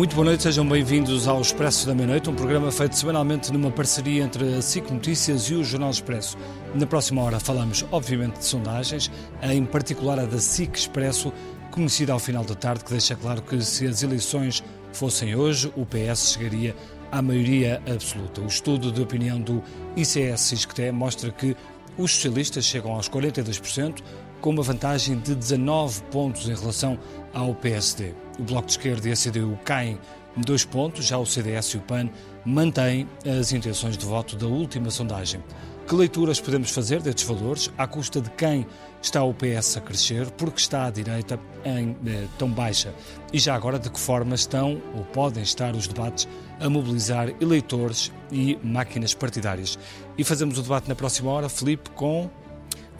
Muito 0.00 0.14
boa 0.14 0.24
noite, 0.24 0.44
sejam 0.44 0.66
bem-vindos 0.66 1.28
ao 1.28 1.42
Expresso 1.42 1.86
da 1.86 1.94
Meia-Noite, 1.94 2.30
um 2.30 2.34
programa 2.34 2.72
feito 2.72 2.96
semanalmente 2.96 3.52
numa 3.52 3.70
parceria 3.70 4.24
entre 4.24 4.54
a 4.54 4.62
SIC 4.62 4.90
Notícias 4.90 5.42
e 5.50 5.54
o 5.54 5.62
Jornal 5.62 5.90
Expresso. 5.90 6.38
Na 6.74 6.86
próxima 6.86 7.22
hora 7.22 7.38
falamos, 7.38 7.84
obviamente, 7.92 8.38
de 8.38 8.46
sondagens, 8.46 9.10
em 9.42 9.62
particular 9.66 10.18
a 10.18 10.24
da 10.24 10.38
SIC 10.38 10.74
Expresso, 10.74 11.30
conhecida 11.70 12.14
ao 12.14 12.18
final 12.18 12.44
da 12.44 12.54
tarde, 12.54 12.82
que 12.82 12.92
deixa 12.92 13.14
claro 13.14 13.42
que 13.42 13.60
se 13.60 13.86
as 13.86 14.02
eleições 14.02 14.64
fossem 14.90 15.36
hoje, 15.36 15.70
o 15.76 15.84
PS 15.84 16.32
chegaria 16.32 16.74
à 17.12 17.20
maioria 17.20 17.82
absoluta. 17.86 18.40
O 18.40 18.46
estudo 18.46 18.90
de 18.90 19.02
opinião 19.02 19.38
do 19.38 19.62
ICS-SISCTE 19.98 20.92
mostra 20.92 21.30
que 21.30 21.54
os 21.98 22.14
socialistas 22.14 22.64
chegam 22.64 22.92
aos 22.92 23.06
42%, 23.06 23.98
com 24.40 24.48
uma 24.48 24.62
vantagem 24.62 25.18
de 25.18 25.34
19 25.34 26.00
pontos 26.04 26.48
em 26.48 26.54
relação 26.54 26.98
ao 27.34 27.54
PSD. 27.54 28.14
O 28.40 28.42
Bloco 28.42 28.66
de 28.68 28.72
Esquerda 28.72 29.06
e 29.06 29.12
a 29.12 29.14
CDU 29.14 29.58
caem 29.66 29.98
dois 30.34 30.64
pontos, 30.64 31.04
já 31.04 31.18
o 31.18 31.26
CDS 31.26 31.74
e 31.74 31.76
o 31.76 31.80
PAN 31.82 32.08
mantêm 32.42 33.06
as 33.38 33.52
intenções 33.52 33.98
de 33.98 34.06
voto 34.06 34.34
da 34.34 34.46
última 34.46 34.90
sondagem. 34.90 35.44
Que 35.86 35.94
leituras 35.94 36.40
podemos 36.40 36.70
fazer 36.70 37.02
destes 37.02 37.24
valores, 37.24 37.70
à 37.76 37.86
custa 37.86 38.18
de 38.18 38.30
quem 38.30 38.66
está 39.02 39.22
o 39.22 39.34
PS 39.34 39.76
a 39.76 39.80
crescer, 39.82 40.30
porque 40.30 40.58
está 40.58 40.86
à 40.86 40.90
direita 40.90 41.38
em 41.66 41.94
eh, 42.06 42.26
tão 42.38 42.48
baixa? 42.48 42.94
E 43.30 43.38
já 43.38 43.54
agora, 43.54 43.78
de 43.78 43.90
que 43.90 44.00
forma 44.00 44.34
estão 44.34 44.80
ou 44.96 45.04
podem 45.04 45.42
estar 45.42 45.74
os 45.74 45.86
debates 45.86 46.26
a 46.60 46.70
mobilizar 46.70 47.34
eleitores 47.42 48.10
e 48.32 48.58
máquinas 48.62 49.12
partidárias? 49.12 49.78
E 50.16 50.24
fazemos 50.24 50.56
o 50.58 50.62
debate 50.62 50.88
na 50.88 50.94
próxima 50.94 51.30
hora, 51.30 51.48
Felipe, 51.48 51.90
com 51.90 52.30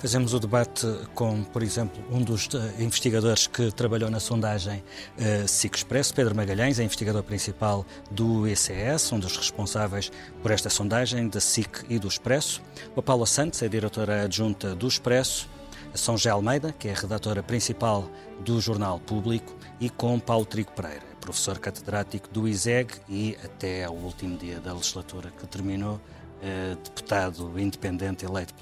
Fazemos 0.01 0.33
o 0.33 0.41
debate 0.41 0.87
com, 1.15 1.45
por 1.45 1.63
exemplo, 1.63 2.03
um 2.11 2.23
dos 2.23 2.47
uh, 2.47 2.73
investigadores 2.79 3.47
que 3.47 3.71
trabalhou 3.71 4.09
na 4.09 4.19
sondagem 4.19 4.83
uh, 5.19 5.47
SIC 5.47 5.77
Expresso, 5.77 6.15
Pedro 6.15 6.35
Magalhães, 6.35 6.79
é 6.79 6.83
investigador 6.83 7.23
principal 7.23 7.85
do 8.11 8.49
ECS, 8.49 9.13
um 9.13 9.21
dos 9.21 9.37
responsáveis 9.37 10.11
por 10.41 10.53
esta 10.53 10.71
sondagem 10.71 11.29
da 11.29 11.39
SIC 11.39 11.85
e 11.87 11.99
do 11.99 12.09
Expresso. 12.09 12.63
A 12.97 13.03
Paula 13.03 13.27
Santos 13.27 13.63
é 13.63 13.69
diretora 13.69 14.23
adjunta 14.23 14.75
do 14.75 14.89
Expresso. 14.89 15.47
A 15.93 15.99
São 15.99 16.17
José 16.17 16.31
Almeida, 16.31 16.73
que 16.79 16.89
é 16.89 16.93
a 16.93 16.99
redatora 16.99 17.43
principal 17.43 18.09
do 18.43 18.59
Jornal 18.59 18.99
Público, 19.01 19.55
e 19.79 19.91
com 19.91 20.19
Paulo 20.19 20.47
Trigo 20.47 20.73
Pereira, 20.73 21.05
professor 21.21 21.59
catedrático 21.59 22.27
do 22.31 22.49
ISEG 22.49 22.95
e 23.07 23.37
até 23.45 23.85
ao 23.85 23.95
último 23.95 24.39
dia 24.39 24.61
da 24.61 24.73
legislatura 24.73 25.31
que 25.31 25.47
terminou 25.47 26.01
eh, 26.43 26.77
deputado 26.83 27.61
independente 27.61 28.25
eleito 28.25 28.55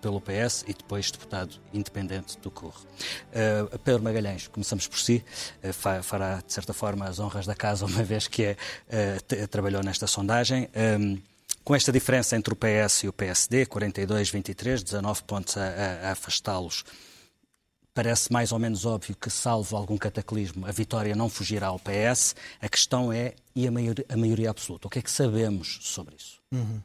pelo 0.00 0.20
PS 0.20 0.64
e 0.66 0.72
depois 0.72 1.10
deputado 1.10 1.56
independente 1.72 2.38
do 2.38 2.50
CUR. 2.50 2.74
Uh, 2.74 3.78
Pedro 3.80 4.02
Magalhães, 4.02 4.48
começamos 4.48 4.88
por 4.88 4.98
si, 4.98 5.22
uh, 5.62 6.02
fará 6.02 6.40
de 6.40 6.52
certa 6.52 6.72
forma 6.72 7.04
as 7.04 7.18
honras 7.18 7.44
da 7.44 7.54
casa, 7.54 7.84
uma 7.86 8.02
vez 8.02 8.26
que 8.26 8.56
é, 8.88 9.46
trabalhou 9.50 9.82
nesta 9.82 10.06
sondagem. 10.06 10.68
Um, 10.98 11.20
com 11.62 11.74
esta 11.74 11.92
diferença 11.92 12.36
entre 12.36 12.54
o 12.54 12.56
PS 12.56 13.04
e 13.04 13.08
o 13.08 13.12
PSD, 13.12 13.66
42-23, 13.66 14.82
19 14.82 15.22
pontos 15.24 15.56
a, 15.56 16.08
a 16.08 16.12
afastá-los, 16.12 16.84
parece 17.96 18.32
mais 18.32 18.52
ou 18.52 18.58
menos 18.58 18.84
óbvio 18.84 19.16
que, 19.16 19.28
salvo 19.30 19.76
algum 19.76 19.96
cataclismo, 19.96 20.66
a 20.66 20.70
vitória 20.70 21.16
não 21.16 21.28
fugirá 21.28 21.68
ao 21.68 21.78
PS. 21.78 22.36
A 22.60 22.68
questão 22.68 23.12
é, 23.12 23.34
e 23.54 23.66
a 23.66 23.70
maioria, 23.70 24.04
a 24.08 24.16
maioria 24.16 24.50
absoluta? 24.50 24.86
O 24.86 24.90
que 24.90 24.98
é 24.98 25.02
que 25.02 25.10
sabemos 25.10 25.78
sobre 25.82 26.14
isso? 26.14 26.40
Uhum. 26.52 26.80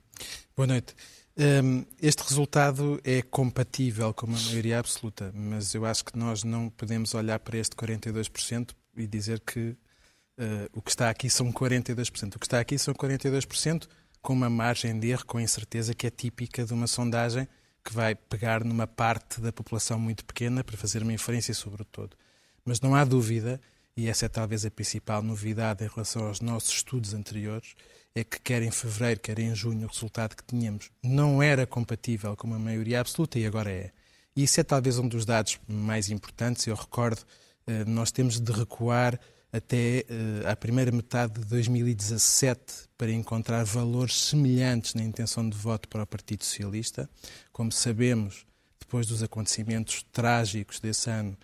Boa 0.61 0.67
noite. 0.67 0.93
Um, 1.35 1.83
este 1.99 2.21
resultado 2.21 3.01
é 3.03 3.23
compatível 3.23 4.13
com 4.13 4.27
uma 4.27 4.39
maioria 4.39 4.77
absoluta, 4.77 5.31
mas 5.33 5.73
eu 5.73 5.87
acho 5.87 6.05
que 6.05 6.15
nós 6.15 6.43
não 6.43 6.69
podemos 6.69 7.15
olhar 7.15 7.39
para 7.39 7.57
este 7.57 7.75
42% 7.75 8.69
e 8.95 9.07
dizer 9.07 9.39
que 9.39 9.69
uh, 9.69 10.69
o 10.71 10.79
que 10.79 10.91
está 10.91 11.09
aqui 11.09 11.31
são 11.31 11.51
42%. 11.51 12.35
O 12.35 12.39
que 12.39 12.45
está 12.45 12.59
aqui 12.59 12.77
são 12.77 12.93
42% 12.93 13.87
com 14.21 14.33
uma 14.33 14.51
margem 14.51 14.99
de 14.99 15.09
erro, 15.09 15.25
com 15.25 15.39
incerteza, 15.39 15.95
que 15.95 16.05
é 16.05 16.11
típica 16.11 16.63
de 16.63 16.73
uma 16.73 16.85
sondagem 16.85 17.47
que 17.83 17.91
vai 17.91 18.13
pegar 18.13 18.63
numa 18.63 18.85
parte 18.85 19.41
da 19.41 19.51
população 19.51 19.97
muito 19.97 20.23
pequena 20.23 20.63
para 20.63 20.77
fazer 20.77 21.01
uma 21.01 21.11
inferência 21.11 21.55
sobre 21.55 21.81
o 21.81 21.85
todo. 21.85 22.15
Mas 22.63 22.79
não 22.79 22.93
há 22.93 23.03
dúvida, 23.03 23.59
e 23.97 24.07
essa 24.07 24.27
é 24.27 24.29
talvez 24.29 24.63
a 24.63 24.69
principal 24.69 25.23
novidade 25.23 25.83
em 25.83 25.87
relação 25.87 26.27
aos 26.27 26.39
nossos 26.39 26.71
estudos 26.71 27.15
anteriores, 27.15 27.73
é 28.13 28.23
que 28.23 28.39
quer 28.41 28.61
em 28.61 28.71
fevereiro, 28.71 29.19
quer 29.19 29.39
em 29.39 29.55
junho, 29.55 29.85
o 29.85 29.89
resultado 29.89 30.35
que 30.35 30.43
tínhamos 30.43 30.89
não 31.01 31.41
era 31.41 31.65
compatível 31.65 32.35
com 32.35 32.47
uma 32.47 32.59
maioria 32.59 32.99
absoluta 32.99 33.39
e 33.39 33.45
agora 33.45 33.71
é. 33.71 33.91
E 34.35 34.43
isso 34.43 34.59
é 34.59 34.63
talvez 34.63 34.97
um 34.97 35.07
dos 35.07 35.25
dados 35.25 35.59
mais 35.67 36.09
importantes. 36.09 36.67
Eu 36.67 36.75
recordo, 36.75 37.21
eh, 37.67 37.85
nós 37.85 38.11
temos 38.11 38.39
de 38.39 38.51
recuar 38.51 39.19
até 39.51 39.99
eh, 39.99 40.03
à 40.45 40.55
primeira 40.55 40.91
metade 40.91 41.39
de 41.39 41.45
2017 41.45 42.89
para 42.97 43.11
encontrar 43.11 43.63
valores 43.65 44.15
semelhantes 44.15 44.93
na 44.93 45.03
intenção 45.03 45.49
de 45.49 45.57
voto 45.57 45.87
para 45.89 46.03
o 46.03 46.07
Partido 46.07 46.43
Socialista. 46.45 47.09
Como 47.51 47.71
sabemos, 47.71 48.45
depois 48.79 49.07
dos 49.07 49.21
acontecimentos 49.21 50.05
trágicos 50.11 50.79
desse 50.79 51.09
ano, 51.09 51.37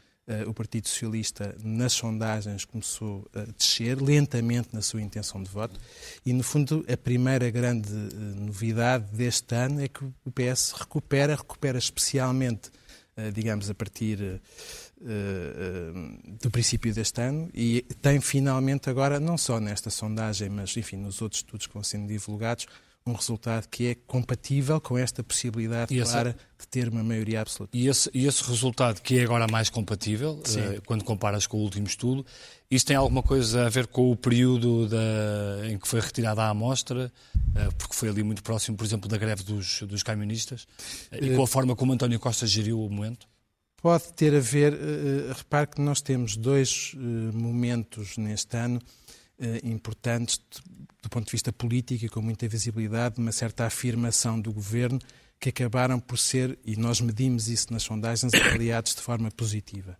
o 0.45 0.53
Partido 0.53 0.87
Socialista, 0.87 1.55
nas 1.63 1.93
sondagens, 1.93 2.65
começou 2.65 3.25
a 3.33 3.41
descer 3.57 4.01
lentamente 4.01 4.69
na 4.73 4.81
sua 4.81 5.01
intenção 5.01 5.41
de 5.41 5.49
voto. 5.49 5.79
E, 6.25 6.33
no 6.33 6.43
fundo, 6.43 6.85
a 6.91 6.97
primeira 6.97 7.49
grande 7.49 7.89
eh, 7.89 8.15
novidade 8.35 9.05
deste 9.15 9.55
ano 9.55 9.81
é 9.81 9.87
que 9.87 10.03
o 10.03 10.31
PS 10.31 10.73
recupera, 10.73 11.35
recupera 11.35 11.77
especialmente, 11.77 12.69
eh, 13.15 13.31
digamos, 13.31 13.69
a 13.69 13.73
partir 13.73 14.41
do 16.41 16.49
princípio 16.49 16.91
deste 16.91 17.21
ano 17.21 17.51
e 17.53 17.83
tem 18.01 18.19
finalmente 18.19 18.89
agora, 18.89 19.19
não 19.19 19.37
só 19.37 19.59
nesta 19.59 19.91
sondagem, 19.91 20.49
mas, 20.49 20.75
enfim, 20.75 20.97
nos 20.97 21.21
outros 21.21 21.41
estudos 21.41 21.67
que 21.67 21.73
vão 21.73 21.83
sendo 21.83 22.07
divulgados, 22.07 22.65
um 23.09 23.13
resultado 23.13 23.67
que 23.67 23.87
é 23.87 23.95
compatível 23.95 24.79
com 24.81 24.97
esta 24.97 25.23
possibilidade 25.23 25.95
e 25.95 26.01
clara 26.01 26.35
de 26.59 26.67
ter 26.67 26.89
uma 26.89 27.03
maioria 27.03 27.41
absoluta. 27.41 27.75
E 27.75 27.87
esse, 27.87 28.09
e 28.13 28.25
esse 28.25 28.43
resultado 28.43 29.01
que 29.01 29.19
é 29.19 29.23
agora 29.23 29.47
mais 29.47 29.69
compatível, 29.69 30.33
uh, 30.33 30.81
quando 30.85 31.03
comparas 31.03 31.45
com 31.47 31.57
o 31.57 31.61
último 31.61 31.87
estudo, 31.87 32.25
isso 32.69 32.85
tem 32.85 32.95
alguma 32.95 33.23
coisa 33.23 33.65
a 33.65 33.69
ver 33.69 33.87
com 33.87 34.11
o 34.11 34.15
período 34.15 34.87
da, 34.87 35.67
em 35.69 35.77
que 35.77 35.87
foi 35.87 35.99
retirada 35.99 36.41
a 36.41 36.49
amostra, 36.49 37.11
uh, 37.35 37.75
porque 37.77 37.95
foi 37.95 38.09
ali 38.09 38.23
muito 38.23 38.43
próximo, 38.43 38.75
por 38.75 38.85
exemplo, 38.85 39.09
da 39.09 39.17
greve 39.17 39.43
dos, 39.43 39.81
dos 39.83 40.03
camionistas, 40.03 40.63
uh, 41.11 41.23
e 41.23 41.35
com 41.35 41.43
a 41.43 41.47
forma 41.47 41.75
como 41.75 41.93
António 41.93 42.19
Costa 42.19 42.45
geriu 42.47 42.81
o 42.81 42.89
momento? 42.89 43.27
Pode 43.79 44.11
ter 44.13 44.33
a 44.33 44.39
ver, 44.39 44.73
repare 45.35 45.67
que 45.67 45.79
nós 45.79 46.01
temos 46.01 46.35
dois 46.35 46.95
momentos 47.31 48.17
neste 48.17 48.57
ano 48.57 48.81
importantes 49.63 50.39
do 51.01 51.09
ponto 51.09 51.25
de 51.25 51.31
vista 51.31 51.53
político 51.53 52.05
e 52.05 52.09
com 52.09 52.21
muita 52.21 52.47
visibilidade, 52.47 53.19
uma 53.19 53.31
certa 53.31 53.65
afirmação 53.65 54.39
do 54.39 54.51
governo 54.51 54.99
que 55.39 55.49
acabaram 55.49 55.99
por 55.99 56.17
ser, 56.17 56.57
e 56.65 56.75
nós 56.75 56.99
medimos 56.99 57.47
isso 57.47 57.71
nas 57.71 57.83
sondagens, 57.83 58.33
avaliados 58.35 58.95
de 58.95 59.01
forma 59.01 59.29
positiva. 59.31 59.97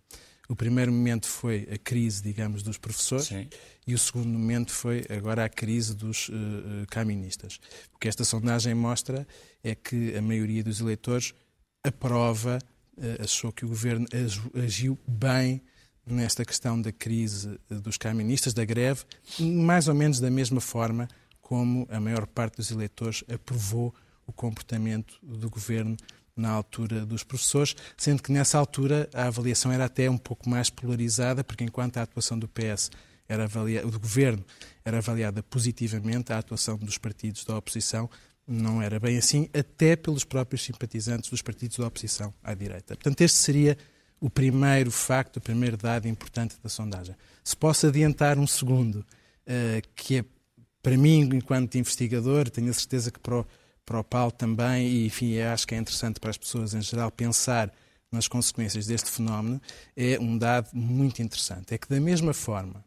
O 0.48 0.56
primeiro 0.56 0.90
momento 0.90 1.26
foi 1.26 1.68
a 1.70 1.78
crise, 1.78 2.22
digamos, 2.22 2.62
dos 2.62 2.78
professores 2.78 3.26
Sim. 3.26 3.48
e 3.86 3.94
o 3.94 3.98
segundo 3.98 4.28
momento 4.28 4.72
foi 4.72 5.04
agora 5.10 5.44
a 5.44 5.48
crise 5.48 5.94
dos 5.94 6.30
uh, 6.30 6.32
caministas. 6.88 7.60
O 7.94 7.98
que 7.98 8.08
esta 8.08 8.24
sondagem 8.24 8.74
mostra 8.74 9.26
é 9.62 9.74
que 9.74 10.16
a 10.16 10.22
maioria 10.22 10.64
dos 10.64 10.80
eleitores 10.80 11.34
aprova, 11.84 12.58
uh, 12.96 13.22
achou 13.22 13.52
que 13.52 13.66
o 13.66 13.68
governo 13.68 14.06
agiu 14.54 14.98
bem 15.06 15.62
nesta 16.14 16.44
questão 16.44 16.80
da 16.80 16.92
crise 16.92 17.58
dos 17.68 17.96
caministas, 17.96 18.54
da 18.54 18.64
greve, 18.64 19.04
mais 19.38 19.88
ou 19.88 19.94
menos 19.94 20.20
da 20.20 20.30
mesma 20.30 20.60
forma 20.60 21.08
como 21.40 21.86
a 21.90 21.98
maior 21.98 22.26
parte 22.26 22.56
dos 22.56 22.70
eleitores 22.70 23.24
aprovou 23.32 23.94
o 24.26 24.32
comportamento 24.32 25.18
do 25.22 25.48
governo 25.48 25.96
na 26.36 26.50
altura 26.50 27.04
dos 27.04 27.24
professores, 27.24 27.74
sendo 27.96 28.22
que 28.22 28.30
nessa 28.30 28.58
altura 28.58 29.08
a 29.12 29.26
avaliação 29.26 29.72
era 29.72 29.86
até 29.86 30.08
um 30.08 30.18
pouco 30.18 30.48
mais 30.48 30.70
polarizada, 30.70 31.42
porque 31.42 31.64
enquanto 31.64 31.96
a 31.96 32.02
atuação 32.02 32.38
do 32.38 32.46
PS 32.46 32.90
era 33.28 33.44
avaliada, 33.44 33.86
do 33.86 33.98
governo 33.98 34.44
era 34.84 34.98
avaliada 34.98 35.42
positivamente, 35.42 36.32
a 36.32 36.38
atuação 36.38 36.76
dos 36.76 36.96
partidos 36.96 37.44
da 37.44 37.56
oposição 37.56 38.08
não 38.46 38.80
era 38.80 38.98
bem 38.98 39.18
assim, 39.18 39.48
até 39.52 39.94
pelos 39.96 40.24
próprios 40.24 40.62
simpatizantes 40.62 41.28
dos 41.28 41.42
partidos 41.42 41.76
da 41.76 41.86
oposição 41.86 42.32
à 42.42 42.54
direita. 42.54 42.94
Portanto, 42.94 43.20
este 43.20 43.36
seria 43.36 43.76
o 44.20 44.28
primeiro 44.28 44.90
facto, 44.90 45.36
o 45.36 45.40
primeiro 45.40 45.76
dado 45.76 46.08
importante 46.08 46.56
da 46.62 46.68
sondagem. 46.68 47.14
Se 47.44 47.56
posso 47.56 47.86
adiantar 47.86 48.38
um 48.38 48.46
segundo, 48.46 48.96
uh, 48.96 49.88
que 49.94 50.18
é, 50.18 50.24
para 50.82 50.96
mim, 50.96 51.20
enquanto 51.32 51.76
investigador, 51.76 52.50
tenho 52.50 52.70
a 52.70 52.74
certeza 52.74 53.10
que 53.10 53.18
para 53.20 53.40
o, 53.40 53.46
para 53.84 54.00
o 54.00 54.04
Paulo 54.04 54.32
também, 54.32 54.88
e 54.88 55.06
enfim, 55.06 55.38
acho 55.40 55.66
que 55.66 55.74
é 55.74 55.78
interessante 55.78 56.20
para 56.20 56.30
as 56.30 56.38
pessoas 56.38 56.74
em 56.74 56.82
geral 56.82 57.10
pensar 57.10 57.72
nas 58.10 58.26
consequências 58.26 58.86
deste 58.86 59.10
fenómeno, 59.10 59.60
é 59.96 60.18
um 60.18 60.36
dado 60.36 60.70
muito 60.72 61.22
interessante. 61.22 61.74
É 61.74 61.78
que, 61.78 61.88
da 61.88 62.00
mesma 62.00 62.32
forma 62.32 62.84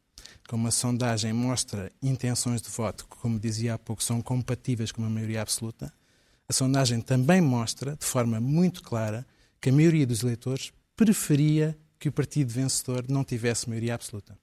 como 0.51 0.68
a 0.68 0.72
sondagem 0.72 1.31
mostra 1.31 1.89
intenções 2.01 2.62
de 2.62 2.69
voto 2.69 3.07
que, 3.10 3.16
como 3.16 3.39
dizia 3.39 3.75
há 3.75 3.80
pouco, 3.80 4.04
são 4.04 4.22
compatíveis 4.22 4.92
com 4.92 5.01
uma 5.01 5.10
maioria 5.10 5.42
absoluta, 5.42 5.94
a 6.48 6.51
sondagem 6.51 7.00
também 7.00 7.39
mostra, 7.39 7.95
de 7.95 8.06
forma 8.06 8.38
muito 8.42 8.83
clara, 8.83 9.25
que 9.62 9.69
a 9.69 9.74
maioria 9.74 10.06
dos 10.06 10.24
eleitores 10.24 10.74
preferia 11.01 11.75
que 12.00 12.09
o 12.09 12.12
partido 12.12 12.53
vencedor 12.53 13.06
não 13.09 13.24
tivesse 13.24 13.68
maioria 13.68 13.95
absoluta. 13.95 14.38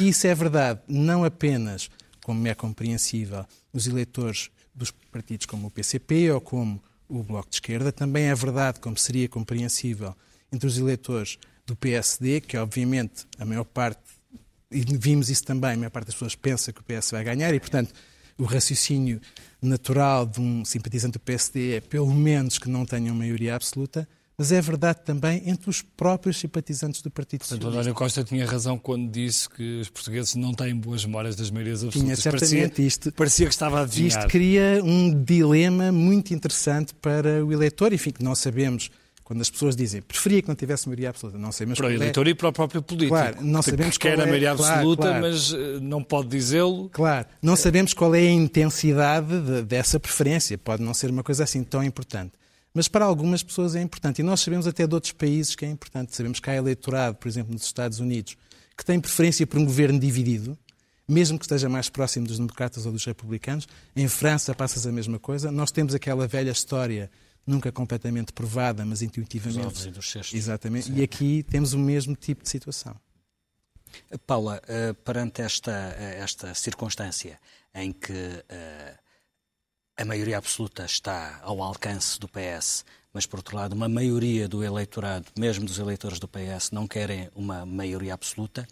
E 0.00 0.08
isso 0.08 0.26
é 0.26 0.34
verdade 0.34 0.80
não 0.88 1.22
apenas, 1.22 1.90
como 2.24 2.48
é 2.48 2.54
compreensível, 2.54 3.44
os 3.74 3.86
eleitores 3.86 4.48
dos 4.74 4.90
partidos 4.90 5.44
como 5.44 5.66
o 5.66 5.70
PCP 5.70 6.30
ou 6.30 6.40
como 6.40 6.82
o 7.06 7.22
Bloco 7.22 7.50
de 7.50 7.56
Esquerda, 7.56 7.92
também 7.92 8.24
é 8.24 8.34
verdade, 8.34 8.80
como 8.80 8.96
seria 8.96 9.28
compreensível, 9.28 10.14
entre 10.50 10.66
os 10.66 10.78
eleitores 10.78 11.38
do 11.66 11.76
PSD, 11.76 12.40
que 12.40 12.56
obviamente 12.56 13.26
a 13.38 13.44
maior 13.44 13.64
parte, 13.64 14.00
e 14.70 14.80
vimos 14.80 15.28
isso 15.28 15.44
também, 15.44 15.72
a 15.72 15.76
maior 15.76 15.90
parte 15.90 16.06
das 16.06 16.14
pessoas 16.14 16.34
pensa 16.34 16.72
que 16.72 16.80
o 16.80 16.84
PS 16.84 17.10
vai 17.10 17.22
ganhar 17.22 17.52
e, 17.52 17.60
portanto, 17.60 17.92
o 18.38 18.44
raciocínio 18.44 19.20
natural 19.60 20.24
de 20.24 20.40
um 20.40 20.64
simpatizante 20.64 21.14
do 21.14 21.20
PSD 21.20 21.76
é 21.76 21.80
pelo 21.82 22.14
menos 22.14 22.58
que 22.58 22.70
não 22.70 22.86
tenham 22.86 23.14
maioria 23.14 23.54
absoluta, 23.54 24.08
mas 24.38 24.52
é 24.52 24.60
verdade 24.60 25.00
também 25.04 25.42
entre 25.46 25.68
os 25.68 25.82
próprios 25.82 26.36
simpatizantes 26.38 27.02
do 27.02 27.10
Partido 27.10 27.40
Portanto, 27.40 27.56
Socialista. 27.58 27.80
António 27.80 27.94
Costa 27.94 28.22
tinha 28.22 28.46
razão 28.46 28.78
quando 28.78 29.10
disse 29.10 29.48
que 29.50 29.80
os 29.80 29.90
portugueses 29.90 30.36
não 30.36 30.54
têm 30.54 30.76
boas 30.76 31.04
memórias 31.04 31.34
das 31.34 31.50
maiorias 31.50 31.82
absolutas. 31.82 32.02
Tinha 32.02 32.16
certamente 32.16 32.68
parecia, 32.70 32.86
isto. 32.86 33.12
Parecia 33.12 33.46
que 33.46 33.52
estava 33.52 33.80
a 33.80 33.82
adivinhar. 33.82 34.20
Isto 34.20 34.30
cria 34.30 34.80
um 34.84 35.24
dilema 35.24 35.90
muito 35.90 36.32
interessante 36.32 36.94
para 36.94 37.44
o 37.44 37.52
eleitor, 37.52 37.92
enfim, 37.92 38.10
que 38.12 38.22
não 38.22 38.36
sabemos 38.36 38.90
quando 39.24 39.40
as 39.42 39.50
pessoas 39.50 39.76
dizem 39.76 40.00
preferia 40.00 40.40
que 40.40 40.48
não 40.48 40.54
tivesse 40.54 40.86
maioria 40.88 41.10
absoluta, 41.10 41.36
não 41.36 41.52
sabemos 41.52 41.76
Para 41.78 41.88
o 41.88 41.90
é- 41.90 41.94
eleitor 41.94 42.26
e 42.28 42.34
para 42.34 42.48
o 42.48 42.52
próprio 42.52 42.80
político. 42.80 43.10
Claro, 43.14 43.42
não 43.44 43.60
que 43.60 43.70
sabemos 43.70 43.98
quer 43.98 44.14
qual 44.14 44.20
a 44.20 44.22
é- 44.22 44.26
maioria 44.30 44.54
claro, 44.56 44.72
absoluta, 44.74 45.02
claro. 45.02 45.20
mas 45.20 45.52
eh, 45.52 45.78
não 45.82 46.02
pode 46.02 46.28
dizê-lo. 46.28 46.88
Claro, 46.90 47.26
não 47.42 47.56
sabemos 47.56 47.92
qual 47.92 48.14
é 48.14 48.20
a 48.20 48.30
intensidade 48.30 49.40
de- 49.40 49.62
dessa 49.64 49.98
preferência, 50.00 50.56
pode 50.56 50.82
não 50.82 50.94
ser 50.94 51.10
uma 51.10 51.22
coisa 51.24 51.42
assim 51.44 51.62
tão 51.62 51.82
importante. 51.84 52.32
Mas 52.78 52.86
para 52.86 53.04
algumas 53.04 53.42
pessoas 53.42 53.74
é 53.74 53.82
importante. 53.82 54.20
E 54.20 54.22
nós 54.22 54.38
sabemos 54.38 54.64
até 54.64 54.86
de 54.86 54.94
outros 54.94 55.12
países 55.12 55.56
que 55.56 55.64
é 55.64 55.68
importante. 55.68 56.14
Sabemos 56.14 56.38
que 56.38 56.48
há 56.48 56.54
eleitorado, 56.54 57.16
por 57.16 57.26
exemplo, 57.26 57.52
nos 57.52 57.64
Estados 57.64 57.98
Unidos, 57.98 58.36
que 58.76 58.84
tem 58.84 59.00
preferência 59.00 59.44
por 59.44 59.58
um 59.58 59.64
governo 59.64 59.98
dividido, 59.98 60.56
mesmo 61.08 61.36
que 61.40 61.44
esteja 61.44 61.68
mais 61.68 61.88
próximo 61.88 62.24
dos 62.24 62.36
democratas 62.36 62.86
ou 62.86 62.92
dos 62.92 63.04
republicanos. 63.04 63.66
Em 63.96 64.06
França 64.06 64.54
passas 64.54 64.86
a 64.86 64.92
mesma 64.92 65.18
coisa. 65.18 65.50
Nós 65.50 65.72
temos 65.72 65.92
aquela 65.92 66.28
velha 66.28 66.52
história, 66.52 67.10
nunca 67.44 67.72
completamente 67.72 68.32
provada, 68.32 68.86
mas 68.86 69.02
intuitivamente. 69.02 69.58
Dos 69.58 69.66
ovos 69.66 69.84
e 69.86 69.90
dos 69.90 70.08
cestos. 70.12 70.34
Exatamente. 70.34 70.92
E 70.92 71.02
aqui 71.02 71.42
temos 71.42 71.72
o 71.72 71.78
mesmo 71.80 72.14
tipo 72.14 72.44
de 72.44 72.48
situação. 72.48 72.94
Paula, 74.24 74.62
eh, 74.68 74.92
perante 74.92 75.42
esta, 75.42 75.96
eh, 75.98 76.20
esta 76.20 76.54
circunstância 76.54 77.40
em 77.74 77.90
que 77.90 78.44
eh, 78.48 78.94
a 79.98 80.04
maioria 80.04 80.38
absoluta 80.38 80.84
está 80.84 81.40
ao 81.42 81.60
alcance 81.60 82.20
do 82.20 82.28
PS, 82.28 82.84
mas, 83.12 83.26
por 83.26 83.40
outro 83.40 83.56
lado, 83.56 83.72
uma 83.74 83.88
maioria 83.88 84.46
do 84.46 84.62
eleitorado, 84.62 85.26
mesmo 85.36 85.66
dos 85.66 85.78
eleitores 85.78 86.20
do 86.20 86.28
PS, 86.28 86.70
não 86.70 86.86
querem 86.86 87.28
uma 87.34 87.66
maioria 87.66 88.14
absoluta, 88.14 88.66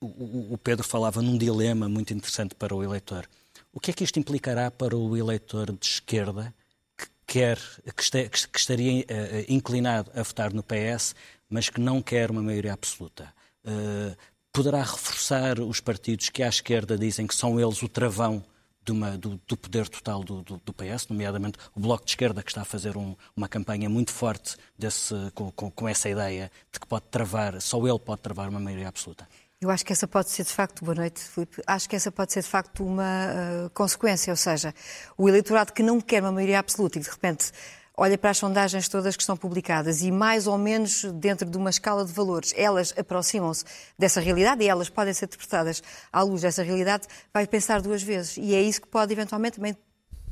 o, 0.00 0.58
Pedro 0.58 0.84
falava 0.86 1.22
num 1.22 1.38
dilema 1.38 1.88
muito 1.88 2.12
interessante 2.12 2.54
para 2.56 2.74
o 2.74 2.82
eleitor. 2.82 3.26
O 3.72 3.78
que 3.80 3.90
é 3.90 3.94
que 3.94 4.04
isto 4.04 4.18
implicará 4.18 4.70
para 4.70 4.96
o 4.96 5.16
eleitor 5.16 5.72
de 5.72 5.86
esquerda 5.86 6.52
que 6.98 7.06
quer, 7.26 7.58
que, 7.96 8.02
este- 8.02 8.28
que 8.48 8.58
estaria 8.58 9.04
eh, 9.08 9.46
inclinado 9.48 10.10
a 10.14 10.22
votar 10.22 10.52
no 10.52 10.62
PS, 10.62 11.14
mas 11.48 11.70
que 11.70 11.80
não 11.80 12.02
quer 12.02 12.30
uma 12.30 12.42
maioria 12.42 12.72
absoluta? 12.74 13.32
Eh, 13.64 14.16
poderá 14.52 14.82
reforçar 14.82 15.58
os 15.60 15.80
partidos 15.80 16.28
que 16.28 16.42
à 16.42 16.48
esquerda 16.48 16.98
dizem 16.98 17.26
que 17.26 17.34
são 17.34 17.58
eles 17.58 17.82
o 17.82 17.88
travão 17.88 18.44
uma- 18.92 19.16
do, 19.18 19.40
do 19.46 19.56
poder 19.56 19.88
total 19.88 20.22
do, 20.22 20.42
do- 20.42 20.60
do 20.64 20.72
PS, 20.72 21.08
nomeadamente 21.08 21.58
o 21.74 21.80
Bloco 21.80 22.04
de 22.04 22.10
Esquerda, 22.12 22.42
que 22.42 22.50
está 22.50 22.62
a 22.62 22.64
fazer 22.64 22.96
um- 22.96 23.14
uma 23.36 23.48
campanha 23.48 23.88
muito 23.88 24.12
forte 24.12 24.56
desse- 24.78 25.14
com, 25.34 25.50
com- 25.52 25.70
com 25.70 25.88
essa 25.88 26.08
ideia 26.08 26.50
de 26.72 26.78
que 26.80 26.86
pode 26.86 27.04
travar, 27.10 27.60
só 27.60 27.78
ele 27.86 27.98
pode 27.98 28.20
travar 28.22 28.48
uma 28.48 28.60
maioria 28.60 28.88
absoluta. 28.88 29.26
Eu 29.60 29.70
acho 29.70 29.84
que 29.84 29.92
essa 29.92 30.06
pode 30.06 30.28
ser 30.30 30.44
de 30.44 30.50
facto, 30.50 30.84
boa 30.84 30.94
noite, 30.94 31.20
Filipe, 31.20 31.62
acho 31.66 31.88
que 31.88 31.96
essa 31.96 32.12
pode 32.12 32.32
ser 32.34 32.42
de 32.42 32.48
facto 32.48 32.84
uma 32.84 33.04
ah, 33.04 33.70
consequência, 33.72 34.30
ou 34.30 34.36
seja, 34.36 34.74
o 35.16 35.26
eleitorado 35.28 35.72
que 35.72 35.82
não 35.82 36.00
quer 36.02 36.22
uma 36.22 36.32
maioria 36.32 36.58
absoluta 36.58 36.98
e 36.98 37.00
de 37.00 37.08
repente 37.08 37.50
olha 37.96 38.18
para 38.18 38.30
as 38.30 38.38
sondagens 38.38 38.88
todas 38.88 39.16
que 39.16 39.22
estão 39.22 39.36
publicadas 39.36 40.02
e 40.02 40.10
mais 40.10 40.46
ou 40.46 40.58
menos 40.58 41.04
dentro 41.14 41.48
de 41.48 41.56
uma 41.56 41.70
escala 41.70 42.04
de 42.04 42.12
valores, 42.12 42.52
elas 42.56 42.92
aproximam-se 42.96 43.64
dessa 43.98 44.20
realidade 44.20 44.64
e 44.64 44.68
elas 44.68 44.88
podem 44.88 45.14
ser 45.14 45.26
interpretadas 45.26 45.82
à 46.12 46.22
luz 46.22 46.42
dessa 46.42 46.62
realidade, 46.62 47.06
vai 47.32 47.46
pensar 47.46 47.80
duas 47.80 48.02
vezes. 48.02 48.36
E 48.36 48.54
é 48.54 48.60
isso 48.60 48.80
que 48.80 48.88
pode 48.88 49.12
eventualmente 49.12 49.56
também 49.56 49.76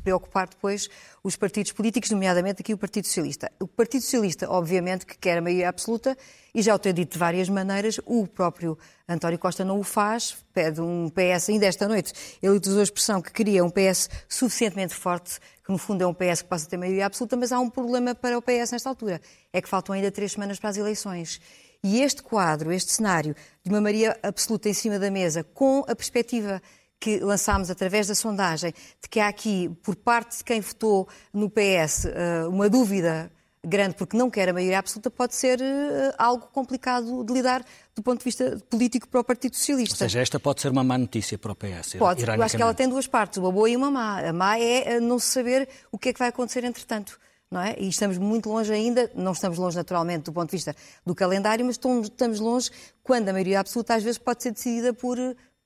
preocupar 0.02 0.48
depois 0.48 0.88
os 1.22 1.36
partidos 1.36 1.72
políticos, 1.72 2.10
nomeadamente 2.10 2.62
aqui 2.62 2.74
o 2.74 2.78
Partido 2.78 3.06
Socialista. 3.06 3.50
O 3.60 3.66
Partido 3.66 4.02
Socialista, 4.02 4.50
obviamente, 4.50 5.06
que 5.06 5.16
quer 5.16 5.38
a 5.38 5.40
maioria 5.40 5.68
absoluta, 5.68 6.16
e 6.54 6.60
já 6.60 6.74
o 6.74 6.78
tem 6.78 6.92
dito 6.92 7.12
de 7.12 7.18
várias 7.18 7.48
maneiras, 7.48 8.00
o 8.04 8.26
próprio 8.26 8.76
António 9.08 9.38
Costa 9.38 9.64
não 9.64 9.78
o 9.78 9.82
faz, 9.82 10.36
pede 10.52 10.80
um 10.80 11.08
PS, 11.08 11.48
ainda 11.50 11.66
esta 11.66 11.88
noite, 11.88 12.12
ele 12.42 12.56
utilizou 12.56 12.80
a 12.80 12.84
expressão 12.84 13.22
que 13.22 13.32
queria 13.32 13.64
um 13.64 13.70
PS 13.70 14.08
suficientemente 14.28 14.94
forte, 14.94 15.38
que 15.64 15.70
no 15.70 15.78
fundo 15.78 16.02
é 16.02 16.06
um 16.06 16.14
PS 16.14 16.42
que 16.42 16.48
possa 16.48 16.68
ter 16.68 16.76
maioria 16.76 17.06
absoluta, 17.06 17.36
mas 17.36 17.52
há 17.52 17.60
um 17.60 17.70
problema 17.70 18.14
para 18.14 18.36
o 18.36 18.42
PS 18.42 18.72
nesta 18.72 18.88
altura, 18.88 19.20
é 19.52 19.62
que 19.62 19.68
faltam 19.68 19.94
ainda 19.94 20.10
três 20.10 20.32
semanas 20.32 20.58
para 20.58 20.70
as 20.70 20.76
eleições. 20.76 21.40
E 21.84 22.00
este 22.00 22.22
quadro, 22.22 22.70
este 22.70 22.92
cenário 22.92 23.34
de 23.64 23.70
uma 23.70 23.80
maioria 23.80 24.16
absoluta 24.22 24.68
em 24.68 24.74
cima 24.74 25.00
da 25.00 25.10
mesa, 25.10 25.42
com 25.42 25.84
a 25.88 25.96
perspectiva 25.96 26.62
que 27.02 27.18
lançámos 27.18 27.68
através 27.68 28.06
da 28.06 28.14
sondagem, 28.14 28.72
de 29.02 29.08
que 29.10 29.18
há 29.18 29.26
aqui, 29.26 29.68
por 29.82 29.96
parte 29.96 30.38
de 30.38 30.44
quem 30.44 30.60
votou 30.60 31.08
no 31.32 31.50
PS, 31.50 32.06
eh, 32.06 32.46
uma 32.46 32.68
dúvida 32.70 33.28
grande 33.64 33.94
porque 33.94 34.16
não 34.16 34.28
quer 34.30 34.48
a 34.48 34.52
maioria 34.52 34.78
absoluta, 34.78 35.10
pode 35.10 35.34
ser 35.34 35.60
eh, 35.60 36.14
algo 36.16 36.46
complicado 36.52 37.24
de 37.24 37.32
lidar 37.32 37.64
do 37.94 38.02
ponto 38.02 38.18
de 38.18 38.24
vista 38.24 38.56
político 38.70 39.08
para 39.08 39.20
o 39.20 39.24
Partido 39.24 39.52
Ou 39.54 39.58
Socialista. 39.58 39.96
seja, 39.96 40.20
esta 40.20 40.38
pode 40.38 40.60
ser 40.60 40.70
uma 40.70 40.84
má 40.84 40.96
notícia 40.96 41.36
para 41.36 41.50
o 41.52 41.54
PS. 41.56 41.96
Pode, 41.98 42.22
eu 42.24 42.42
acho 42.42 42.56
que 42.56 42.62
ela 42.62 42.74
tem 42.74 42.88
duas 42.88 43.06
partes, 43.08 43.38
uma 43.38 43.50
boa 43.50 43.68
e 43.68 43.76
uma 43.76 43.90
má. 43.90 44.20
A 44.20 44.32
má 44.32 44.58
é 44.58 44.94
eh, 44.94 45.00
não 45.00 45.18
saber 45.18 45.68
o 45.90 45.98
que 45.98 46.10
é 46.10 46.12
que 46.12 46.20
vai 46.20 46.28
acontecer 46.28 46.62
entretanto. 46.64 47.18
Não 47.50 47.60
é? 47.60 47.74
E 47.78 47.86
estamos 47.88 48.16
muito 48.16 48.48
longe 48.48 48.72
ainda, 48.72 49.10
não 49.14 49.32
estamos 49.32 49.58
longe 49.58 49.76
naturalmente 49.76 50.22
do 50.24 50.32
ponto 50.32 50.48
de 50.48 50.56
vista 50.56 50.74
do 51.04 51.14
calendário, 51.14 51.62
mas 51.66 51.74
estamos- 51.74 52.40
longe 52.40 52.70
quando 53.02 53.28
a 53.28 53.32
maioria 53.32 53.60
absoluta 53.60 53.94
às 53.94 54.02
vezes 54.02 54.16
pode 54.16 54.42
ser 54.42 54.52
decidida 54.52 54.94
por 54.94 55.18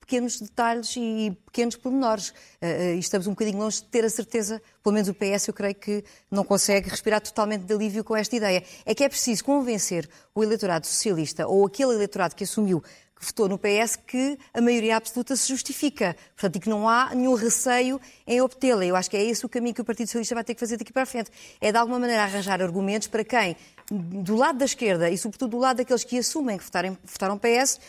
pequenos 0.06 0.40
detalhes 0.40 0.94
e 0.96 1.36
pequenos 1.44 1.74
pormenores. 1.74 2.32
Eh, 2.60 2.92
eh, 2.92 2.94
E 2.94 3.00
estamos 3.00 3.26
um 3.26 3.30
bocadinho 3.30 3.58
longe 3.58 3.78
de 3.78 3.88
ter 3.88 4.04
a 4.04 4.08
certeza, 4.08 4.62
pelo 4.82 4.94
menos 4.94 5.08
o 5.08 5.14
PS 5.14 5.48
eu 5.48 5.54
creio 5.54 5.74
que 5.74 6.04
não 6.30 6.44
consegue 6.44 6.88
respirar 6.88 7.20
totalmente 7.20 7.64
de 7.64 7.75
alívio 7.75 8.04
com 8.04 8.14
esta 8.16 8.36
ideia. 8.36 8.62
É 8.84 8.94
que 8.94 9.02
é 9.02 9.08
preciso 9.08 9.44
convencer 9.44 10.08
o 10.34 10.44
eleitorado 10.44 10.86
socialista 10.86 11.46
ou 11.46 11.66
aquele 11.66 11.94
eleitorado 11.94 12.36
que 12.36 12.44
assumiu 12.44 12.82
que 13.18 13.25
votou 13.25 13.48
no 13.48 13.58
PS 13.58 13.96
que 13.96 14.38
a 14.52 14.60
maioria 14.60 14.96
absoluta 14.96 15.34
se 15.34 15.48
justifica. 15.48 16.14
Portanto, 16.34 16.56
e 16.56 16.60
que 16.60 16.68
não 16.68 16.86
há 16.86 17.14
nenhum 17.14 17.34
receio 17.34 17.98
em 18.26 18.42
obtê-la. 18.42 18.84
Eu 18.84 18.94
acho 18.94 19.10
que 19.10 19.16
é 19.16 19.25
esse 19.25 19.44
o 19.44 19.48
caminho 19.48 19.75
que 19.75 19.80
o 19.80 19.84
Partido 19.84 20.06
Socialista 20.08 20.34
vai 20.34 20.44
ter 20.44 20.54
que 20.54 20.60
fazer 20.60 20.76
daqui 20.76 20.92
para 20.92 21.02
a 21.02 21.06
frente. 21.06 21.30
É, 21.60 21.72
de 21.72 21.78
alguma 21.78 21.98
maneira, 21.98 22.22
arranjar 22.22 22.60
argumentos 22.60 23.08
para 23.08 23.25
quem, 23.25 23.56
do 23.90 24.36
lado 24.36 24.58
da 24.58 24.66
esquerda 24.66 25.08
e, 25.08 25.16
sobretudo, 25.16 25.52
do 25.52 25.58
lado 25.58 25.78
daqueles 25.78 26.04
que 26.04 26.18
assumem 26.18 26.58
que 26.58 26.64
votarem, 26.64 26.96
votaram 27.04 27.38
PS, 27.38 27.80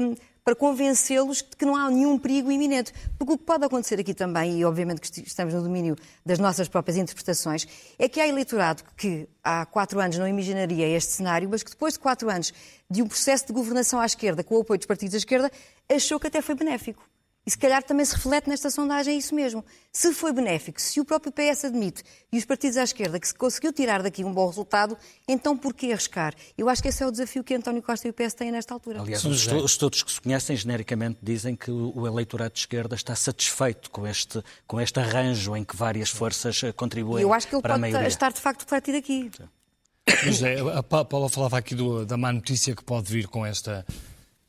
hum, 0.00 0.14
para 0.50 0.56
convencê-los 0.56 1.38
de 1.38 1.56
que 1.56 1.64
não 1.64 1.76
há 1.76 1.88
nenhum 1.88 2.18
perigo 2.18 2.50
iminente. 2.50 2.92
Porque 3.16 3.34
o 3.34 3.38
que 3.38 3.44
pode 3.44 3.64
acontecer 3.64 4.00
aqui 4.00 4.12
também, 4.12 4.58
e 4.58 4.64
obviamente 4.64 5.00
que 5.00 5.20
estamos 5.20 5.54
no 5.54 5.62
domínio 5.62 5.94
das 6.26 6.40
nossas 6.40 6.66
próprias 6.66 6.96
interpretações, 6.96 7.68
é 7.96 8.08
que 8.08 8.18
há 8.18 8.26
eleitorado 8.26 8.82
que 8.96 9.28
há 9.44 9.64
quatro 9.64 10.00
anos 10.00 10.18
não 10.18 10.26
imaginaria 10.26 10.88
este 10.88 11.12
cenário, 11.12 11.48
mas 11.48 11.62
que 11.62 11.70
depois 11.70 11.92
de 11.92 12.00
quatro 12.00 12.28
anos 12.28 12.52
de 12.90 13.00
um 13.00 13.06
processo 13.06 13.46
de 13.46 13.52
governação 13.52 14.00
à 14.00 14.06
esquerda, 14.06 14.42
com 14.42 14.56
o 14.56 14.62
apoio 14.62 14.78
dos 14.78 14.86
partidos 14.86 15.12
da 15.12 15.18
esquerda, 15.18 15.52
achou 15.88 16.18
que 16.18 16.26
até 16.26 16.42
foi 16.42 16.56
benéfico. 16.56 17.09
E 17.46 17.50
se 17.50 17.56
calhar 17.56 17.82
também 17.82 18.04
se 18.04 18.14
reflete 18.14 18.48
nesta 18.50 18.68
sondagem 18.70 19.16
isso 19.16 19.34
mesmo. 19.34 19.64
Se 19.90 20.12
foi 20.12 20.30
benéfico, 20.30 20.78
se 20.80 21.00
o 21.00 21.04
próprio 21.06 21.32
PS 21.32 21.64
admite 21.64 22.02
e 22.30 22.36
os 22.36 22.44
partidos 22.44 22.76
à 22.76 22.84
esquerda 22.84 23.18
que 23.18 23.26
se 23.26 23.34
conseguiu 23.34 23.72
tirar 23.72 24.02
daqui 24.02 24.22
um 24.22 24.32
bom 24.32 24.46
resultado, 24.46 24.96
então 25.26 25.56
por 25.56 25.72
que 25.72 25.90
arriscar? 25.90 26.34
Eu 26.56 26.68
acho 26.68 26.82
que 26.82 26.88
esse 26.88 27.02
é 27.02 27.06
o 27.06 27.10
desafio 27.10 27.42
que 27.42 27.54
António 27.54 27.82
Costa 27.82 28.06
e 28.06 28.10
o 28.10 28.14
PS 28.14 28.34
têm 28.34 28.52
nesta 28.52 28.74
altura. 28.74 29.00
Aliás, 29.00 29.24
os 29.24 29.38
estu- 29.40 29.56
os 29.56 29.70
estudos 29.72 30.02
que 30.02 30.12
se 30.12 30.20
conhecem 30.20 30.54
genericamente 30.54 31.18
dizem 31.22 31.56
que 31.56 31.70
o 31.70 32.06
eleitorado 32.06 32.52
de 32.52 32.60
esquerda 32.60 32.94
está 32.94 33.16
satisfeito 33.16 33.90
com 33.90 34.06
este, 34.06 34.42
com 34.66 34.78
este 34.78 35.00
arranjo 35.00 35.56
em 35.56 35.64
que 35.64 35.74
várias 35.74 36.10
forças 36.10 36.62
eh, 36.62 36.72
contribuem 36.72 37.20
E 37.20 37.24
eu 37.24 37.32
acho 37.32 37.48
que 37.48 37.54
ele 37.54 37.62
para 37.62 37.74
a 37.74 37.78
pode 37.78 37.90
maioria. 37.90 38.06
estar 38.08 38.30
de 38.32 38.40
facto 38.40 38.60
refletido 38.62 38.98
aqui. 38.98 39.30
Mas 40.26 40.42
é, 40.42 40.58
a 40.60 40.82
Pa- 40.82 41.04
Paula 41.04 41.28
falava 41.28 41.56
aqui 41.56 41.74
do- 41.74 42.04
da 42.04 42.16
má 42.16 42.32
notícia 42.32 42.76
que 42.76 42.84
pode 42.84 43.10
vir 43.10 43.28
com 43.28 43.46
esta, 43.46 43.84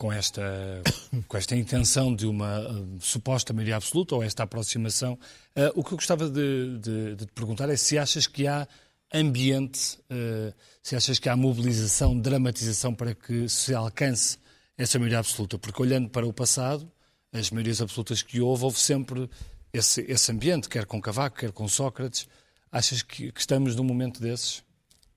com 0.01 0.11
esta, 0.11 0.41
com 1.27 1.37
esta 1.37 1.55
intenção 1.55 2.15
de 2.15 2.25
uma 2.25 2.59
uh, 2.59 2.97
suposta 2.99 3.53
maioria 3.53 3.75
absoluta 3.75 4.15
ou 4.15 4.23
esta 4.23 4.41
aproximação. 4.41 5.13
Uh, 5.55 5.79
o 5.79 5.83
que 5.83 5.91
eu 5.93 5.97
gostava 5.97 6.27
de, 6.27 6.79
de- 6.79 7.15
de 7.17 7.25
te 7.27 7.31
perguntar 7.33 7.69
é 7.69 7.77
se 7.77 7.99
achas 7.99 8.25
que 8.25 8.47
há 8.47 8.67
ambiente, 9.13 9.99
uh, 10.09 10.51
se 10.81 10.95
achas 10.95 11.19
que 11.19 11.29
há 11.29 11.35
mobilização, 11.35 12.19
dramatização 12.19 12.95
para 12.95 13.13
que 13.13 13.47
se 13.47 13.75
alcance 13.75 14.39
essa 14.75 14.97
maioria 14.97 15.19
absoluta. 15.19 15.59
Porque 15.59 15.79
olhando 15.79 16.09
para 16.09 16.25
o 16.25 16.33
passado, 16.33 16.91
as 17.31 17.51
maiorias 17.51 17.79
absolutas 17.79 18.23
que 18.23 18.41
houve, 18.41 18.63
houve 18.63 18.79
sempre 18.79 19.29
esse, 19.71 20.01
esse 20.09 20.31
ambiente, 20.31 20.67
quer 20.67 20.87
com 20.87 20.99
Cavaco, 20.99 21.37
quer 21.37 21.51
com 21.51 21.67
Sócrates. 21.67 22.27
Achas 22.71 23.03
que, 23.03 23.31
que 23.31 23.39
estamos 23.39 23.75
num 23.75 23.83
momento 23.83 24.19
desses? 24.19 24.63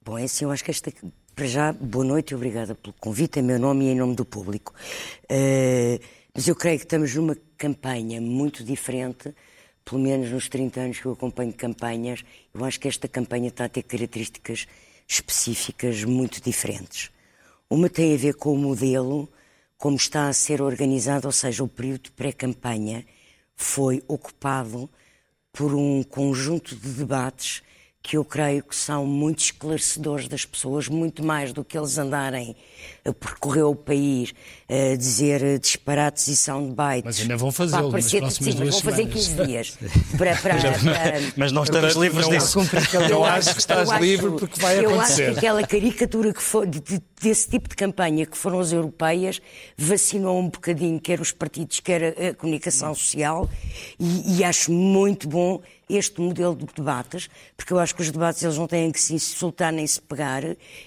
Bom, 0.04 0.18
é 0.18 0.24
assim, 0.24 0.44
eu 0.44 0.50
acho 0.50 0.62
que 0.62 0.70
esta 0.70 0.92
para 1.34 1.46
já, 1.46 1.72
boa 1.72 2.04
noite 2.04 2.30
e 2.30 2.34
obrigada 2.36 2.76
pelo 2.76 2.94
convite, 2.94 3.40
em 3.40 3.42
meu 3.42 3.58
nome 3.58 3.86
e 3.86 3.88
em 3.88 3.96
nome 3.96 4.14
do 4.14 4.24
público. 4.24 4.72
Uh, 5.24 5.98
mas 6.32 6.46
eu 6.46 6.54
creio 6.54 6.78
que 6.78 6.84
estamos 6.84 7.12
numa 7.14 7.36
campanha 7.58 8.20
muito 8.20 8.62
diferente, 8.62 9.34
pelo 9.84 10.00
menos 10.00 10.30
nos 10.30 10.48
30 10.48 10.80
anos 10.80 11.00
que 11.00 11.06
eu 11.06 11.12
acompanho 11.12 11.52
campanhas, 11.52 12.24
eu 12.54 12.64
acho 12.64 12.78
que 12.78 12.86
esta 12.86 13.08
campanha 13.08 13.48
está 13.48 13.64
a 13.64 13.68
ter 13.68 13.82
características 13.82 14.68
específicas 15.08 16.04
muito 16.04 16.40
diferentes. 16.40 17.10
Uma 17.68 17.90
tem 17.90 18.14
a 18.14 18.16
ver 18.16 18.34
com 18.34 18.54
o 18.54 18.58
modelo, 18.58 19.28
como 19.76 19.96
está 19.96 20.28
a 20.28 20.32
ser 20.32 20.62
organizado, 20.62 21.26
ou 21.26 21.32
seja, 21.32 21.64
o 21.64 21.68
período 21.68 22.12
pré-campanha 22.12 23.04
foi 23.56 24.02
ocupado 24.06 24.88
por 25.52 25.74
um 25.74 26.04
conjunto 26.04 26.76
de 26.76 26.88
debates 26.90 27.60
que 28.04 28.18
eu 28.18 28.24
creio 28.24 28.62
que 28.62 28.76
são 28.76 29.06
muito 29.06 29.38
esclarecedores 29.38 30.28
das 30.28 30.44
pessoas, 30.44 30.88
muito 30.88 31.24
mais 31.24 31.54
do 31.54 31.64
que 31.64 31.76
eles 31.76 31.96
andarem 31.96 32.54
a 33.02 33.14
percorrer 33.14 33.62
o 33.62 33.74
país 33.74 34.34
a 34.68 34.94
dizer 34.94 35.58
disparates 35.58 36.28
e 36.28 36.36
soundbites. 36.36 37.02
Mas 37.02 37.20
ainda 37.20 37.36
vão 37.38 37.50
fazê-lo 37.50 37.90
nas 37.90 38.10
próximas 38.10 38.34
sim, 38.34 38.60
duas 38.60 38.74
vão 38.74 38.80
fazer 38.82 39.06
15 39.06 39.46
dias. 39.46 39.78
Para, 40.18 40.36
para, 40.40 40.54
para, 40.54 41.20
mas 41.34 41.50
não 41.50 41.62
estamos 41.62 41.94
livres 41.96 42.28
disso. 42.28 42.58
Eu 43.08 43.24
acho 43.24 43.54
que 43.54 43.60
estás 43.60 43.90
eu 43.90 43.98
livre 43.98 44.26
acho, 44.26 44.36
porque 44.36 44.60
vai 44.60 44.84
eu 44.84 44.90
acontecer. 44.90 45.22
Eu 45.22 45.30
acho 45.30 45.32
que 45.32 45.38
aquela 45.38 45.66
caricatura 45.66 46.34
que 46.34 46.42
foi, 46.42 46.66
de, 46.66 46.80
de, 46.80 47.02
desse 47.22 47.48
tipo 47.48 47.70
de 47.70 47.74
campanha 47.74 48.26
que 48.26 48.36
foram 48.36 48.60
as 48.60 48.70
europeias 48.70 49.40
vacinou 49.78 50.38
um 50.40 50.50
bocadinho 50.50 51.00
quer 51.00 51.22
os 51.22 51.32
partidos, 51.32 51.80
quer 51.80 52.04
a, 52.04 52.28
a 52.28 52.34
comunicação 52.34 52.94
social 52.94 53.48
e, 53.98 54.38
e 54.38 54.44
acho 54.44 54.70
muito 54.70 55.26
bom 55.26 55.62
este 55.88 56.20
modelo 56.20 56.54
de 56.54 56.66
debates, 56.66 57.28
porque 57.56 57.72
eu 57.72 57.78
acho 57.78 57.94
que 57.94 58.02
os 58.02 58.10
debates 58.10 58.42
eles 58.42 58.58
não 58.58 58.66
têm 58.66 58.90
que 58.90 59.00
se 59.00 59.14
insultar 59.14 59.72
nem 59.72 59.86
se 59.86 60.00
pegar 60.00 60.42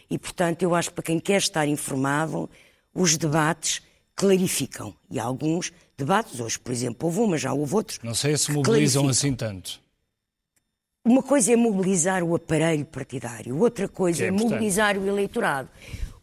e, 0.10 0.18
portanto, 0.18 0.63
eu 0.63 0.74
acho 0.74 0.89
que 0.89 0.96
para 0.96 1.04
quem 1.04 1.20
quer 1.20 1.38
estar 1.38 1.68
informado, 1.68 2.50
os 2.94 3.18
debates 3.18 3.82
clarificam. 4.16 4.94
E 5.10 5.20
alguns 5.20 5.72
debates, 5.96 6.39
hoje, 6.39 6.60
por 6.60 6.72
exemplo, 6.72 7.08
houve 7.08 7.20
um, 7.20 7.27
mas 7.27 7.42
já 7.42 7.54
houve 7.54 7.75
outros. 7.75 8.00
Não 8.04 8.16
sei 8.16 8.36
se 8.38 8.51
mobilizam 8.51 9.08
assim 9.08 9.34
tanto. 9.34 9.80
Uma 11.06 11.24
coisa 11.24 11.54
é 11.54 11.56
mobilizar 11.56 12.22
o 12.22 12.36
aparelho 12.36 12.86
partidário, 12.86 13.58
outra 13.58 13.88
coisa 13.88 14.25
é, 14.25 14.27
é 14.27 14.32
mobilizar 14.32 14.98
o 14.98 15.08
eleitorado. 15.08 15.70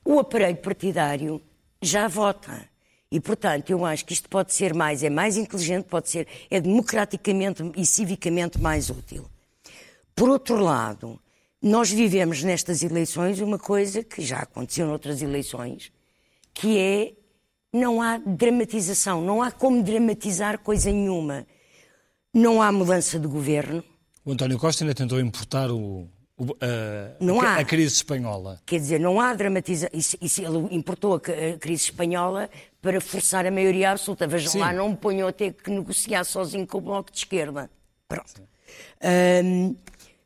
O 0.05 0.19
aparelho 0.19 0.59
partidário 0.59 1.41
já 1.81 2.07
vota. 2.07 2.69
E, 3.15 3.21
portanto, 3.21 3.71
eu 3.71 3.85
acho 3.85 4.05
que 4.05 4.13
isto 4.13 4.29
pode 4.29 4.53
ser 4.53 4.75
mais, 4.75 5.05
é 5.05 5.09
mais 5.09 5.37
inteligente, 5.37 5.85
pode 5.85 6.11
ser, 6.11 6.27
é 6.51 6.61
democraticamente 6.61 7.63
e 7.77 7.87
civicamente 7.87 8.61
mais 8.61 8.91
útil. 8.91 9.25
Por 10.17 10.29
outro 10.29 10.59
lado, 10.59 11.21
nós 11.63 11.93
vivemos 11.93 12.43
nestas 12.43 12.83
eleições 12.83 13.39
uma 13.39 13.57
coisa 13.57 14.03
que 14.03 14.21
já 14.21 14.41
aconteceu 14.41 14.89
noutras 14.89 15.23
eleições, 15.23 15.93
que 16.53 16.77
é 16.77 17.13
não 17.73 18.03
há 18.03 18.19
dramatização, 18.19 19.21
não 19.21 19.41
há 19.41 19.53
como 19.53 19.81
dramatizar 19.81 20.59
coisa 20.59 20.91
nenhuma. 20.91 21.47
Não 22.35 22.61
há 22.61 22.73
mudança 22.73 23.17
de 23.17 23.29
governo. 23.29 23.85
O 24.25 24.33
António 24.33 24.59
Costa 24.59 24.83
ainda 24.83 24.93
tentou 24.93 25.21
importar 25.21 25.71
o, 25.71 26.09
não 27.21 27.41
a, 27.41 27.45
há. 27.45 27.59
a 27.59 27.65
crise 27.65 27.95
espanhola. 27.95 28.61
Quer 28.67 28.81
dizer, 28.81 28.99
não 28.99 29.21
há 29.21 29.33
dramatização. 29.35 29.91
Ele 29.93 30.75
importou 30.75 31.15
a, 31.15 31.21
crise 31.21 31.85
espanhola 31.85 32.51
para 32.83 33.01
forçar 33.01 33.47
a 33.47 33.51
maioria 33.51 33.93
absoluta. 33.93 34.27
Vejam 34.27 34.51
Sim. 34.51 34.59
lá, 34.59 34.73
não 34.73 34.91
me 34.91 34.97
ponham 34.97 35.29
a 35.29 35.33
ter 35.33 35.53
que 35.53 35.71
negociar 35.71 36.25
sozinho 36.25 36.67
com 36.67 36.79
o 36.79 36.81
Bloco 36.81 37.13
de 37.13 37.19
Esquerda. 37.19 37.71
Pronto. 38.09 38.43
Um, 39.45 39.77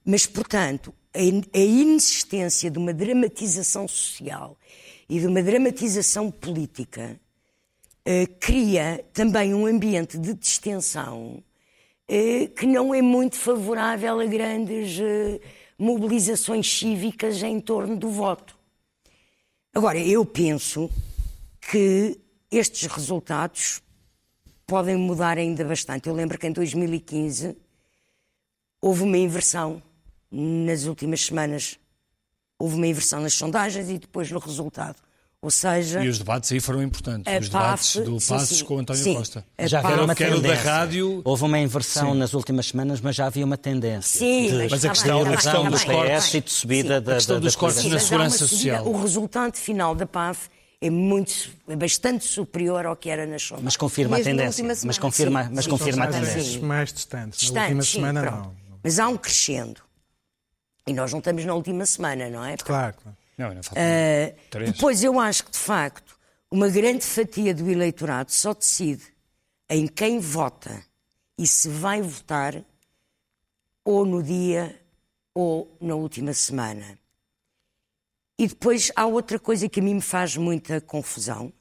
mas, 0.04 0.26
portanto, 0.26 0.94
a, 1.14 1.18
a 1.18 1.60
inexistência 1.60 2.70
de 2.70 2.78
uma 2.78 2.94
dramatização 2.94 3.86
social 3.86 4.56
e 5.08 5.20
de 5.20 5.26
uma 5.26 5.42
dramatização 5.42 6.30
política 6.30 7.20
uh, 8.06 8.34
cria 8.40 9.04
também 9.12 9.54
um 9.54 9.66
ambiente 9.66 10.18
de 10.18 10.32
distensão 10.34 11.42
uh, 12.08 12.48
que 12.54 12.66
não 12.66 12.94
é 12.94 13.02
muito 13.02 13.36
favorável 13.36 14.20
a 14.20 14.26
grandes. 14.26 14.98
Uh, 14.98 15.40
mobilizações 15.78 16.70
cívicas 16.70 17.42
em 17.42 17.60
torno 17.60 17.96
do 17.96 18.10
voto. 18.10 18.58
Agora, 19.72 19.98
eu 19.98 20.24
penso 20.24 20.90
que 21.60 22.18
estes 22.50 22.90
resultados 22.90 23.80
podem 24.66 24.96
mudar 24.96 25.38
ainda 25.38 25.64
bastante. 25.64 26.08
Eu 26.08 26.14
lembro 26.14 26.38
que 26.38 26.46
em 26.46 26.52
2015 26.52 27.56
houve 28.80 29.02
uma 29.02 29.16
inversão 29.16 29.82
nas 30.30 30.84
últimas 30.84 31.24
semanas. 31.24 31.78
Houve 32.58 32.74
uma 32.74 32.86
inversão 32.86 33.20
nas 33.20 33.34
sondagens 33.34 33.88
e 33.88 33.98
depois 33.98 34.30
no 34.30 34.38
resultado. 34.38 35.07
Ou 35.40 35.52
seja, 35.52 36.02
e 36.02 36.08
os 36.08 36.18
debates 36.18 36.50
aí 36.50 36.58
foram 36.58 36.82
importantes. 36.82 37.32
Os 37.32 37.48
debates 37.48 37.94
PAF, 37.94 38.04
do 38.04 38.18
Passos 38.26 38.62
com 38.62 38.78
António 38.78 39.02
sim, 39.02 39.14
Costa. 39.14 39.44
Já 39.60 39.78
havia 39.78 40.02
uma 40.02 40.14
tendência. 40.14 40.48
da 40.48 40.54
rádio. 40.54 41.22
Houve 41.24 41.44
uma 41.44 41.58
inversão 41.60 42.12
sim. 42.12 42.18
nas 42.18 42.34
últimas 42.34 42.66
semanas, 42.66 43.00
mas 43.00 43.14
já 43.14 43.26
havia 43.26 43.44
uma 43.44 43.56
tendência. 43.56 44.18
Sim, 44.18 44.48
de, 44.48 44.68
mas 44.68 44.84
a 44.84 44.88
questão, 44.88 45.22
a 45.22 45.36
questão 45.36 45.70
dos 45.70 45.84
cortes 45.84 46.34
e 46.34 46.40
de 46.40 46.50
subida 46.50 47.00
da, 47.00 47.12
a 47.12 47.14
questão 47.14 47.36
da, 47.36 47.42
dos 47.42 47.54
cortes 47.54 47.84
na 47.84 48.00
segurança 48.00 48.48
social. 48.48 48.84
O 48.84 49.00
resultado 49.00 49.54
final 49.54 49.94
da 49.94 50.06
PAF 50.06 50.48
é 50.80 50.90
muito, 50.90 51.32
é 51.68 51.76
bastante 51.76 52.24
superior 52.24 52.84
ao 52.84 52.96
que 52.96 53.08
era 53.08 53.24
na 53.24 53.38
sondagens. 53.38 53.64
Mas 53.64 53.76
confirma 53.76 54.16
a 54.16 54.22
tendência. 54.22 54.64
Mas 54.64 54.98
confirma, 54.98 55.44
sim, 55.44 55.50
mas 55.54 55.64
sim, 55.64 55.70
confirma 55.70 56.04
a 56.04 56.08
tendência. 56.08 56.62
mais 56.62 56.92
distantes. 56.92 57.38
distantes 57.38 57.52
na 57.52 57.62
última 57.62 57.82
semana 57.84 58.22
não. 58.22 58.54
Mas 58.82 58.98
há 58.98 59.06
um 59.06 59.16
crescendo. 59.16 59.82
E 60.84 60.92
nós 60.92 61.12
não 61.12 61.18
estamos 61.18 61.44
na 61.44 61.54
última 61.54 61.86
semana, 61.86 62.28
não 62.28 62.44
é? 62.44 62.56
Claro, 62.56 62.96
claro. 63.00 63.17
Não, 63.38 63.54
não 63.54 63.60
uh, 63.60 64.66
depois 64.66 65.04
eu 65.04 65.18
acho 65.20 65.44
que, 65.44 65.52
de 65.52 65.58
facto, 65.58 66.18
uma 66.50 66.68
grande 66.68 67.04
fatia 67.04 67.54
do 67.54 67.70
eleitorado 67.70 68.32
só 68.32 68.52
decide 68.52 69.04
em 69.70 69.86
quem 69.86 70.18
vota 70.18 70.82
e 71.38 71.46
se 71.46 71.68
vai 71.68 72.02
votar 72.02 72.64
ou 73.84 74.04
no 74.04 74.22
dia 74.22 74.78
ou 75.32 75.76
na 75.80 75.94
última 75.94 76.32
semana. 76.32 76.98
E 78.36 78.48
depois 78.48 78.90
há 78.96 79.06
outra 79.06 79.38
coisa 79.38 79.68
que 79.68 79.78
a 79.78 79.82
mim 79.82 79.94
me 79.94 80.00
faz 80.00 80.36
muita 80.36 80.80
confusão, 80.80 81.52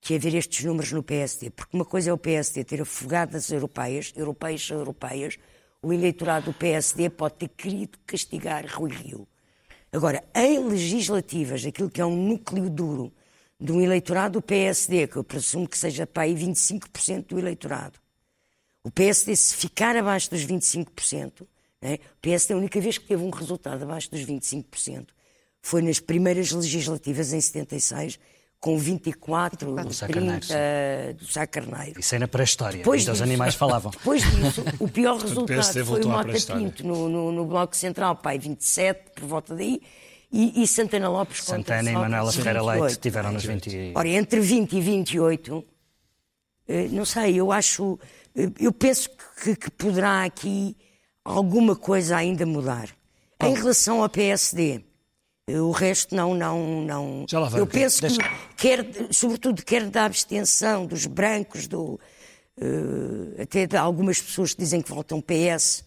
que 0.00 0.14
é 0.14 0.18
ver 0.18 0.34
estes 0.34 0.64
números 0.64 0.90
no 0.92 1.02
PSD. 1.02 1.50
Porque 1.50 1.76
uma 1.76 1.84
coisa 1.84 2.10
é 2.10 2.12
o 2.12 2.18
PSD 2.18 2.64
ter 2.64 2.80
afogado 2.80 3.36
as 3.36 3.50
europeias, 3.50 4.12
europeias 4.16 4.66
são 4.66 4.78
europeias, 4.78 5.38
o 5.82 5.92
eleitorado 5.92 6.46
do 6.46 6.54
PSD 6.54 7.10
pode 7.10 7.34
ter 7.34 7.48
querido 7.48 7.98
castigar 8.06 8.66
Rui 8.66 8.90
Rio. 8.90 9.26
Agora, 9.92 10.22
em 10.34 10.58
legislativas, 10.68 11.64
aquilo 11.64 11.90
que 11.90 12.00
é 12.00 12.06
um 12.06 12.16
núcleo 12.16 12.70
duro 12.70 13.12
de 13.58 13.72
um 13.72 13.80
eleitorado 13.80 14.34
do 14.38 14.42
PSD, 14.42 15.06
que 15.06 15.16
eu 15.16 15.24
presumo 15.24 15.68
que 15.68 15.76
seja 15.76 16.06
para 16.06 16.22
aí 16.22 16.34
25% 16.34 17.26
do 17.26 17.38
eleitorado, 17.38 17.98
o 18.82 18.90
PSD, 18.90 19.36
se 19.36 19.54
ficar 19.54 19.96
abaixo 19.96 20.30
dos 20.30 20.46
25%, 20.46 21.46
né, 21.82 21.94
o 21.94 22.20
PSD, 22.22 22.54
a 22.54 22.56
única 22.56 22.80
vez 22.80 22.96
que 22.96 23.06
teve 23.06 23.22
um 23.22 23.30
resultado 23.30 23.82
abaixo 23.82 24.10
dos 24.10 24.20
25%, 24.20 25.08
foi 25.60 25.82
nas 25.82 26.00
primeiras 26.00 26.52
legislativas 26.52 27.32
em 27.32 27.40
76, 27.40 28.18
com 28.60 28.76
24, 28.76 29.74
do 29.74 29.74
30 29.74 31.14
do 31.18 31.24
Sá 31.24 31.46
Carneiro. 31.46 31.98
Isso 31.98 32.14
é 32.14 32.18
na 32.18 32.28
pré-história, 32.28 32.76
depois 32.76 33.00
disso, 33.00 33.12
os 33.12 33.22
animais 33.22 33.54
falavam. 33.54 33.90
Depois 33.96 34.22
disso, 34.22 34.62
o 34.78 34.86
pior 34.86 35.16
resultado 35.18 35.86
foi 35.86 36.04
o 36.04 36.08
Mota 36.08 36.54
Pinto 36.54 36.86
no, 36.86 37.08
no, 37.08 37.32
no, 37.32 37.46
Bloco 37.46 37.74
Central, 37.74 38.16
pai, 38.16 38.38
27, 38.38 39.12
por 39.14 39.26
volta 39.26 39.54
daí, 39.54 39.80
e, 40.30 40.62
e 40.62 40.66
Santana 40.66 41.08
Lopes 41.08 41.42
Santana 41.42 41.90
e 41.90 41.94
Manuela 41.94 42.30
Ferreira 42.30 42.62
Leite 42.62 42.98
tiveram 42.98 43.32
nos 43.32 43.44
28. 43.44 43.98
Ora, 43.98 44.08
entre 44.08 44.40
20 44.40 44.72
e 44.74 44.80
28, 44.80 45.64
eh, 46.68 46.88
não 46.90 47.06
sei, 47.06 47.40
eu 47.40 47.50
acho, 47.50 47.98
eh, 48.36 48.50
eu 48.60 48.72
penso 48.72 49.08
que, 49.42 49.56
que 49.56 49.70
poderá 49.70 50.22
aqui 50.24 50.76
alguma 51.24 51.74
coisa 51.74 52.16
ainda 52.16 52.44
mudar. 52.44 52.90
Bom. 53.40 53.48
Em 53.48 53.54
relação 53.54 54.02
ao 54.02 54.08
PSD, 54.08 54.84
o 55.58 55.70
resto 55.70 56.14
não, 56.14 56.34
não, 56.34 56.82
não. 56.82 57.26
Já 57.28 57.40
lá 57.40 57.48
vai, 57.48 57.60
Eu 57.60 57.66
penso 57.66 58.00
Deixa... 58.00 58.22
que, 58.22 58.28
quer, 58.56 58.86
sobretudo, 59.10 59.62
quer 59.64 59.88
da 59.88 60.04
abstenção 60.04 60.86
dos 60.86 61.06
brancos, 61.06 61.66
do, 61.66 61.98
uh, 62.58 63.42
até 63.42 63.66
de 63.66 63.76
algumas 63.76 64.20
pessoas 64.20 64.54
que 64.54 64.60
dizem 64.60 64.82
que 64.82 64.92
votam 64.92 65.20
PS. 65.20 65.84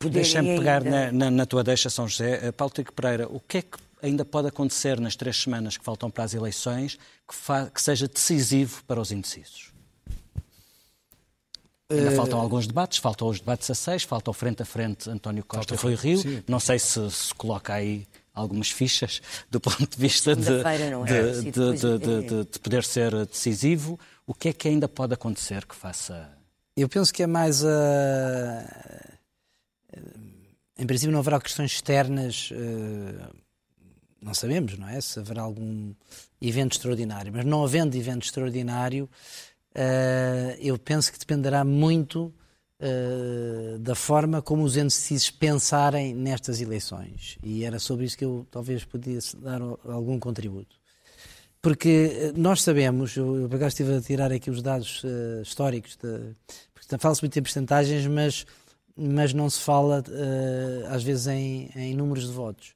Deixa-me 0.00 0.58
pegar 0.58 0.84
na, 0.84 1.10
na, 1.10 1.30
na, 1.30 1.46
tua 1.46 1.64
deixa, 1.64 1.88
São 1.88 2.06
José. 2.06 2.48
Uh, 2.48 2.52
Paulo 2.52 2.72
Tico 2.72 2.92
Pereira, 2.92 3.28
o 3.28 3.40
que 3.40 3.58
é 3.58 3.62
que 3.62 3.78
ainda 4.02 4.24
pode 4.24 4.48
acontecer 4.48 5.00
nas 5.00 5.16
três 5.16 5.36
semanas 5.36 5.76
que 5.76 5.84
faltam 5.84 6.10
para 6.10 6.24
as 6.24 6.34
eleições 6.34 6.98
que, 7.26 7.70
que 7.72 7.82
seja 7.82 8.06
decisivo 8.06 8.82
para 8.84 9.00
os 9.00 9.10
indecisos? 9.10 9.72
Ainda 11.88 12.10
uh... 12.10 12.16
faltam 12.16 12.40
alguns 12.40 12.66
debates, 12.66 12.98
faltam 12.98 13.28
os 13.28 13.38
debates 13.38 13.70
a 13.70 13.74
seis, 13.74 14.02
falta 14.02 14.30
o 14.30 14.34
frente 14.34 14.62
a 14.62 14.66
frente 14.66 15.08
António 15.08 15.44
Costa 15.44 15.74
e 15.74 15.76
Rui 15.76 15.94
Rio. 15.94 16.18
Sim. 16.18 16.42
Não 16.46 16.60
sei 16.60 16.78
se 16.78 17.10
se 17.10 17.34
coloca 17.34 17.74
aí 17.74 18.06
algumas 18.36 18.70
fichas 18.70 19.20
do 19.50 19.58
ponto 19.60 19.88
de 19.88 19.96
vista 19.96 20.36
de, 20.36 20.60
é? 20.60 21.40
de, 21.40 21.50
de, 21.50 22.44
de, 22.44 22.58
poder 22.60 22.84
ser 22.84 23.26
decisivo. 23.26 23.98
O 24.24 24.34
que 24.34 24.50
é 24.50 24.52
que 24.52 24.68
ainda 24.68 24.88
pode 24.88 25.14
acontecer 25.14 25.64
que 25.64 25.74
faça. 25.74 26.30
Eu 26.76 26.88
penso 26.88 27.12
que 27.12 27.22
é 27.22 27.26
mais 27.26 27.64
a. 27.64 28.64
Em 30.78 30.86
princípio, 30.86 31.12
não 31.12 31.20
haverá 31.20 31.40
questões 31.40 31.72
externas 31.72 32.50
uh, 32.52 33.34
não 34.26 34.34
sabemos, 34.34 34.76
não 34.76 34.88
é? 34.88 35.00
Se 35.00 35.20
haverá 35.20 35.42
algum 35.42 35.94
evento 36.40 36.72
extraordinário. 36.72 37.32
Mas 37.32 37.44
não 37.44 37.62
havendo 37.62 37.96
evento 37.96 38.24
extraordinário, 38.24 39.08
uh, 39.74 40.58
eu 40.58 40.76
penso 40.78 41.12
que 41.12 41.18
dependerá 41.18 41.64
muito 41.64 42.34
uh, 42.80 43.78
da 43.78 43.94
forma 43.94 44.42
como 44.42 44.62
os 44.62 44.76
indecisos 44.76 45.30
pensarem 45.30 46.14
nestas 46.14 46.60
eleições. 46.60 47.38
E 47.42 47.64
era 47.64 47.78
sobre 47.78 48.04
isso 48.04 48.16
que 48.16 48.24
eu 48.24 48.46
talvez 48.50 48.84
pudesse 48.84 49.36
dar 49.36 49.60
algum 49.84 50.18
contributo. 50.18 50.76
Porque 51.60 52.32
nós 52.36 52.62
sabemos, 52.62 53.16
eu, 53.16 53.42
eu 53.42 53.48
por 53.48 53.56
acaso 53.56 53.68
estive 53.68 53.96
a 53.96 54.00
tirar 54.00 54.30
aqui 54.30 54.50
os 54.50 54.62
dados 54.62 55.02
uh, 55.04 55.42
históricos, 55.42 55.96
de, 55.96 56.34
porque 56.72 56.98
fala-se 56.98 57.22
muito 57.22 57.38
em 57.38 57.42
percentagens, 57.42 58.06
mas, 58.06 58.46
mas 58.96 59.32
não 59.32 59.50
se 59.50 59.60
fala 59.60 60.04
às 60.88 61.02
vezes 61.02 61.26
em, 61.26 61.70
em 61.74 61.94
números 61.94 62.26
de 62.26 62.32
votos. 62.32 62.74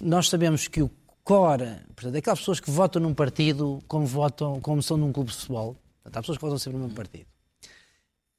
Nós 0.00 0.28
sabemos 0.28 0.68
que 0.68 0.82
o 0.82 0.90
core, 1.24 1.76
portanto, 1.94 2.16
aquelas 2.16 2.38
pessoas 2.40 2.60
que 2.60 2.70
votam 2.70 3.02
num 3.02 3.14
partido 3.14 3.82
como, 3.88 4.06
votam, 4.06 4.60
como 4.60 4.82
são 4.82 4.96
num 4.96 5.12
clube 5.12 5.30
de 5.30 5.36
futebol, 5.36 5.76
portanto, 6.02 6.16
há 6.16 6.20
pessoas 6.20 6.38
que 6.38 6.42
votam 6.42 6.58
sempre 6.58 6.78
num 6.78 6.90
partido. 6.90 7.29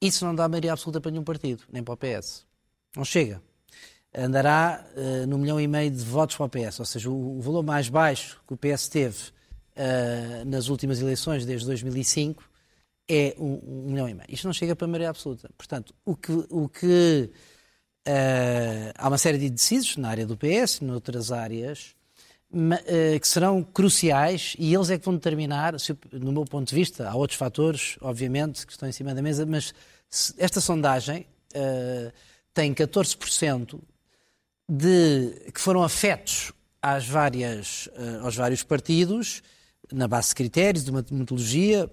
Isso 0.02 0.24
não 0.24 0.34
dá 0.34 0.48
maioria 0.48 0.72
absoluta 0.72 1.00
para 1.00 1.10
nenhum 1.12 1.22
partido, 1.22 1.62
nem 1.72 1.82
para 1.82 1.94
o 1.94 1.96
PS. 1.96 2.44
Não 2.96 3.04
chega. 3.04 3.40
Andará 4.14 4.84
uh, 4.96 5.26
no 5.26 5.38
milhão 5.38 5.60
e 5.60 5.66
meio 5.66 5.90
de 5.90 6.04
votos 6.04 6.36
para 6.36 6.46
o 6.46 6.48
PS, 6.48 6.80
ou 6.80 6.84
seja, 6.84 7.08
o, 7.08 7.38
o 7.38 7.40
valor 7.40 7.62
mais 7.62 7.88
baixo 7.88 8.42
que 8.46 8.52
o 8.52 8.56
PS 8.56 8.88
teve 8.88 9.18
uh, 9.76 10.44
nas 10.44 10.68
últimas 10.68 11.00
eleições, 11.00 11.46
desde 11.46 11.66
2005, 11.66 12.42
é 13.08 13.34
um, 13.38 13.60
um, 13.64 13.90
milhão 13.90 14.08
e 14.08 14.14
meio. 14.14 14.26
Isto 14.28 14.46
não 14.46 14.52
chega 14.52 14.76
para 14.76 14.86
maioria 14.86 15.10
absoluta. 15.10 15.48
Portanto, 15.56 15.94
o 16.04 16.16
que, 16.16 16.32
o 16.50 16.68
que 16.68 17.30
Uh, 18.02 18.90
há 18.98 19.06
uma 19.06 19.18
série 19.18 19.38
de 19.38 19.46
indecisos 19.46 19.96
na 19.96 20.08
área 20.08 20.26
do 20.26 20.36
PS, 20.36 20.80
noutras 20.80 21.30
áreas, 21.30 21.94
que 23.20 23.28
serão 23.28 23.62
cruciais 23.62 24.54
e 24.58 24.74
eles 24.74 24.90
é 24.90 24.98
que 24.98 25.04
vão 25.04 25.14
determinar, 25.14 25.74
no 26.12 26.32
meu 26.32 26.44
ponto 26.44 26.68
de 26.68 26.74
vista, 26.74 27.08
há 27.08 27.14
outros 27.14 27.38
fatores, 27.38 27.96
obviamente, 28.00 28.66
que 28.66 28.72
estão 28.72 28.88
em 28.88 28.92
cima 28.92 29.14
da 29.14 29.22
mesa, 29.22 29.46
mas 29.46 29.72
esta 30.36 30.60
sondagem 30.60 31.26
uh, 31.54 32.12
tem 32.52 32.74
14% 32.74 33.80
de, 34.68 35.50
que 35.52 35.60
foram 35.60 35.82
afetos 35.82 36.52
às 36.80 37.06
várias, 37.06 37.88
aos 38.22 38.36
vários 38.36 38.62
partidos, 38.62 39.42
na 39.92 40.08
base 40.08 40.30
de 40.30 40.34
critérios, 40.34 40.84
de 40.84 40.90
uma 40.90 41.04
metodologia, 41.10 41.88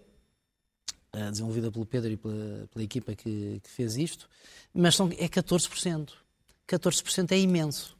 desenvolvida 1.31 1.71
pelo 1.71 1.85
Pedro 1.85 2.11
e 2.11 2.17
pela, 2.17 2.67
pela 2.71 2.83
equipa 2.83 3.15
que, 3.15 3.59
que, 3.63 3.69
fez 3.69 3.97
isto, 3.97 4.29
mas 4.73 4.95
são, 4.95 5.09
é 5.17 5.27
14%. 5.27 6.11
14% 6.67 7.31
é 7.31 7.37
imenso. 7.37 7.97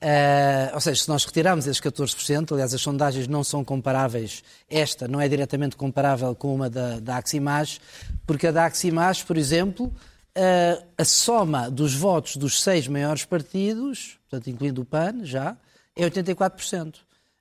Uh, 0.00 0.74
ou 0.74 0.80
seja, 0.80 1.02
se 1.02 1.08
nós 1.08 1.24
retirarmos 1.24 1.66
esses 1.66 1.80
14%, 1.80 2.52
aliás, 2.52 2.72
as 2.72 2.80
sondagens 2.80 3.26
não 3.26 3.42
são 3.42 3.64
comparáveis, 3.64 4.44
esta 4.70 5.08
não 5.08 5.20
é 5.20 5.28
diretamente 5.28 5.76
comparável 5.76 6.34
com 6.36 6.54
uma 6.54 6.70
da, 6.70 7.00
da 7.00 7.16
Aximage, 7.16 7.80
porque 8.24 8.46
a 8.46 8.52
da 8.52 8.64
Aximage, 8.64 9.24
por 9.24 9.36
exemplo, 9.36 9.86
uh, 9.86 10.86
a 10.96 11.04
soma 11.04 11.68
dos 11.68 11.94
votos 11.94 12.36
dos 12.36 12.62
seis 12.62 12.86
maiores 12.86 13.24
partidos, 13.24 14.18
portanto, 14.30 14.48
incluindo 14.48 14.82
o 14.82 14.84
PAN, 14.84 15.24
já, 15.24 15.56
é 15.96 16.08
84%, 16.08 16.94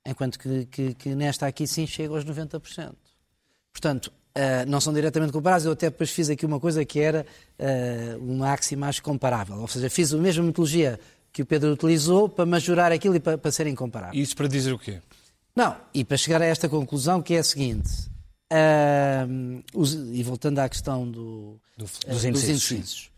enquanto 0.04 0.40
que, 0.40 0.66
que, 0.66 0.94
que 0.96 1.10
nesta 1.10 1.46
aqui 1.46 1.68
sim 1.68 1.86
chega 1.86 2.14
aos 2.16 2.26
90%. 2.26 2.94
Portanto, 3.72 4.12
Uh, 4.38 4.70
não 4.70 4.80
são 4.80 4.94
diretamente 4.94 5.34
comparáveis. 5.34 5.66
Eu 5.66 5.72
até 5.72 5.90
depois 5.90 6.12
fiz 6.12 6.30
aqui 6.30 6.46
uma 6.46 6.60
coisa 6.60 6.86
que 6.86 7.00
era 7.00 7.26
uh, 7.58 8.24
uma 8.24 8.54
axi 8.54 8.76
mais 8.76 9.00
comparável. 9.00 9.58
Ou 9.58 9.68
seja, 9.68 9.90
fiz 9.90 10.14
a 10.14 10.18
mesma 10.18 10.44
metodologia 10.44 11.00
que 11.32 11.42
o 11.42 11.46
Pedro 11.46 11.72
utilizou 11.72 12.28
para 12.28 12.46
majorar 12.46 12.92
aquilo 12.92 13.16
e 13.16 13.20
para, 13.20 13.38
para 13.38 13.52
serem 13.52 13.76
comparáveis. 13.76 14.28
Isso 14.28 14.36
para 14.36 14.48
dizer 14.48 14.74
o 14.74 14.80
quê? 14.80 15.02
Não, 15.56 15.76
e 15.94 16.04
para 16.04 16.18
chegar 16.18 16.42
a 16.42 16.46
esta 16.46 16.70
conclusão 16.70 17.22
que 17.22 17.34
é 17.34 17.40
a 17.40 17.44
seguinte. 17.44 17.90
Uh, 18.52 19.64
os, 19.74 19.94
e 19.94 20.24
voltando 20.24 20.60
à 20.60 20.70
questão 20.70 21.10
do, 21.10 21.60
do, 21.78 21.86
dos, 21.86 22.26
indecisos, 22.26 22.32
dos 22.32 22.44
indecisos. 22.50 23.12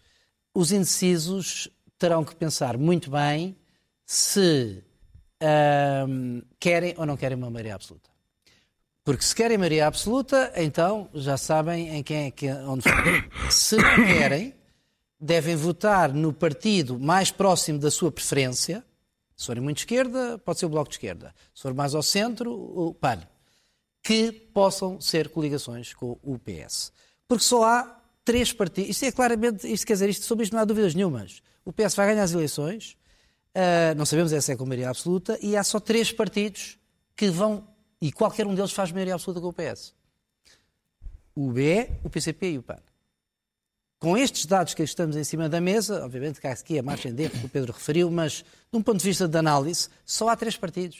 Os 0.53 0.71
indecisos 0.71 1.69
terão 1.97 2.23
que 2.23 2.35
pensar 2.35 2.77
muito 2.77 3.11
bem 3.11 3.55
se 4.05 4.83
querem 6.59 6.93
ou 6.97 7.05
não 7.05 7.15
querem 7.15 7.37
uma 7.37 7.49
maioria 7.49 7.75
absoluta. 7.75 8.09
Porque 9.03 9.23
se 9.23 9.33
querem 9.33 9.57
maioria 9.57 9.87
absoluta, 9.87 10.51
então 10.55 11.09
já 11.13 11.37
sabem 11.37 11.95
em 11.95 12.03
quem 12.03 12.27
é 12.27 12.31
que 12.31 12.49
onde 12.51 12.83
Se 13.49 13.75
não 13.75 13.95
querem, 14.05 14.53
devem 15.19 15.55
votar 15.55 16.13
no 16.13 16.31
partido 16.31 16.99
mais 16.99 17.31
próximo 17.31 17.79
da 17.79 17.91
sua 17.91 18.11
preferência. 18.11 18.83
Se 19.35 19.45
forem 19.45 19.61
muito 19.61 19.79
esquerda, 19.79 20.37
pode 20.39 20.59
ser 20.59 20.65
o 20.65 20.69
Bloco 20.69 20.89
de 20.89 20.95
Esquerda. 20.95 21.33
Se 21.53 21.61
for 21.61 21.73
mais 21.73 21.93
ao 21.93 22.03
centro, 22.03 22.51
o 22.51 22.93
PAN. 22.93 23.19
Que 24.01 24.31
possam 24.31 24.99
ser 25.01 25.29
coligações 25.29 25.93
com 25.93 26.17
o 26.23 26.39
PS. 26.39 26.91
Porque 27.27 27.43
só 27.43 27.63
há 27.63 28.01
três 28.23 28.53
partidos. 28.53 28.91
Isto 28.91 29.05
é 29.05 29.11
claramente, 29.11 29.71
isto 29.71 29.85
quer 29.85 29.93
dizer, 29.93 30.09
isto, 30.09 30.25
sobre 30.25 30.43
isto 30.43 30.53
não 30.53 30.61
há 30.61 30.65
dúvidas 30.65 30.95
nenhumas. 30.95 31.41
O 31.65 31.73
PS 31.73 31.95
vai 31.95 32.07
ganhar 32.07 32.23
as 32.23 32.31
eleições, 32.31 32.97
uh, 33.55 33.95
não 33.97 34.05
sabemos 34.05 34.31
essa 34.33 34.53
é 34.53 34.55
com 34.55 34.65
maioria 34.65 34.89
absoluta, 34.89 35.37
e 35.41 35.55
há 35.55 35.63
só 35.63 35.79
três 35.79 36.11
partidos 36.11 36.77
que 37.15 37.29
vão 37.29 37.67
e 38.01 38.11
qualquer 38.11 38.47
um 38.47 38.55
deles 38.55 38.71
faz 38.71 38.91
maioria 38.91 39.15
absoluta 39.15 39.41
com 39.41 39.47
o 39.47 39.53
PS. 39.53 39.93
O 41.35 41.51
BE, 41.51 41.89
o 42.03 42.09
PCP 42.09 42.51
e 42.51 42.57
o 42.57 42.63
PAN. 42.63 42.79
Com 43.99 44.17
estes 44.17 44.45
dados 44.45 44.73
que 44.73 44.81
estamos 44.81 45.17
em 45.17 45.25
cima 45.25 45.49
da 45.49 45.59
mesa, 45.59 46.05
obviamente 46.05 46.39
que 46.39 46.47
há 46.47 46.53
aqui 46.53 46.79
a 46.79 46.83
margem 46.83 47.13
de 47.13 47.23
erro 47.23 47.37
que 47.37 47.45
o 47.45 47.49
Pedro 47.49 47.73
referiu, 47.73 48.09
mas 48.09 48.45
de 48.71 48.77
um 48.77 48.81
ponto 48.81 48.99
de 48.99 49.05
vista 49.05 49.27
de 49.27 49.37
análise, 49.37 49.89
só 50.05 50.29
há 50.29 50.37
três 50.37 50.55
partidos. 50.55 50.99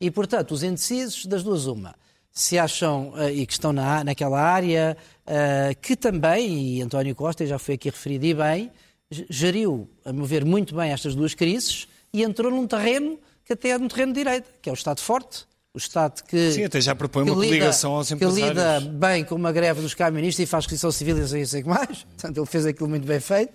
E, 0.00 0.10
portanto, 0.10 0.52
os 0.52 0.62
indecisos, 0.62 1.26
das 1.26 1.42
duas, 1.42 1.66
uma, 1.66 1.94
se 2.32 2.58
acham, 2.58 3.10
uh, 3.10 3.28
e 3.28 3.44
que 3.44 3.52
estão 3.52 3.74
na, 3.74 4.02
naquela 4.02 4.40
área, 4.40 4.96
uh, 5.26 5.78
que 5.82 5.94
também, 5.94 6.76
e 6.76 6.82
António 6.82 7.14
Costa 7.14 7.44
já 7.44 7.58
foi 7.58 7.74
aqui 7.74 7.90
referido 7.90 8.24
e 8.24 8.32
bem, 8.32 8.72
geriu, 9.28 9.86
a 10.02 10.10
meu 10.10 10.24
ver, 10.24 10.42
muito 10.42 10.74
bem 10.74 10.92
estas 10.92 11.14
duas 11.14 11.34
crises 11.34 11.88
e 12.10 12.22
entrou 12.22 12.50
num 12.50 12.66
terreno 12.66 13.18
que 13.44 13.52
até 13.52 13.70
é 13.70 13.76
um 13.76 13.86
terreno 13.86 14.14
de 14.14 14.20
direita, 14.20 14.48
que 14.62 14.70
é 14.70 14.72
o 14.72 14.74
Estado 14.74 15.00
forte, 15.00 15.46
o 15.74 15.78
Estado 15.78 16.22
que. 16.24 16.52
Sim, 16.52 16.64
até 16.64 16.80
já 16.80 16.94
propõe 16.94 17.24
uma 17.24 17.34
coligação 17.34 17.92
aos 17.92 18.10
empresários. 18.10 18.48
Que 18.48 18.48
lida 18.48 18.80
bem 18.80 19.24
com 19.24 19.34
uma 19.34 19.52
greve 19.52 19.80
dos 19.80 19.94
camionistas 19.94 20.42
e 20.42 20.46
faz 20.46 20.64
requisição 20.64 20.90
civil 20.90 21.16
e 21.16 21.20
não 21.20 21.28
sei, 21.28 21.46
sei 21.46 21.60
o 21.60 21.64
que 21.64 21.68
mais. 21.68 22.02
Portanto, 22.16 22.36
ele 22.36 22.46
fez 22.46 22.66
aquilo 22.66 22.88
muito 22.88 23.06
bem 23.06 23.20
feito. 23.20 23.52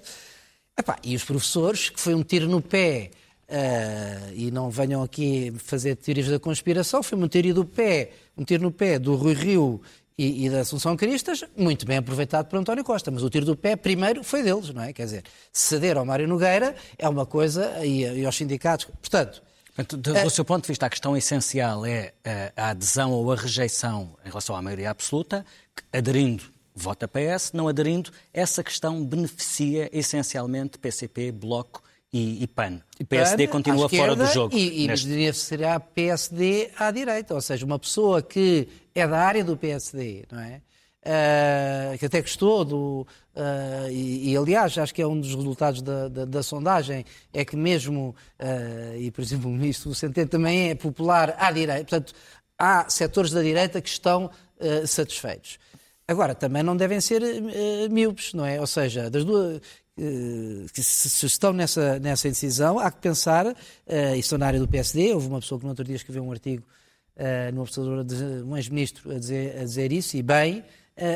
Epá, 0.77 0.97
e 1.03 1.15
os 1.15 1.23
professores, 1.23 1.89
que 1.89 1.99
foi 1.99 2.13
um 2.13 2.23
tiro 2.23 2.47
no 2.47 2.61
pé, 2.61 3.11
uh, 3.49 4.33
e 4.33 4.51
não 4.51 4.69
venham 4.69 5.01
aqui 5.01 5.53
fazer 5.57 5.95
teorias 5.95 6.27
da 6.27 6.39
conspiração, 6.39 7.01
foi 7.01 7.17
um 7.17 7.27
tiro 7.27 7.53
do 7.53 7.65
pé, 7.65 8.11
um 8.37 8.43
tiro 8.43 8.63
no 8.63 8.71
pé 8.71 8.99
do 8.99 9.15
Rui 9.15 9.33
Rio 9.33 9.81
e, 10.17 10.45
e, 10.45 10.49
da 10.49 10.61
Assunção 10.61 10.95
Cristas, 10.95 11.43
muito 11.55 11.85
bem 11.85 11.97
aproveitado 11.97 12.47
por 12.47 12.57
António 12.57 12.83
Costa. 12.83 13.11
Mas 13.11 13.23
o 13.23 13.29
tiro 13.29 13.45
do 13.45 13.55
pé, 13.55 13.75
primeiro, 13.75 14.23
foi 14.23 14.43
deles, 14.43 14.69
não 14.69 14.83
é? 14.83 14.91
Quer 14.93 15.05
dizer, 15.05 15.23
ceder 15.51 15.97
ao 15.97 16.05
Mário 16.05 16.27
Nogueira 16.27 16.75
é 16.97 17.07
uma 17.07 17.25
coisa, 17.25 17.85
e, 17.85 18.03
e 18.03 18.25
aos 18.25 18.35
sindicatos. 18.35 18.85
Portanto, 18.85 19.41
do, 19.83 20.15
é. 20.15 20.29
seu 20.29 20.45
ponto 20.45 20.63
de 20.63 20.69
vista, 20.69 20.85
a 20.85 20.89
questão 20.89 21.17
essencial 21.17 21.85
é 21.85 22.13
eh, 22.23 22.53
a 22.55 22.69
adesão 22.69 23.11
ou 23.11 23.31
a 23.31 23.35
rejeição 23.35 24.15
em 24.25 24.29
relação 24.29 24.55
à 24.55 24.61
maioria 24.61 24.89
absoluta, 24.89 25.45
aderindo 25.91 26.43
vota 26.75 27.07
PS, 27.07 27.53
não 27.53 27.67
aderindo, 27.67 28.11
essa 28.33 28.61
questão 28.61 29.03
beneficia 29.03 29.89
essencialmente 29.93 30.77
PCP, 30.77 31.31
Bloco 31.31 31.81
e, 32.11 32.43
e 32.43 32.47
PAN. 32.47 32.81
O 32.99 33.05
PSD 33.05 33.47
PAN, 33.47 33.51
continua 33.51 33.87
fora 33.87 34.15
do 34.15 34.25
jogo. 34.25 34.55
E, 34.55 34.83
e 34.83 34.87
neste... 34.87 35.07
beneficiará 35.07 35.79
PSD 35.79 36.71
à 36.77 36.91
direita, 36.91 37.33
ou 37.33 37.41
seja, 37.41 37.65
uma 37.65 37.79
pessoa 37.79 38.21
que 38.21 38.67
é 38.93 39.07
da 39.07 39.19
área 39.19 39.43
do 39.43 39.55
PSD, 39.55 40.25
não 40.29 40.39
é? 40.39 40.61
Uh, 41.05 41.97
que 41.99 42.05
até 42.07 42.19
gostou 42.19 42.65
do. 42.65 43.07
Uh, 43.35 43.91
e, 43.91 44.31
e, 44.31 44.37
aliás, 44.37 44.75
acho 44.75 44.91
que 44.91 45.03
é 45.03 45.07
um 45.07 45.19
dos 45.19 45.35
resultados 45.35 45.83
da, 45.83 46.07
da, 46.07 46.25
da 46.25 46.41
sondagem, 46.41 47.05
é 47.31 47.45
que 47.45 47.55
mesmo, 47.55 48.15
uh, 48.39 48.97
e 48.97 49.11
por 49.11 49.21
exemplo 49.21 49.49
o 49.49 49.53
ministro 49.53 49.93
Centeno 49.93 50.27
também 50.27 50.71
é 50.71 50.75
popular 50.75 51.35
à 51.37 51.51
direita, 51.51 51.81
portanto, 51.81 52.13
há 52.57 52.89
setores 52.89 53.29
da 53.29 53.43
direita 53.43 53.79
que 53.81 53.89
estão 53.89 54.31
satisfeitos. 54.87 55.59
Agora, 56.07 56.35
também 56.35 56.61
não 56.61 56.77
devem 56.77 57.01
ser 57.01 57.21
uh, 57.21 57.91
míopes, 57.91 58.33
não 58.33 58.45
é? 58.45 58.59
Ou 58.59 58.67
seja, 58.67 59.09
das 59.09 59.25
duas. 59.25 59.59
que 60.73 60.83
se 60.83 61.25
estão 61.25 61.51
nessa, 61.51 61.99
nessa 61.99 62.27
indecisão, 62.27 62.77
há 62.77 62.91
que 62.91 62.99
pensar, 62.99 63.47
uh, 63.47 64.37
na 64.37 64.47
área 64.47 64.59
do 64.59 64.67
PSD, 64.67 65.13
houve 65.13 65.27
uma 65.27 65.39
pessoa 65.39 65.57
que 65.59 65.65
no 65.65 65.71
outro 65.71 65.83
dia 65.83 65.95
escreveu 65.95 66.23
um 66.23 66.31
artigo 66.31 66.63
uh, 67.17 67.53
no 67.53 67.61
Observador, 67.61 68.05
um 68.45 68.55
ex-ministro, 68.55 69.11
a 69.11 69.19
dizer, 69.19 69.57
a 69.57 69.63
dizer 69.63 69.91
isso, 69.91 70.15
e 70.15 70.21
bem, 70.21 70.63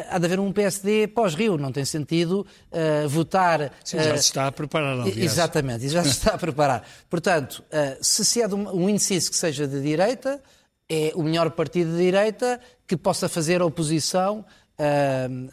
há 0.10 0.18
de 0.18 0.26
haver 0.26 0.40
um 0.40 0.52
PSD 0.52 1.08
pós-Rio, 1.08 1.58
não 1.58 1.72
tem 1.72 1.86
sentido 1.86 2.46
uh, 2.72 3.08
votar. 3.08 3.72
Sim, 3.84 3.98
já 3.98 4.18
se 4.18 4.24
está 4.24 4.48
a 4.48 4.52
preparar, 4.52 5.00
aliás. 5.00 5.18
Exatamente, 5.18 5.88
já 5.88 6.04
se 6.04 6.10
está 6.10 6.34
a 6.34 6.38
preparar. 6.38 6.88
Portanto, 7.10 7.64
se 8.02 8.26
se 8.26 8.42
é 8.42 8.48
de 8.48 8.56
um, 8.56 8.70
um 8.76 8.90
índice 8.90 9.30
que 9.30 9.36
seja 9.36 9.68
de 9.68 9.82
direita, 9.82 10.42
é 10.90 11.12
o 11.16 11.24
melhor 11.24 11.52
partido 11.52 11.92
de 11.92 11.98
direita 11.98 12.60
que 12.86 12.98
possa 12.98 13.30
fazer 13.30 13.62
oposição 13.62 14.46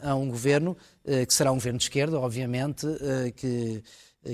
a 0.03 0.15
um 0.15 0.29
governo, 0.29 0.77
que 1.05 1.35
será 1.35 1.51
um 1.51 1.57
governo 1.57 1.79
de 1.79 1.85
esquerda, 1.85 2.19
obviamente, 2.19 2.87
que 3.37 3.83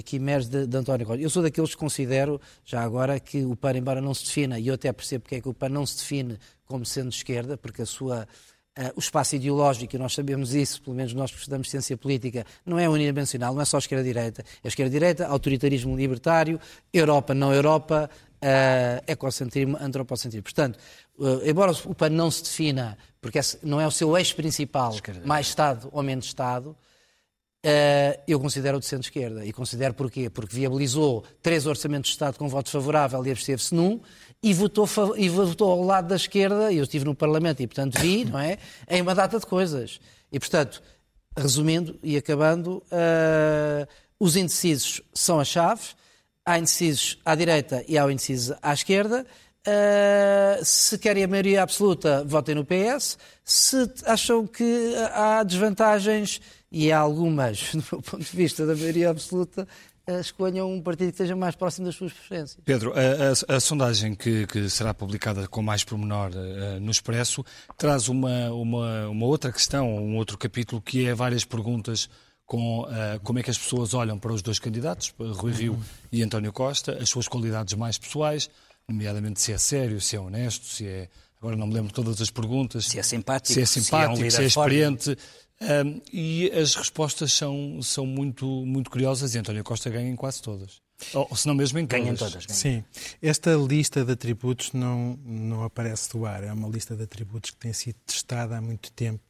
que 0.01 0.17
emerge 0.17 0.49
de, 0.49 0.67
de, 0.67 0.77
António 0.77 1.07
Costa. 1.07 1.23
Eu 1.23 1.29
sou 1.29 1.43
daqueles 1.43 1.71
que 1.71 1.77
considero, 1.77 2.41
já 2.65 2.81
agora, 2.81 3.21
que 3.21 3.45
o 3.45 3.55
PAN, 3.55 3.77
embora 3.77 4.01
não 4.01 4.15
se 4.15 4.25
defina, 4.25 4.59
e 4.59 4.69
eu 4.69 4.75
até 4.75 4.91
percebo 4.93 5.23
porque 5.25 5.35
é 5.35 5.41
que 5.41 5.49
o 5.49 5.53
PAN 5.53 5.69
não 5.69 5.85
se 5.85 5.99
define 5.99 6.39
como 6.65 6.87
sendo 6.87 7.11
de 7.11 7.17
esquerda, 7.17 7.59
porque 7.59 7.83
a 7.83 7.87
sua, 7.87 8.27
o 8.97 9.01
espaço 9.01 9.37
ideológico, 9.37 9.97
e 9.97 9.99
nós 9.99 10.15
sabemos 10.15 10.55
isso, 10.55 10.81
pelo 10.81 10.97
menos 10.97 11.13
nós 11.13 11.31
que 11.31 11.37
estudamos 11.37 11.69
ciência 11.69 11.97
política, 11.97 12.47
não 12.65 12.79
é 12.79 12.89
unidimensional, 12.89 13.55
não 13.55 13.61
é 13.61 13.65
só 13.65 13.79
esquerda-direita. 13.79 14.45
É 14.65 14.69
esquerda-direita, 14.69 15.27
autoritarismo 15.27 15.97
libertário, 15.97 16.59
Europa, 16.93 17.35
não 17.35 17.53
Europa, 17.53 18.09
uh, 18.43 19.05
ecocentrismo, 19.07 19.77
antropocentrismo. 19.81 20.43
Portanto, 20.43 20.79
uh, 21.19 21.41
embora 21.45 21.73
o 21.85 21.95
PAN 21.95 22.11
não 22.11 22.31
se 22.31 22.43
defina, 22.43 22.99
porque 23.21 23.39
não 23.63 23.81
é 23.81 23.87
o 23.87 23.91
seu 23.91 24.17
eixo 24.17 24.35
principal, 24.35 24.95
mais 25.25 25.49
Estado 25.49 25.89
ou 25.93 26.03
menos 26.03 26.27
Estado, 26.27 26.77
Uh, 27.65 28.19
eu 28.27 28.41
considero 28.41 28.79
o 28.79 28.81
de 28.81 28.87
centro-esquerda. 28.87 29.47
E 29.47 29.53
considero 29.53 29.95
porquê? 29.95 30.29
Porque 30.29 30.57
viabilizou 30.57 31.23
três 31.41 31.65
orçamentos 31.65 32.09
de 32.09 32.15
Estado 32.15 32.37
com 32.37 32.49
voto 32.49 32.69
favorável 32.69 33.25
e 33.25 33.31
absteve-se 33.31 33.73
num, 33.73 34.01
e 34.43 34.53
votou, 34.53 34.89
e 35.17 35.29
votou 35.29 35.71
ao 35.71 35.85
lado 35.85 36.09
da 36.09 36.17
esquerda, 36.17 36.73
e 36.73 36.79
eu 36.79 36.83
estive 36.83 37.05
no 37.05 37.15
Parlamento 37.15 37.61
e, 37.63 37.67
portanto, 37.67 37.99
vi, 38.01 38.25
não 38.25 38.39
é? 38.39 38.59
Em 38.89 39.01
uma 39.01 39.15
data 39.15 39.39
de 39.39 39.47
coisas. 39.47 40.01
E, 40.33 40.41
portanto, 40.41 40.83
resumindo 41.37 41.99
e 42.03 42.17
acabando, 42.17 42.83
uh, 42.91 43.87
os 44.19 44.37
indecisos 44.37 45.01
são 45.15 45.39
a 45.39 45.45
chave, 45.45 45.83
há 46.45 46.59
indecisos 46.59 47.19
à 47.25 47.35
direita 47.35 47.85
e 47.87 47.97
há 47.97 48.05
indecisos 48.05 48.57
à 48.61 48.73
esquerda. 48.73 49.25
Uh, 49.65 50.65
se 50.65 50.99
querem 50.99 51.23
a 51.23 51.29
maioria 51.29 51.63
absoluta, 51.63 52.25
votem 52.25 52.57
no 52.57 52.65
PS. 52.65 53.17
Se 53.45 53.89
acham 54.05 54.45
que 54.45 54.95
há 55.13 55.45
desvantagens 55.45 56.41
e 56.71 56.91
há 56.91 56.99
algumas, 56.99 57.71
do 57.75 57.85
meu 57.93 58.03
ponto 58.03 58.25
de 58.25 58.37
vista, 58.37 58.67
da 58.67 58.75
maioria 58.75 59.11
absoluta, 59.11 59.69
escolham 60.07 60.73
um 60.73 60.81
partido 60.81 61.09
que 61.09 61.15
esteja 61.15 61.37
mais 61.37 61.55
próximo 61.55 61.87
das 61.87 61.95
suas 61.95 62.13
preferências. 62.13 62.59
Pedro, 62.65 62.93
a, 62.93 63.55
a, 63.55 63.57
a 63.57 63.61
sondagem 63.61 64.15
que, 64.15 64.47
que, 64.47 64.69
será 64.69 64.93
publicada 64.93 65.47
com 65.47 65.63
mais 65.63 65.85
pormenor 65.85 66.31
uh, 66.31 66.81
no 66.81 66.91
Expresso 66.91 67.45
traz 67.77 68.09
uma, 68.09 68.51
uma, 68.51 69.09
uma 69.09 69.27
outra 69.27 69.53
questão, 69.53 69.89
um 69.97 70.17
outro 70.17 70.37
capítulo, 70.37 70.81
que 70.81 71.07
é 71.07 71.15
várias 71.15 71.45
perguntas 71.45 72.09
com 72.45 72.81
uh, 72.81 73.21
como 73.23 73.39
é 73.39 73.43
que 73.43 73.51
as 73.51 73.59
pessoas 73.59 73.95
olham 73.95 74.19
para 74.19 74.33
os 74.33 74.43
dois 74.43 74.59
candidatos, 74.59 75.15
Rui 75.19 75.53
Rio 75.53 75.73
uhum. 75.75 75.83
e 76.11 76.23
António 76.23 76.53
Costa, 76.53 76.99
as 77.01 77.09
suas 77.09 77.29
qualidades 77.29 77.75
mais 77.75 77.97
pessoais, 77.97 78.51
nomeadamente 78.89 79.41
se 79.41 79.53
é 79.53 79.59
sério, 79.59 80.01
se 80.01 80.17
é 80.17 80.21
honesto, 80.21 80.67
se 80.67 80.87
é. 80.87 81.09
Agora 81.41 81.57
não 81.57 81.67
me 81.67 81.75
lembro 81.75 81.93
todas 81.93 82.21
as 82.21 82.31
perguntas. 82.31 82.87
Se 82.87 83.01
é 83.01 83.03
simpático, 83.03 83.53
se 83.53 83.61
é, 83.61 83.67
simpático, 83.67 84.17
se 84.17 84.23
é, 84.23 84.27
um 84.27 84.31
se 84.31 84.43
é 84.43 84.47
experiente. 84.47 85.19
Um, 85.63 86.01
e 86.13 86.51
as 86.51 86.75
respostas 86.75 87.33
são, 87.33 87.81
são 87.83 88.05
muito, 88.05 88.47
muito 88.47 88.91
curiosas 88.91 89.35
e 89.35 89.39
António 89.39 89.63
Costa 89.63 89.89
ganha 89.89 90.11
em 90.11 90.17
quase 90.17 90.43
todas. 90.43 90.81
Ou, 91.15 91.35
se 91.37 91.47
não 91.47 91.55
mesmo 91.55 91.79
em 91.79 91.87
todas. 91.87 92.03
Ganha 92.03 92.13
em 92.13 92.17
todas. 92.17 92.47
Ganha. 92.47 92.59
Sim. 92.59 92.85
Esta 93.21 93.55
lista 93.55 94.05
de 94.05 94.13
atributos 94.13 94.73
não, 94.73 95.19
não 95.25 95.63
aparece 95.63 96.11
do 96.11 96.27
ar. 96.27 96.43
É 96.43 96.53
uma 96.53 96.69
lista 96.69 96.97
de 96.97 97.03
atributos 97.03 97.51
que 97.51 97.57
tem 97.57 97.73
sido 97.73 97.97
testada 98.07 98.57
há 98.57 98.61
muito 98.61 98.93
tempo 98.93 99.21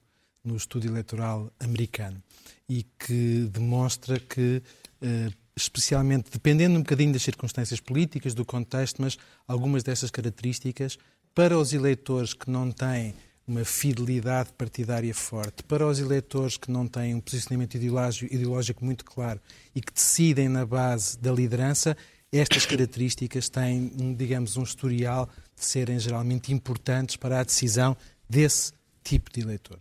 no 0.44 0.56
estudo 0.56 0.86
eleitoral 0.86 1.50
americano 1.60 2.22
e 2.68 2.84
que 2.98 3.48
demonstra 3.52 4.18
que 4.18 4.62
uh, 5.02 5.32
especialmente, 5.56 6.30
dependendo 6.30 6.76
um 6.76 6.82
bocadinho 6.82 7.12
das 7.12 7.22
circunstâncias 7.22 7.80
políticas, 7.80 8.34
do 8.34 8.44
contexto, 8.44 9.02
mas 9.02 9.18
algumas 9.46 9.82
dessas 9.82 10.10
características, 10.10 10.98
para 11.34 11.58
os 11.58 11.72
eleitores 11.72 12.34
que 12.34 12.50
não 12.50 12.70
têm 12.70 13.14
uma 13.46 13.64
fidelidade 13.64 14.52
partidária 14.52 15.14
forte, 15.14 15.62
para 15.64 15.86
os 15.86 15.98
eleitores 15.98 16.56
que 16.56 16.70
não 16.70 16.86
têm 16.86 17.14
um 17.14 17.20
posicionamento 17.20 17.74
ideológico, 17.74 18.84
muito 18.84 19.04
claro 19.04 19.40
e 19.74 19.80
que 19.80 19.92
decidem 19.92 20.48
na 20.48 20.64
base 20.64 21.18
da 21.18 21.32
liderança, 21.32 21.96
estas 22.30 22.64
características 22.64 23.48
têm, 23.48 24.14
digamos, 24.16 24.56
um 24.56 24.62
historial 24.62 25.28
de 25.56 25.64
serem 25.64 25.98
geralmente 25.98 26.52
importantes 26.52 27.16
para 27.16 27.40
a 27.40 27.44
decisão 27.44 27.96
desse 28.28 28.72
tipo 29.04 29.30
de 29.30 29.40
eleitor. 29.40 29.78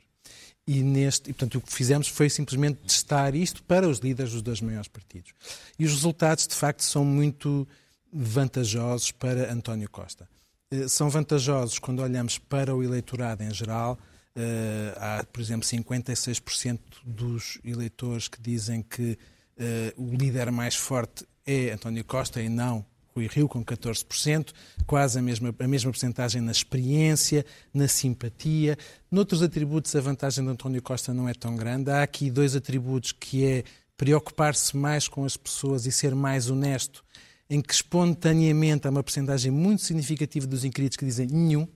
E, 0.68 0.84
neste, 0.84 1.30
e, 1.30 1.34
portanto, 1.34 1.58
o 1.58 1.62
que 1.62 1.72
fizemos 1.72 2.08
foi 2.08 2.30
simplesmente 2.30 2.82
testar 2.84 3.36
isto 3.36 3.64
para 3.64 3.88
os 3.88 4.00
líderes 4.00 4.34
dos 4.34 4.42
dois 4.42 4.62
maiores 4.62 4.88
partidos. 4.88 5.34
E 5.78 5.86
os 5.86 5.92
resultados, 5.92 6.46
de 6.46 6.56
facto, 6.56 6.84
são 6.84 7.06
muito 7.06 7.68
vantajosos 8.12 9.12
para 9.12 9.52
António 9.52 9.90
Costa. 9.90 10.28
Eh, 10.72 10.88
são 10.88 11.10
vantajosos 11.10 11.78
quando 11.78 12.02
olhamos 12.02 12.38
para 12.38 12.76
o 12.76 12.84
eleitorado 12.84 13.44
em 13.44 13.54
geral. 13.54 14.00
Eh, 14.36 14.94
há, 14.98 15.24
por 15.32 15.42
exemplo, 15.42 15.68
56% 15.68 16.80
dos 17.06 17.60
eleitores 17.64 18.28
que 18.28 18.42
dizem 18.42 18.82
que 18.82 19.18
eh, 19.58 19.94
o 19.98 20.16
líder 20.16 20.52
mais 20.52 20.76
forte 20.76 21.28
é 21.46 21.72
António 21.72 22.06
Costa 22.06 22.42
e 22.42 22.48
não 22.48 22.86
Rui 23.14 23.28
Rio, 23.28 23.48
com 23.48 23.64
14%, 23.64 24.54
quase 24.88 25.20
a 25.20 25.22
mesma, 25.22 25.54
a 25.60 25.68
mesma 25.68 25.92
porcentagem 25.92 26.42
na 26.42 26.52
experiência, 26.52 27.46
na 27.74 27.88
simpatia. 27.88 28.78
Noutros 29.12 29.44
atributos, 29.44 29.94
a 29.96 30.02
vantagem 30.02 30.44
de 30.44 30.50
António 30.50 30.82
Costa 30.82 31.14
não 31.14 31.28
é 31.28 31.34
tão 31.34 31.56
grande. 31.56 31.92
Há 31.92 32.04
aqui 32.04 32.32
dois 32.32 32.56
atributos 32.56 33.12
que 33.12 33.46
é 33.46 33.64
preocupar-se 33.98 34.76
mais 34.78 35.08
com 35.08 35.26
as 35.26 35.36
pessoas 35.36 35.86
e 35.86 35.92
ser 35.92 36.16
mais 36.16 36.50
honesto, 36.50 37.04
em 37.52 37.62
que 37.62 37.74
espontaneamente 37.74 38.88
há 38.88 38.90
uma 38.90 39.04
porcentagem 39.04 39.52
muito 39.52 39.82
significativa 39.82 40.48
dos 40.48 40.64
inquiridos 40.64 40.96
que 40.96 41.04
dizem 41.04 41.28
nenhum. 41.28 41.68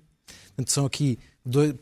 Portanto, 0.47 0.71
são 0.71 0.85
aqui 0.85 1.19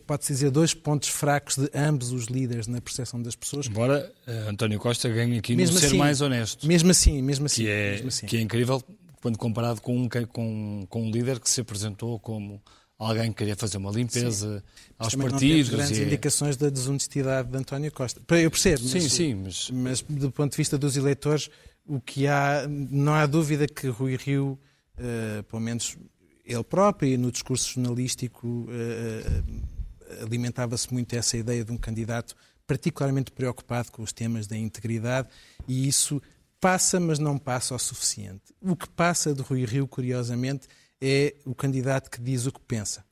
pode-se 0.08 0.34
dizer, 0.34 0.50
dois 0.50 0.74
pontos 0.74 1.10
fracos 1.10 1.56
de 1.56 1.70
ambos 1.74 2.12
os 2.12 2.26
líderes 2.26 2.68
na 2.68 2.82
percepção 2.82 3.22
das 3.22 3.36
pessoas. 3.36 3.68
Embora 3.68 4.12
uh, 4.28 4.50
António 4.50 4.80
Costa 4.80 5.08
ganhe 5.08 5.38
aqui 5.38 5.56
mesmo 5.56 5.76
no 5.76 5.80
assim, 5.80 5.90
ser 5.90 5.96
mais 5.96 6.22
honesto. 6.22 6.68
Mesmo 6.68 6.90
assim, 6.90 7.22
mesmo 7.22 7.46
assim. 7.46 7.64
Que 7.64 7.70
é, 7.70 7.92
mesmo 7.92 8.08
assim. 8.08 8.26
Que 8.26 8.38
é 8.38 8.42
incrível, 8.42 8.84
quando 9.22 9.38
comparado 9.38 9.80
com 9.80 9.96
um, 9.96 10.10
com, 10.10 10.86
com 10.90 11.04
um 11.04 11.12
líder 11.12 11.40
que 11.40 11.50
se 11.50 11.62
apresentou 11.62 12.20
como 12.20 12.62
alguém 12.98 13.32
que 13.32 13.38
queria 13.38 13.56
fazer 13.56 13.78
uma 13.78 13.92
limpeza 13.92 14.60
sim. 14.60 14.94
aos 14.98 15.14
Também 15.14 15.30
partidos. 15.30 15.70
Não 15.70 15.78
grandes 15.78 15.98
e... 16.00 16.04
indicações 16.04 16.58
da 16.58 16.70
desonestidade 16.70 17.50
de 17.50 17.58
António 17.58 17.92
Costa. 17.92 18.22
Eu 18.32 18.50
percebo, 18.50 18.80
sim, 18.80 19.02
mas, 19.02 19.12
sim, 19.14 19.36
mas... 19.36 19.72
mas 19.72 20.02
do 20.02 20.32
ponto 20.32 20.52
de 20.52 20.58
vista 20.58 20.78
dos 20.78 20.98
eleitores, 20.98 21.50
o 21.86 22.00
que 22.00 22.28
há, 22.28 22.66
não 22.68 23.14
há 23.14 23.26
dúvida 23.26 23.68
que 23.68 23.88
Rui 23.88 24.16
Rio, 24.16 24.60
uh, 24.98 25.44
pelo 25.44 25.62
menos 25.62 25.98
ele 26.46 26.64
próprio, 26.64 27.10
e 27.10 27.18
no 27.18 27.32
discurso 27.32 27.74
jornalístico, 27.74 28.48
uh, 28.48 30.24
alimentava-se 30.24 30.94
muito 30.94 31.14
essa 31.16 31.38
ideia 31.38 31.64
de 31.64 31.72
um 31.72 31.78
candidato 31.78 32.36
particularmente 32.66 33.32
preocupado 33.32 33.92
com 33.92 34.02
os 34.02 34.14
temas 34.14 34.48
da 34.48 34.58
integridade, 34.58 35.28
e 35.68 35.88
isso 35.88 36.22
passa, 36.60 37.00
mas 37.00 37.20
não 37.20 37.38
passa 37.38 37.76
o 37.76 37.80
suficiente. 37.80 38.54
O 38.62 38.76
que 38.76 38.88
passa 38.90 39.34
de 39.34 39.42
Rui 39.42 39.66
Rio, 39.66 39.86
curiosamente, 39.88 40.68
é 41.02 41.36
o 41.46 41.54
candidato 41.54 42.10
que 42.10 42.22
diz 42.22 42.46
o 42.46 42.52
que 42.52 42.62
pensa. 42.62 43.04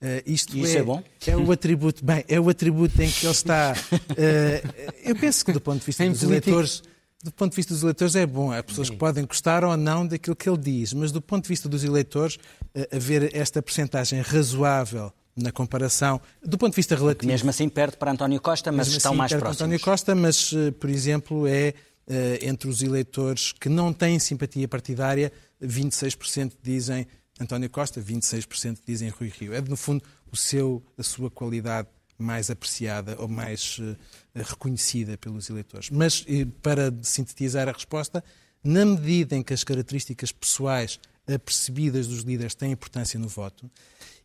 Uh, 0.00 0.22
isto 0.24 0.56
Isso 0.56 0.76
é, 0.76 0.80
é, 0.80 0.82
bom? 0.82 1.02
É 1.26 1.36
o 1.36 1.50
atributo, 1.50 2.04
bem, 2.04 2.24
é 2.28 2.40
o 2.40 2.48
atributo 2.48 3.02
em 3.02 3.10
que 3.10 3.26
ele 3.26 3.32
está. 3.32 3.74
Uh, 3.92 4.92
eu 5.02 5.16
penso 5.16 5.44
que 5.44 5.52
do 5.52 5.60
ponto 5.60 5.80
de 5.80 5.86
vista 5.86 6.08
dos 6.08 6.22
eleitores, 6.22 6.82
do 7.24 7.32
ponto 7.32 7.52
de 7.52 7.56
vista 7.56 7.72
dos 7.72 7.82
eleitores 7.82 8.14
é 8.14 8.26
bom. 8.26 8.52
Há 8.52 8.62
pessoas 8.62 8.90
que 8.90 8.96
podem 8.96 9.24
gostar 9.24 9.64
ou 9.64 9.76
não 9.76 10.06
daquilo 10.06 10.36
que 10.36 10.48
ele 10.48 10.58
diz, 10.58 10.92
mas 10.92 11.10
do 11.10 11.22
ponto 11.22 11.44
de 11.44 11.48
vista 11.48 11.68
dos 11.68 11.82
eleitores, 11.82 12.36
uh, 12.36 12.96
haver 12.96 13.34
esta 13.34 13.62
percentagem 13.62 14.20
razoável 14.20 15.10
na 15.34 15.50
comparação, 15.50 16.20
do 16.44 16.56
ponto 16.56 16.72
de 16.72 16.76
vista 16.76 16.94
relativo. 16.94 17.26
Mesmo 17.32 17.50
assim 17.50 17.68
perde 17.68 17.96
para 17.96 18.12
António 18.12 18.40
Costa, 18.40 18.70
mas 18.70 18.86
estão 18.86 19.12
assim, 19.12 19.18
mais 19.18 19.32
próximos. 19.32 19.56
António 19.56 19.80
Costa, 19.80 20.14
mas, 20.14 20.54
por 20.78 20.88
exemplo, 20.88 21.48
é 21.48 21.74
eh, 22.06 22.38
entre 22.42 22.68
os 22.68 22.82
eleitores 22.82 23.50
que 23.52 23.68
não 23.68 23.92
têm 23.92 24.18
simpatia 24.18 24.68
partidária, 24.68 25.32
26% 25.60 26.52
dizem 26.62 27.06
António 27.40 27.68
Costa, 27.70 28.00
26% 28.00 28.78
dizem 28.86 29.08
Rui 29.08 29.32
Rio. 29.36 29.54
É, 29.54 29.60
no 29.60 29.76
fundo, 29.76 30.04
o 30.30 30.36
seu, 30.36 30.82
a 30.98 31.02
sua 31.02 31.30
qualidade 31.30 31.88
mais 32.18 32.50
apreciada 32.50 33.16
ou 33.18 33.28
mais 33.28 33.78
uh, 33.78 33.96
reconhecida 34.34 35.16
pelos 35.18 35.50
eleitores. 35.50 35.90
Mas, 35.90 36.24
para 36.62 36.94
sintetizar 37.02 37.68
a 37.68 37.72
resposta, 37.72 38.22
na 38.62 38.84
medida 38.84 39.36
em 39.36 39.42
que 39.42 39.52
as 39.52 39.64
características 39.64 40.32
pessoais 40.32 40.98
apercebidas 41.26 42.06
dos 42.06 42.20
líderes 42.20 42.54
têm 42.54 42.72
importância 42.72 43.18
no 43.18 43.28
voto, 43.28 43.70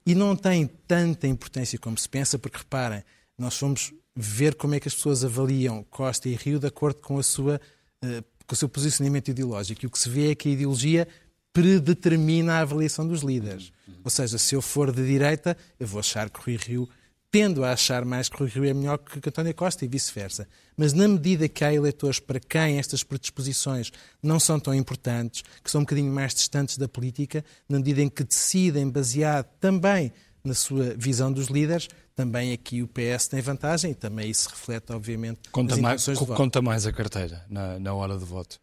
e 0.06 0.16
não 0.16 0.36
têm 0.36 0.68
tanta 0.88 1.28
importância 1.28 1.78
como 1.78 1.98
se 1.98 2.08
pensa, 2.08 2.40
porque 2.40 2.58
reparem, 2.58 3.04
nós 3.38 3.58
fomos 3.58 3.94
ver 4.16 4.56
como 4.56 4.76
é 4.76 4.80
que 4.80 4.88
as 4.88 4.96
pessoas 4.96 5.24
avaliam 5.24 5.84
Costa 5.90 6.28
e 6.28 6.36
Rio 6.36 6.60
de 6.60 6.68
acordo 6.68 7.02
com, 7.02 7.18
a 7.18 7.24
sua, 7.24 7.60
uh, 8.04 8.24
com 8.46 8.54
o 8.54 8.56
seu 8.56 8.68
posicionamento 8.68 9.30
ideológico. 9.30 9.86
E 9.86 9.88
o 9.88 9.90
que 9.90 10.00
se 10.00 10.10
vê 10.10 10.32
é 10.32 10.36
que 10.36 10.50
a 10.50 10.52
ideologia 10.52 11.08
predetermina 11.52 12.54
a 12.54 12.60
avaliação 12.60 13.08
dos 13.08 13.22
líderes. 13.22 13.72
Ou 14.04 14.10
seja, 14.10 14.38
se 14.38 14.56
eu 14.56 14.62
for 14.62 14.92
de 14.92 15.06
direita, 15.06 15.58
eu 15.80 15.88
vou 15.88 16.00
achar 16.00 16.30
que 16.30 16.40
Rui 16.40 16.56
Rio, 16.56 16.90
tendo 17.32 17.64
a 17.64 17.74
achar 17.74 18.04
mais 18.06 18.28
que 18.28 18.38
Rui 18.38 18.50
Rio 18.50 18.66
é 18.66 18.74
melhor 18.74 18.98
que 18.98 19.30
António 19.30 19.54
Costa 19.54 19.86
e 19.86 19.88
vice-versa. 19.88 20.48
Mas 20.76 20.94
na 20.94 21.08
medida 21.08 21.48
que 21.48 21.64
há 21.64 21.74
eleitores 21.74 22.20
para 22.20 22.40
quem 22.40 22.80
estas 22.80 23.04
predisposições 23.04 23.92
não 24.22 24.40
são 24.40 24.60
tão 24.60 24.74
importantes, 24.74 25.44
que 25.64 25.70
são 25.70 25.82
um 25.82 25.84
bocadinho 25.84 26.12
mais 26.12 26.34
distantes 26.34 26.78
da 26.78 26.88
política, 26.88 27.44
na 27.68 27.78
medida 27.78 28.02
em 28.02 28.10
que 28.10 28.24
decidem 28.24 28.90
baseado 28.90 29.48
também 29.60 30.12
na 30.44 30.54
sua 30.54 30.96
visão 30.96 31.32
dos 31.32 31.48
líderes, 31.48 31.90
também 32.16 32.54
aqui 32.54 32.82
o 32.82 32.88
PS 32.88 33.28
tem 33.28 33.42
vantagem 33.42 33.92
e 33.92 33.96
também 33.96 34.30
isso 34.30 34.50
reflete, 34.50 34.92
obviamente, 34.92 35.42
conta 35.52 35.76
as 35.76 35.80
mais, 35.80 36.06
de 36.06 36.16
Conta 36.16 36.62
mais 36.62 36.86
a 36.86 36.92
carteira 36.92 37.46
na, 37.50 37.78
na 37.80 37.94
hora 37.94 38.18
do 38.18 38.26
voto. 38.26 38.60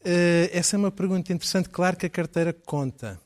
Uh, 0.00 0.50
essa 0.50 0.76
é 0.76 0.78
uma 0.78 0.90
pergunta 0.90 1.32
interessante. 1.32 1.68
Claro 1.68 1.96
que 1.96 2.06
a 2.06 2.10
carteira 2.10 2.52
conta, 2.52 3.20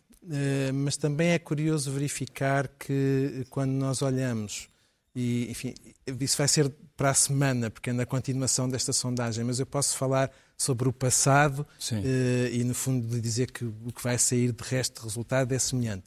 mas 0.75 0.97
também 0.97 1.31
é 1.31 1.39
curioso 1.39 1.91
verificar 1.93 2.69
que 2.69 3.47
quando 3.51 3.73
nós 3.73 4.03
olhamos, 4.03 4.69
e 5.15 5.51
enfim, 5.51 5.75
isso 6.21 6.37
vai 6.37 6.49
ser 6.49 6.71
para 6.97 7.11
a 7.11 7.15
semana, 7.15 7.71
porque 7.71 7.91
é 7.91 7.93
na 7.93 8.07
continuação 8.07 8.69
desta 8.69 8.93
sondagem, 8.93 9.45
mas 9.45 9.61
eu 9.61 9.67
posso 9.67 9.97
falar 9.97 10.31
sobre 10.57 10.89
o 10.89 10.93
passado 10.93 11.61
uh, 11.61 12.47
e, 12.51 12.65
no 12.65 12.75
fundo, 12.75 13.21
dizer 13.21 13.51
que 13.51 13.65
o 13.65 13.93
que 13.95 14.03
vai 14.03 14.19
sair 14.19 14.53
de 14.53 14.65
resto 14.65 15.01
de 15.01 15.07
resultado 15.07 15.53
é 15.53 15.59
semelhante. 15.59 16.05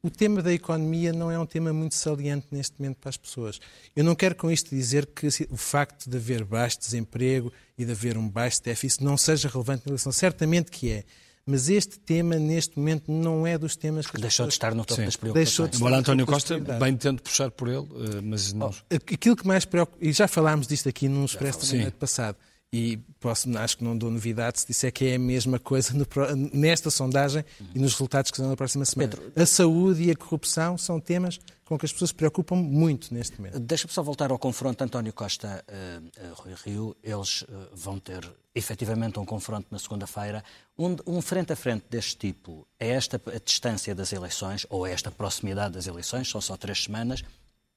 O 0.00 0.08
tema 0.08 0.40
da 0.40 0.52
economia 0.52 1.12
não 1.12 1.28
é 1.28 1.36
um 1.36 1.44
tema 1.44 1.72
muito 1.72 1.96
saliente 1.96 2.46
neste 2.52 2.80
momento 2.80 2.98
para 2.98 3.08
as 3.08 3.16
pessoas. 3.16 3.60
Eu 3.96 4.04
não 4.04 4.14
quero 4.14 4.36
com 4.36 4.48
isto 4.48 4.70
dizer 4.70 5.06
que 5.06 5.26
o 5.50 5.56
facto 5.56 6.08
de 6.08 6.16
haver 6.16 6.44
baixo 6.44 6.78
desemprego 6.78 7.52
e 7.76 7.84
de 7.84 7.90
haver 7.90 8.16
um 8.16 8.28
baixo 8.28 8.62
déficit 8.62 9.02
não 9.02 9.16
seja 9.16 9.48
relevante 9.48 9.86
na 9.86 9.90
eleição. 9.90 10.12
Certamente 10.12 10.70
que 10.70 10.92
é. 10.92 11.04
Mas 11.50 11.70
este 11.70 11.98
tema, 11.98 12.34
neste 12.34 12.78
momento, 12.78 13.10
não 13.10 13.46
é 13.46 13.56
dos 13.56 13.74
temas 13.74 14.06
que. 14.06 14.20
Deixou 14.20 14.46
de 14.46 14.52
estar 14.52 14.74
no 14.74 14.84
topo 14.84 15.00
Sim. 15.00 15.06
das 15.06 15.16
preocupações. 15.16 15.76
Embora 15.76 15.96
António 15.96 16.26
Costa 16.26 16.58
bem 16.58 16.94
tento 16.94 17.22
puxar 17.22 17.50
por 17.50 17.68
ele, 17.68 17.86
eh, 17.86 18.20
mas 18.22 18.52
não. 18.52 18.70
Aquilo 18.90 19.34
que 19.34 19.46
mais 19.46 19.64
preocupa. 19.64 19.96
E 19.98 20.12
já 20.12 20.28
falámos 20.28 20.66
disto 20.66 20.90
aqui 20.90 21.08
num 21.08 21.24
expresso 21.24 21.60
também 21.60 21.78
no 21.78 21.82
ano 21.84 21.92
passado. 21.92 22.36
E 22.70 22.98
posso, 23.18 23.48
acho 23.56 23.78
que 23.78 23.84
não 23.84 23.96
dou 23.96 24.10
novidade 24.10 24.60
se 24.60 24.66
disser 24.66 24.92
que 24.92 25.06
é 25.06 25.14
a 25.14 25.18
mesma 25.18 25.58
coisa 25.58 25.94
no, 25.94 26.06
nesta 26.52 26.90
sondagem 26.90 27.42
e 27.74 27.78
nos 27.78 27.92
resultados 27.92 28.30
que 28.30 28.36
serão 28.36 28.50
na 28.50 28.56
próxima 28.56 28.84
semana. 28.84 29.10
Pedro, 29.10 29.32
a 29.34 29.46
saúde 29.46 30.02
e 30.02 30.10
a 30.10 30.16
corrupção 30.16 30.76
são 30.76 31.00
temas 31.00 31.40
com 31.64 31.78
que 31.78 31.86
as 31.86 31.92
pessoas 31.92 32.10
se 32.10 32.14
preocupam 32.14 32.56
muito 32.56 33.12
neste 33.12 33.38
momento. 33.38 33.58
Deixa-me 33.58 33.92
só 33.92 34.02
voltar 34.02 34.30
ao 34.30 34.38
confronto 34.38 34.84
António 34.84 35.14
Costa-Rui 35.14 36.52
uh, 36.52 36.56
Rio. 36.62 36.96
Eles 37.02 37.42
uh, 37.42 37.46
vão 37.72 37.98
ter 37.98 38.30
efetivamente 38.54 39.18
um 39.18 39.24
confronto 39.24 39.68
na 39.70 39.78
segunda-feira. 39.78 40.44
Um, 40.78 40.96
um, 41.06 41.22
frente 41.22 41.52
a 41.54 41.56
frente 41.56 41.84
deste 41.88 42.16
tipo, 42.16 42.66
é 42.78 42.90
esta 42.90 43.20
a 43.34 43.38
distância 43.38 43.94
das 43.94 44.12
eleições 44.12 44.66
ou 44.68 44.86
é 44.86 44.92
esta 44.92 45.10
proximidade 45.10 45.74
das 45.74 45.86
eleições, 45.86 46.28
são 46.28 46.40
só 46.40 46.56
três 46.56 46.84
semanas, 46.84 47.22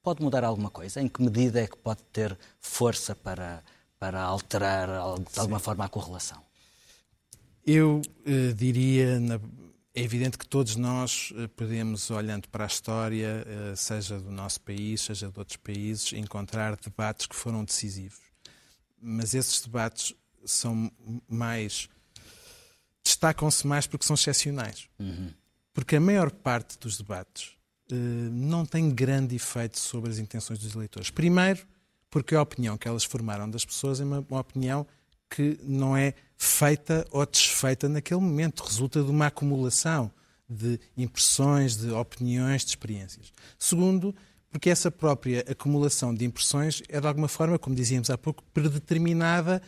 pode 0.02 0.22
mudar 0.22 0.44
alguma 0.44 0.70
coisa? 0.70 1.00
Em 1.00 1.08
que 1.08 1.22
medida 1.22 1.60
é 1.60 1.66
que 1.66 1.76
pode 1.76 2.02
ter 2.12 2.36
força 2.60 3.14
para 3.14 3.62
para 4.02 4.20
alterar 4.20 4.88
de 4.88 5.38
alguma 5.38 5.60
Sim. 5.60 5.64
forma 5.64 5.84
a 5.84 5.88
correlação? 5.88 6.42
Eu 7.64 8.02
uh, 8.26 8.52
diria, 8.52 9.20
na, 9.20 9.36
é 9.94 10.02
evidente 10.02 10.36
que 10.36 10.44
todos 10.44 10.74
nós 10.74 11.30
uh, 11.30 11.48
podemos, 11.50 12.10
olhando 12.10 12.48
para 12.48 12.64
a 12.64 12.66
história, 12.66 13.46
uh, 13.46 13.76
seja 13.76 14.18
do 14.18 14.32
nosso 14.32 14.60
país, 14.62 15.02
seja 15.02 15.30
de 15.30 15.38
outros 15.38 15.56
países, 15.56 16.12
encontrar 16.14 16.74
debates 16.74 17.26
que 17.26 17.36
foram 17.36 17.64
decisivos. 17.64 18.18
Mas 19.00 19.34
esses 19.34 19.60
debates 19.60 20.12
são 20.44 20.90
mais. 21.28 21.88
destacam-se 23.04 23.64
mais 23.64 23.86
porque 23.86 24.04
são 24.04 24.14
excepcionais. 24.14 24.88
Uhum. 24.98 25.30
Porque 25.72 25.94
a 25.94 26.00
maior 26.00 26.32
parte 26.32 26.76
dos 26.76 26.98
debates 26.98 27.52
não 28.32 28.64
tem 28.64 28.90
grande 28.90 29.36
efeito 29.36 29.78
sobre 29.78 30.10
as 30.10 30.18
intenções 30.18 30.58
dos 30.58 30.74
eleitores. 30.74 31.10
Primeiro, 31.10 31.66
porque 32.12 32.34
a 32.34 32.42
opinião 32.42 32.76
que 32.76 32.86
elas 32.86 33.04
formaram 33.04 33.48
das 33.48 33.64
pessoas 33.64 33.98
é 33.98 34.04
uma, 34.04 34.24
uma 34.28 34.40
opinião 34.40 34.86
que 35.30 35.58
não 35.62 35.96
é 35.96 36.12
feita 36.36 37.06
ou 37.10 37.24
desfeita 37.24 37.88
naquele 37.88 38.20
momento, 38.20 38.62
resulta 38.62 39.02
de 39.02 39.10
uma 39.10 39.28
acumulação 39.28 40.12
de 40.46 40.78
impressões, 40.94 41.74
de 41.74 41.90
opiniões, 41.90 42.64
de 42.64 42.68
experiências. 42.68 43.32
Segundo, 43.58 44.14
porque 44.50 44.68
essa 44.68 44.90
própria 44.90 45.42
acumulação 45.48 46.14
de 46.14 46.26
impressões 46.26 46.82
é 46.86 47.00
de 47.00 47.06
alguma 47.06 47.28
forma, 47.28 47.58
como 47.58 47.74
dizíamos 47.74 48.10
há 48.10 48.18
pouco, 48.18 48.44
predeterminada 48.52 49.62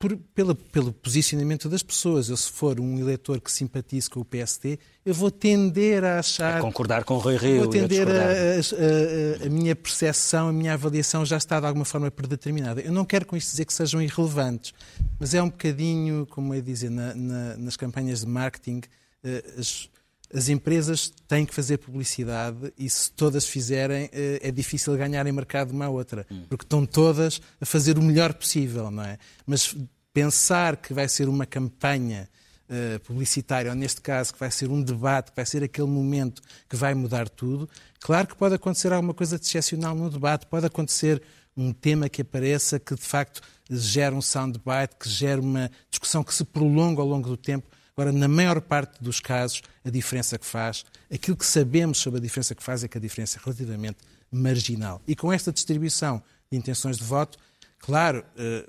por, 0.00 0.16
pela, 0.34 0.54
pelo 0.54 0.94
posicionamento 0.94 1.68
das 1.68 1.82
pessoas. 1.82 2.30
Eu, 2.30 2.36
se 2.38 2.50
for 2.50 2.80
um 2.80 2.98
eleitor 2.98 3.38
que 3.38 3.52
simpatize 3.52 4.08
com 4.08 4.20
o 4.20 4.24
PSD, 4.24 4.78
eu 5.04 5.12
vou 5.12 5.30
tender 5.30 6.02
a 6.02 6.18
achar. 6.18 6.56
A 6.56 6.60
concordar 6.60 7.04
com 7.04 7.16
o 7.16 7.18
Rui 7.18 7.36
Rio. 7.36 7.58
Vou 7.64 7.68
tender 7.68 8.08
a, 8.08 8.12
a, 8.12 9.44
a, 9.44 9.46
a, 9.46 9.50
minha 9.50 9.76
percepção, 9.76 10.48
a 10.48 10.52
minha 10.52 10.72
avaliação 10.72 11.24
já 11.26 11.36
está 11.36 11.60
de 11.60 11.66
alguma 11.66 11.84
forma 11.84 12.10
predeterminada. 12.10 12.80
Eu 12.80 12.92
não 12.92 13.04
quero 13.04 13.26
com 13.26 13.36
isto 13.36 13.50
dizer 13.50 13.66
que 13.66 13.74
sejam 13.74 14.00
irrelevantes, 14.00 14.72
mas 15.18 15.34
é 15.34 15.42
um 15.42 15.50
bocadinho, 15.50 16.26
como 16.30 16.54
é 16.54 16.62
dizer, 16.62 16.90
na, 16.90 17.14
na, 17.14 17.56
nas 17.58 17.76
campanhas 17.76 18.20
de 18.20 18.26
marketing, 18.26 18.80
eh, 19.22 19.44
as, 19.58 19.90
as 20.32 20.48
empresas 20.48 21.12
têm 21.26 21.44
que 21.44 21.54
fazer 21.54 21.78
publicidade 21.78 22.72
e 22.78 22.88
se 22.88 23.10
todas 23.10 23.46
fizerem 23.46 24.08
eh, 24.12 24.38
é 24.42 24.50
difícil 24.50 24.96
ganhar 24.96 25.26
em 25.26 25.32
mercado 25.32 25.72
uma 25.72 25.86
à 25.86 25.88
outra, 25.88 26.26
hum. 26.30 26.44
porque 26.48 26.64
estão 26.64 26.86
todas 26.86 27.40
a 27.60 27.66
fazer 27.66 27.98
o 27.98 28.02
melhor 28.02 28.32
possível, 28.34 28.90
não 28.90 29.02
é? 29.02 29.18
Mas 29.44 29.74
pensar 30.12 30.76
que 30.76 30.94
vai 30.94 31.08
ser 31.08 31.28
uma 31.28 31.46
campanha 31.46 32.28
uh, 32.68 33.00
publicitária, 33.00 33.70
ou 33.70 33.76
neste 33.76 34.00
caso 34.00 34.32
que 34.32 34.40
vai 34.40 34.50
ser 34.50 34.70
um 34.70 34.82
debate, 34.82 35.30
que 35.30 35.36
vai 35.36 35.46
ser 35.46 35.62
aquele 35.64 35.88
momento 35.88 36.42
que 36.68 36.76
vai 36.76 36.94
mudar 36.94 37.28
tudo, 37.28 37.68
claro 38.00 38.28
que 38.28 38.36
pode 38.36 38.54
acontecer 38.54 38.92
alguma 38.92 39.14
coisa 39.14 39.38
de 39.38 39.44
excepcional 39.44 39.94
no 39.94 40.10
debate, 40.10 40.46
pode 40.46 40.66
acontecer 40.66 41.22
um 41.56 41.72
tema 41.72 42.08
que 42.08 42.22
apareça 42.22 42.78
que 42.78 42.94
de 42.94 43.02
facto 43.02 43.40
gera 43.68 44.14
um 44.14 44.22
soundbite, 44.22 44.96
que 44.98 45.08
gera 45.08 45.40
uma 45.40 45.70
discussão 45.90 46.22
que 46.22 46.34
se 46.34 46.44
prolonga 46.44 47.00
ao 47.00 47.06
longo 47.06 47.28
do 47.28 47.36
tempo, 47.36 47.68
Agora, 48.00 48.12
na 48.12 48.28
maior 48.28 48.62
parte 48.62 48.94
dos 48.98 49.20
casos, 49.20 49.60
a 49.84 49.90
diferença 49.90 50.38
que 50.38 50.46
faz, 50.46 50.86
aquilo 51.12 51.36
que 51.36 51.44
sabemos 51.44 51.98
sobre 51.98 52.18
a 52.18 52.22
diferença 52.22 52.54
que 52.54 52.62
faz 52.62 52.82
é 52.82 52.88
que 52.88 52.96
a 52.96 53.00
diferença 53.00 53.38
é 53.38 53.40
relativamente 53.44 53.98
marginal. 54.32 55.02
E 55.06 55.14
com 55.14 55.30
esta 55.30 55.52
distribuição 55.52 56.22
de 56.50 56.56
intenções 56.56 56.96
de 56.96 57.04
voto, 57.04 57.36
claro, 57.78 58.24
eh, 58.38 58.66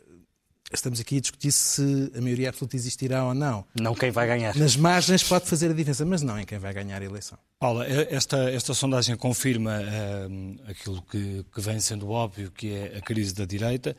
estamos 0.73 0.99
aqui 0.99 1.15
a 1.15 1.21
discutir 1.21 1.53
se 1.53 2.11
a 2.13 2.19
maioria 2.19 2.49
absoluta 2.49 2.75
existirá 2.75 3.23
ou 3.23 3.33
não. 3.33 3.63
Não 3.73 3.95
quem 3.95 4.11
vai 4.11 4.27
ganhar. 4.27 4.53
Nas 4.53 4.75
margens 4.75 5.23
pode 5.23 5.45
fazer 5.47 5.71
a 5.71 5.73
diferença, 5.73 6.03
mas 6.03 6.21
não 6.21 6.37
em 6.37 6.43
quem 6.43 6.59
vai 6.59 6.73
ganhar 6.73 7.01
a 7.01 7.05
eleição. 7.05 7.37
Paula, 7.57 7.85
esta, 7.87 8.51
esta 8.51 8.73
sondagem 8.73 9.15
confirma 9.15 9.79
uh, 9.79 10.69
aquilo 10.69 11.01
que, 11.03 11.45
que 11.53 11.61
vem 11.61 11.79
sendo 11.79 12.09
óbvio, 12.09 12.51
que 12.51 12.73
é 12.73 12.97
a 12.97 13.01
crise 13.01 13.33
da 13.33 13.45
direita 13.45 13.95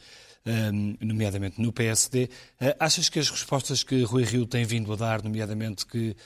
nomeadamente 1.01 1.61
no 1.61 1.73
PSD. 1.73 2.29
Ah, 2.61 2.77
achas 2.81 3.09
que 3.09 3.19
as 3.19 3.31
respostas 3.31 3.83
que 3.83 4.03
Rui 4.03 4.25
Rio 4.25 4.47
tem 4.47 4.65
vindo 4.65 4.93
a 4.93 4.97
dar, 4.97 5.23
nomeadamente 5.23 5.87
que 5.87 6.17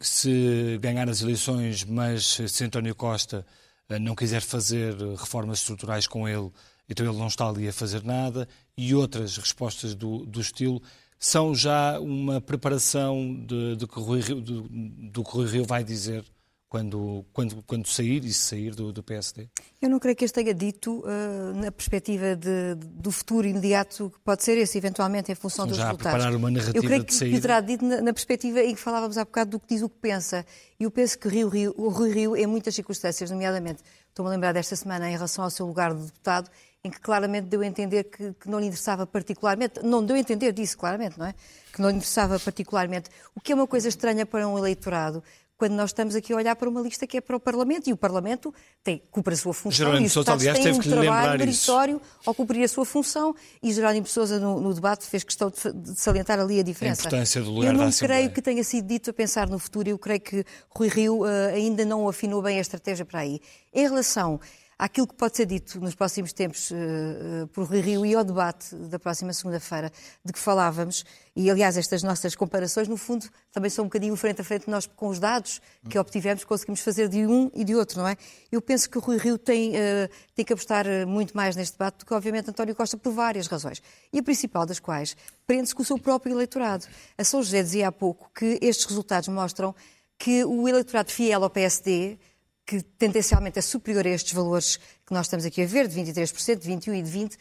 se 0.00 0.78
ganhar 0.80 1.08
as 1.08 1.20
eleições, 1.20 1.84
mas 1.84 2.38
se 2.46 2.64
António 2.64 2.94
Costa 2.94 3.44
ah, 3.88 3.98
não 3.98 4.14
quiser 4.14 4.40
fazer 4.42 4.94
reformas 5.16 5.58
estruturais 5.58 6.06
com 6.06 6.28
ele, 6.28 6.50
então 6.88 7.06
ele 7.06 7.18
não 7.18 7.26
está 7.26 7.48
ali 7.48 7.68
a 7.68 7.72
fazer 7.72 8.02
nada, 8.04 8.48
e 8.76 8.94
outras 8.94 9.36
respostas 9.36 9.94
do, 9.94 10.24
do 10.26 10.40
estilo, 10.40 10.82
são 11.18 11.54
já 11.54 12.00
uma 12.00 12.40
preparação 12.40 13.34
de, 13.46 13.76
de 13.76 13.86
que 13.86 14.00
Rio, 14.00 14.40
do 14.40 15.22
que 15.22 15.30
Rui 15.30 15.46
Rio 15.46 15.64
vai 15.64 15.84
dizer 15.84 16.24
quando, 16.72 17.22
quando, 17.34 17.62
quando 17.66 17.86
sair 17.86 18.24
e 18.24 18.32
se 18.32 18.48
sair 18.48 18.74
do, 18.74 18.94
do, 18.94 19.02
PSD? 19.02 19.46
Eu 19.78 19.90
não 19.90 19.98
creio 19.98 20.16
que 20.16 20.24
este 20.24 20.42
tenha 20.42 20.54
dito 20.54 21.04
uh, 21.04 21.54
na 21.54 21.70
perspectiva 21.70 22.34
de, 22.34 22.76
do 22.76 23.12
futuro 23.12 23.46
imediato, 23.46 24.08
que 24.08 24.18
pode 24.20 24.42
ser 24.42 24.56
esse, 24.56 24.78
eventualmente, 24.78 25.30
em 25.30 25.34
função 25.34 25.66
dos 25.66 25.76
já 25.76 25.88
resultados. 25.88 26.12
preparar 26.12 26.34
uma 26.34 26.50
narrativa 26.50 26.78
Eu 26.78 26.82
creio 26.82 27.04
que, 27.04 27.14
que 27.14 27.40
terá 27.42 27.60
dito 27.60 27.84
na, 27.84 28.00
na, 28.00 28.10
perspectiva 28.14 28.62
em 28.62 28.74
que 28.74 28.80
falávamos 28.80 29.18
há 29.18 29.24
bocado 29.26 29.50
do 29.50 29.60
que 29.60 29.66
diz 29.74 29.82
o 29.82 29.88
que 29.90 29.98
pensa. 29.98 30.46
E 30.80 30.84
eu 30.84 30.90
penso 30.90 31.18
que 31.18 31.28
Rio, 31.28 31.50
Rio, 31.50 31.74
o 31.76 31.90
Rui 31.90 32.10
Rio, 32.10 32.34
em 32.34 32.46
muitas 32.46 32.74
circunstâncias, 32.74 33.30
nomeadamente, 33.30 33.82
estou-me 34.08 34.30
a 34.30 34.32
lembrar 34.32 34.52
desta 34.52 34.74
semana 34.74 35.10
em 35.10 35.12
relação 35.12 35.44
ao 35.44 35.50
seu 35.50 35.66
lugar 35.66 35.94
de 35.94 36.06
deputado, 36.06 36.50
em 36.82 36.90
que 36.90 37.00
claramente 37.00 37.48
deu 37.48 37.60
a 37.60 37.66
entender 37.66 38.04
que, 38.04 38.32
que, 38.32 38.48
não 38.48 38.58
lhe 38.58 38.66
interessava 38.66 39.06
particularmente, 39.06 39.80
não 39.84 40.02
deu 40.02 40.16
a 40.16 40.18
entender 40.18 40.52
disso 40.52 40.78
claramente, 40.78 41.18
não 41.18 41.26
é? 41.26 41.34
Que 41.70 41.82
não 41.82 41.90
lhe 41.90 41.96
interessava 41.96 42.40
particularmente, 42.40 43.10
o 43.34 43.40
que 43.40 43.52
é 43.52 43.54
uma 43.54 43.66
coisa 43.66 43.88
estranha 43.88 44.24
para 44.24 44.48
um 44.48 44.56
eleitorado 44.56 45.22
quando 45.62 45.74
nós 45.74 45.90
estamos 45.90 46.16
aqui 46.16 46.32
a 46.32 46.36
olhar 46.36 46.56
para 46.56 46.68
uma 46.68 46.80
lista 46.80 47.06
que 47.06 47.18
é 47.18 47.20
para 47.20 47.36
o 47.36 47.38
Parlamento 47.38 47.88
e 47.88 47.92
o 47.92 47.96
Parlamento 47.96 48.52
tem, 48.82 49.00
cumpre 49.12 49.34
a 49.34 49.36
sua 49.36 49.54
função 49.54 49.70
Jerónimo 49.70 50.02
e 50.02 50.06
os 50.06 50.12
Sousa, 50.12 50.32
aliás, 50.32 50.58
teve 50.58 50.76
um 50.76 50.80
que 50.80 50.88
trabalho 50.88 51.38
meritório 51.38 52.02
ao 52.26 52.34
cumprir 52.34 52.64
a 52.64 52.68
sua 52.68 52.84
função 52.84 53.32
e 53.62 53.72
Jerónimo 53.72 54.04
Sousa 54.08 54.40
no, 54.40 54.60
no, 54.60 54.74
debate 54.74 55.06
fez 55.06 55.22
questão 55.22 55.50
de, 55.50 55.72
de, 55.72 56.00
salientar 56.00 56.40
ali 56.40 56.58
a 56.58 56.64
diferença. 56.64 57.02
A 57.02 57.06
importância 57.06 57.40
do 57.42 57.52
lugar 57.52 57.72
eu 57.72 57.78
não 57.78 57.92
creio 57.92 58.30
que 58.32 58.42
tenha 58.42 58.64
sido 58.64 58.88
dito 58.88 59.10
a 59.10 59.12
pensar 59.12 59.48
no 59.48 59.56
futuro, 59.56 59.88
eu 59.88 59.96
creio 59.96 60.20
que 60.20 60.44
Rui 60.68 60.88
Rio 60.88 61.20
uh, 61.20 61.54
ainda 61.54 61.84
não 61.84 62.08
afinou 62.08 62.42
bem 62.42 62.58
a 62.58 62.60
estratégia 62.60 63.04
para 63.04 63.20
aí. 63.20 63.38
Em 63.72 63.82
relação 63.82 64.40
àquilo 64.82 65.06
que 65.06 65.14
pode 65.14 65.36
ser 65.36 65.46
dito 65.46 65.80
nos 65.80 65.94
próximos 65.94 66.32
tempos 66.32 66.72
uh, 66.72 67.46
por 67.52 67.68
Rui 67.68 67.80
Rio 67.80 68.04
e 68.04 68.16
ao 68.16 68.24
debate 68.24 68.74
da 68.74 68.98
próxima 68.98 69.32
segunda-feira 69.32 69.92
de 70.24 70.32
que 70.32 70.38
falávamos, 70.40 71.04
e 71.36 71.48
aliás 71.48 71.76
estas 71.76 72.02
nossas 72.02 72.34
comparações, 72.34 72.88
no 72.88 72.96
fundo, 72.96 73.24
também 73.52 73.70
são 73.70 73.84
um 73.84 73.86
bocadinho 73.86 74.16
frente 74.16 74.40
a 74.40 74.44
frente 74.44 74.68
nós 74.68 74.84
com 74.84 75.06
os 75.06 75.20
dados 75.20 75.60
que 75.88 75.96
obtivemos, 75.96 76.42
conseguimos 76.42 76.80
fazer 76.80 77.08
de 77.08 77.24
um 77.24 77.48
e 77.54 77.62
de 77.62 77.76
outro, 77.76 78.00
não 78.00 78.08
é? 78.08 78.16
Eu 78.50 78.60
penso 78.60 78.90
que 78.90 78.98
o 78.98 79.00
Rui 79.00 79.18
Rio 79.18 79.38
tem, 79.38 79.70
uh, 79.70 80.10
tem 80.34 80.44
que 80.44 80.52
apostar 80.52 80.84
muito 81.06 81.36
mais 81.36 81.54
neste 81.54 81.74
debate 81.74 81.98
do 81.98 82.04
que, 82.04 82.12
obviamente, 82.12 82.50
António 82.50 82.74
Costa, 82.74 82.96
por 82.96 83.12
várias 83.12 83.46
razões. 83.46 83.80
E 84.12 84.18
a 84.18 84.22
principal 84.22 84.66
das 84.66 84.80
quais 84.80 85.16
prende-se 85.46 85.76
com 85.76 85.82
o 85.82 85.86
seu 85.86 85.96
próprio 85.96 86.34
eleitorado. 86.34 86.86
A 87.16 87.22
São 87.22 87.40
José 87.40 87.62
dizia 87.62 87.86
há 87.86 87.92
pouco 87.92 88.28
que 88.34 88.58
estes 88.60 88.84
resultados 88.86 89.28
mostram 89.28 89.72
que 90.18 90.44
o 90.44 90.68
eleitorado 90.68 91.12
fiel 91.12 91.44
ao 91.44 91.50
PSD 91.50 92.18
que 92.64 92.82
tendencialmente 92.82 93.58
é 93.58 93.62
superior 93.62 94.06
a 94.06 94.10
estes 94.10 94.32
valores 94.32 94.76
que 94.76 95.12
nós 95.12 95.26
estamos 95.26 95.44
aqui 95.44 95.62
a 95.62 95.66
ver, 95.66 95.88
de 95.88 96.00
23%, 96.00 96.58
de 96.58 96.70
21% 96.70 96.94
e 96.94 97.02
de 97.02 97.10
20%, 97.10 97.34
uh, 97.34 97.38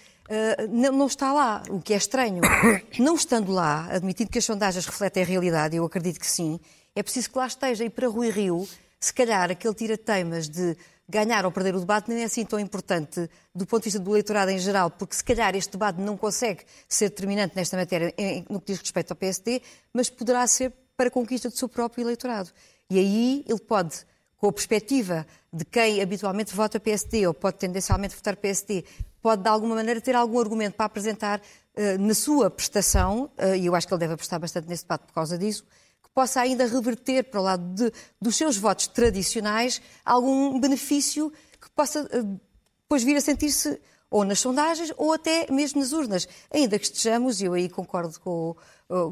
não, 0.70 0.92
não, 0.92 1.08
está 1.08 1.32
lá, 1.32 1.64
o 1.70 1.80
que 1.80 1.94
é 1.94 1.98
estranho. 1.98 2.42
Não 3.00 3.16
estando 3.16 3.52
lá, 3.52 3.88
admitindo 3.92 4.30
que 4.30 4.40
as 4.40 4.46
sondagens 4.46 4.86
refletem 4.86 5.24
a 5.24 5.26
realidade, 5.26 5.76
eu 5.76 5.86
acredito 5.86 6.20
que 6.20 6.28
sim, 6.28 6.60
é 6.96 7.02
preciso 7.02 7.30
que 7.30 7.38
lá 7.38 7.48
esteja. 7.48 7.86
E 7.86 7.90
para 7.90 8.08
Rui 8.08 8.30
Rio, 8.30 8.68
se 9.00 9.14
calhar 9.14 9.50
aquele 9.50 9.74
tira-teimas 9.74 10.50
de 10.50 10.76
ganhar 11.12 11.46
ou 11.46 11.52
perder 11.52 11.76
o 11.76 11.80
debate 11.80 12.10
nem 12.10 12.22
é 12.22 12.26
assim 12.26 12.46
tão 12.46 12.60
importante 12.60 13.30
do 13.54 13.66
ponto 13.66 13.84
de 13.84 13.86
vista 13.86 14.00
do 14.00 14.12
eleitorado 14.12 14.50
em 14.50 14.58
geral, 14.58 14.90
porque 14.90 15.14
se 15.14 15.24
calhar 15.24 15.54
este 15.56 15.74
debate 15.74 16.00
não 16.00 16.16
consegue 16.16 16.64
ser 16.88 17.10
determinante 17.10 17.56
nesta 17.56 17.76
matéria 17.76 18.14
no 18.50 18.62
que 18.62 18.68
diz 18.72 18.80
respeito 18.80 19.12
ao 19.12 19.18
PSD, 19.18 19.62
mas 19.94 20.10
poderá 20.10 20.48
ser 20.48 20.72
para 20.96 21.08
a 21.08 21.12
conquista 21.12 21.50
do 21.50 21.56
seu 21.56 21.68
próprio 21.68 22.04
eleitorado. 22.04 22.50
E 22.90 22.98
aí 22.98 23.46
ele 23.48 23.60
pode, 23.60 24.06
com 24.42 24.48
a 24.48 24.52
perspectiva 24.52 25.28
de 25.54 25.64
quem 25.64 26.02
habitualmente 26.02 26.56
vota 26.56 26.80
PSD 26.80 27.28
ou 27.28 27.34
pode 27.34 27.58
tendencialmente 27.58 28.16
votar 28.16 28.36
PSD, 28.36 28.84
pode 29.22 29.44
de 29.44 29.48
alguma 29.48 29.76
maneira 29.76 30.02
ter 30.02 30.16
algum 30.16 30.40
argumento 30.40 30.74
para 30.74 30.88
apresentar 30.88 31.40
uh, 31.40 32.02
na 32.02 32.16
sua 32.16 32.50
prestação, 32.50 33.30
uh, 33.38 33.56
e 33.56 33.68
eu 33.68 33.76
acho 33.76 33.88
que 33.88 33.94
ele 33.94 34.00
deve 34.00 34.14
apostar 34.16 34.40
bastante 34.40 34.68
nesse 34.68 34.82
debate 34.82 35.06
por 35.06 35.14
causa 35.14 35.38
disso, 35.38 35.64
possa 36.12 36.42
ainda 36.42 36.66
reverter 36.66 37.26
para 37.26 37.40
o 37.40 37.44
lado 37.44 37.64
de, 37.76 37.94
dos 38.20 38.36
seus 38.36 38.58
votos 38.58 38.88
tradicionais 38.88 39.80
algum 40.04 40.60
benefício 40.60 41.32
que 41.62 41.70
possa 41.70 42.10
eh, 42.12 42.24
depois 42.82 43.02
vir 43.04 43.16
a 43.16 43.22
sentir-se 43.22 43.80
ou 44.10 44.26
nas 44.26 44.40
sondagens 44.40 44.92
ou 44.98 45.14
até 45.14 45.50
mesmo 45.50 45.80
nas 45.80 45.94
urnas. 45.94 46.28
Ainda 46.54 46.78
que 46.78 46.84
estejamos, 46.84 47.40
e 47.40 47.46
eu 47.46 47.54
aí 47.54 47.70
concordo 47.70 48.20
com, 48.20 48.58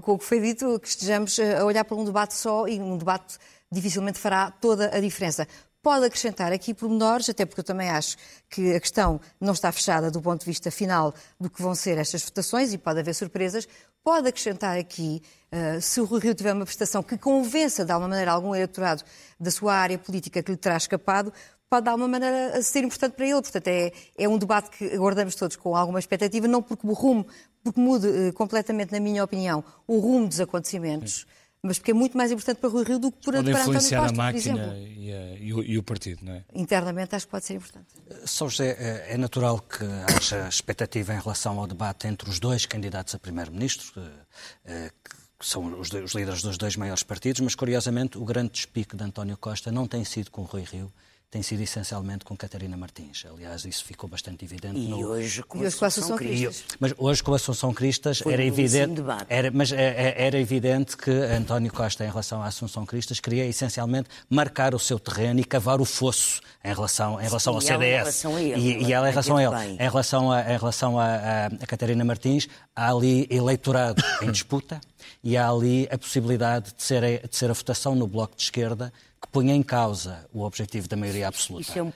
com 0.01 0.11
o 0.11 0.19
que 0.19 0.25
foi 0.25 0.41
dito, 0.41 0.77
que 0.81 0.89
estejamos 0.89 1.39
a 1.39 1.63
olhar 1.63 1.85
para 1.85 1.95
um 1.95 2.03
debate 2.03 2.33
só 2.33 2.67
e 2.67 2.81
um 2.81 2.97
debate 2.97 3.37
dificilmente 3.71 4.19
fará 4.19 4.51
toda 4.51 4.95
a 4.95 4.99
diferença. 4.99 5.47
Pode 5.81 6.05
acrescentar 6.05 6.51
aqui 6.51 6.73
pormenores, 6.73 7.29
até 7.29 7.45
porque 7.45 7.61
eu 7.61 7.63
também 7.63 7.89
acho 7.89 8.17
que 8.49 8.75
a 8.75 8.79
questão 8.81 9.19
não 9.39 9.53
está 9.53 9.71
fechada 9.71 10.11
do 10.11 10.21
ponto 10.21 10.41
de 10.41 10.45
vista 10.45 10.69
final 10.69 11.13
do 11.39 11.49
que 11.49 11.61
vão 11.61 11.73
ser 11.73 11.97
estas 11.97 12.21
votações 12.21 12.73
e 12.73 12.77
pode 12.77 12.99
haver 12.99 13.15
surpresas. 13.15 13.65
Pode 14.03 14.27
acrescentar 14.27 14.77
aqui, 14.77 15.21
uh, 15.53 15.81
se 15.81 16.01
o 16.01 16.05
Rui 16.05 16.19
Rio 16.19 16.35
tiver 16.35 16.53
uma 16.53 16.65
prestação 16.65 17.01
que 17.01 17.17
convença 17.17 17.85
de 17.85 17.91
alguma 17.93 18.09
maneira 18.09 18.31
algum 18.31 18.53
eleitorado 18.53 19.03
da 19.39 19.49
sua 19.51 19.73
área 19.73 19.97
política 19.97 20.43
que 20.43 20.51
lhe 20.51 20.57
terá 20.57 20.75
escapado, 20.75 21.31
pode 21.69 21.83
de 21.85 21.89
alguma 21.89 22.09
maneira 22.09 22.61
ser 22.61 22.83
importante 22.83 23.13
para 23.13 23.25
ele. 23.25 23.41
Portanto, 23.41 23.67
é, 23.67 23.93
é 24.17 24.27
um 24.27 24.37
debate 24.37 24.71
que 24.71 24.93
aguardamos 24.93 25.35
todos 25.35 25.55
com 25.55 25.77
alguma 25.77 25.99
expectativa, 25.99 26.45
não 26.45 26.61
porque 26.61 26.85
o 26.85 26.91
rumo, 26.91 27.25
porque 27.63 27.79
mude 27.79 28.07
uh, 28.07 28.33
completamente, 28.33 28.91
na 28.91 28.99
minha 28.99 29.23
opinião, 29.23 29.63
o 29.87 29.99
rumo 29.99 30.27
dos 30.27 30.41
acontecimentos. 30.41 31.21
Sim 31.21 31.38
mas 31.61 31.77
porque 31.77 31.91
é 31.91 31.93
muito 31.93 32.17
mais 32.17 32.31
importante 32.31 32.57
para 32.57 32.69
Rui 32.69 32.83
Rio 32.85 32.99
do 32.99 33.11
que 33.11 33.23
por 33.23 33.33
para 33.33 33.51
influenciar 33.51 34.05
António 34.05 34.33
Costa, 34.33 34.49
a 34.49 34.55
máquina 34.55 34.77
e, 34.77 35.13
a, 35.13 35.35
e, 35.35 35.53
o, 35.53 35.63
e, 35.63 35.77
o, 35.77 35.83
partido, 35.83 36.23
não 36.23 36.33
é? 36.33 36.43
Internamente 36.53 37.15
acho 37.15 37.25
que 37.25 37.31
pode 37.31 37.45
ser 37.45 37.55
importante. 37.55 37.87
São 38.25 38.49
José, 38.49 38.77
é, 38.79 39.13
é 39.13 39.17
natural 39.17 39.59
que 39.59 39.83
haja 40.15 40.47
expectativa 40.47 41.13
em 41.13 41.19
relação 41.19 41.59
ao 41.59 41.67
debate 41.67 42.07
entre 42.07 42.29
os 42.29 42.39
dois 42.39 42.65
candidatos 42.65 43.13
a 43.13 43.19
primeiro-ministro, 43.19 43.91
que, 43.91 44.91
que 45.39 45.45
são 45.45 45.79
os, 45.79 45.91
os 45.91 46.13
líderes 46.13 46.41
dos 46.41 46.57
dois 46.57 46.75
maiores 46.75 47.03
partidos, 47.03 47.41
mas 47.41 47.55
curiosamente 47.55 48.17
o 48.17 48.23
grande 48.23 48.51
despique 48.51 48.95
de 48.95 49.03
António 49.03 49.37
Costa 49.37 49.71
não 49.71 49.87
tem 49.87 50.05
sido 50.05 50.31
com 50.31 50.43
Rui 50.43 50.63
Rio, 50.63 50.91
tem 51.31 51.43
sido 51.43 51.61
essencialmente 51.61 52.25
com 52.25 52.35
Catarina 52.35 52.75
Martins. 52.75 53.23
Aliás, 53.31 53.63
isso 53.63 53.85
ficou 53.85 54.09
bastante 54.09 54.43
evidente. 54.43 54.79
E 54.79 54.87
no... 54.87 55.07
hoje 55.07 55.43
com, 55.43 55.61
a 55.63 55.67
Assunção 55.67 56.17
Cristas. 56.17 56.63
Mas 56.79 56.93
hoje 56.97 57.21
com 57.21 57.33
a 57.33 57.35
Assunção 57.35 57.73
Cristas 57.73 58.19
Foi 58.19 58.33
era 58.33 58.43
evidente, 58.43 59.01
era, 59.27 59.51
mas 59.51 59.71
é, 59.71 59.75
é, 59.77 60.25
era 60.25 60.39
evidente 60.39 60.97
que 60.97 61.11
António 61.11 61.71
Costa, 61.71 62.03
em 62.03 62.09
relação 62.09 62.41
à 62.41 62.47
Assunção 62.47 62.83
Cristas, 62.83 63.19
queria 63.19 63.45
essencialmente 63.45 64.09
marcar 64.27 64.73
o 64.73 64.79
seu 64.79 64.97
terreno 64.99 65.39
e 65.39 65.43
cavar 65.43 65.79
o 65.79 65.85
fosso 65.85 66.41
em 66.63 66.73
relação, 66.73 67.21
em 67.21 67.23
relação 67.23 67.53
ao 67.53 67.61
CDS. 67.61 67.81
Em 67.81 67.97
relação 67.97 68.35
a 68.35 68.41
ele, 68.41 68.59
e, 68.59 68.83
e 68.85 68.93
ela 68.93 69.07
em 69.07 69.11
relação 69.11 69.37
a 69.37 69.43
ele. 69.43 69.73
Em 69.73 69.77
relação 69.77 70.31
a, 70.31 70.41
em 70.41 70.57
relação 70.57 70.99
a, 70.99 71.05
a, 71.05 71.45
a 71.45 71.67
Catarina 71.67 72.03
Martins, 72.03 72.47
há 72.75 72.89
ali 72.89 73.27
eleitorado 73.29 74.01
em 74.23 74.31
disputa 74.31 74.81
e 75.23 75.37
há 75.37 75.49
ali 75.49 75.87
a 75.91 75.97
possibilidade 75.97 76.73
de 76.73 76.83
ser 76.83 77.03
a, 77.03 77.27
de 77.27 77.35
ser 77.35 77.49
a 77.49 77.53
votação 77.53 77.95
no 77.95 78.07
Bloco 78.07 78.35
de 78.35 78.43
Esquerda 78.43 78.93
que 79.21 79.27
ponha 79.27 79.53
em 79.53 79.63
causa 79.63 80.27
o 80.33 80.43
objetivo 80.43 80.87
da 80.87 80.95
maioria 80.95 81.27
absoluta. 81.27 81.63
Isso 81.63 81.77
é 81.77 81.83
um, 81.83 81.91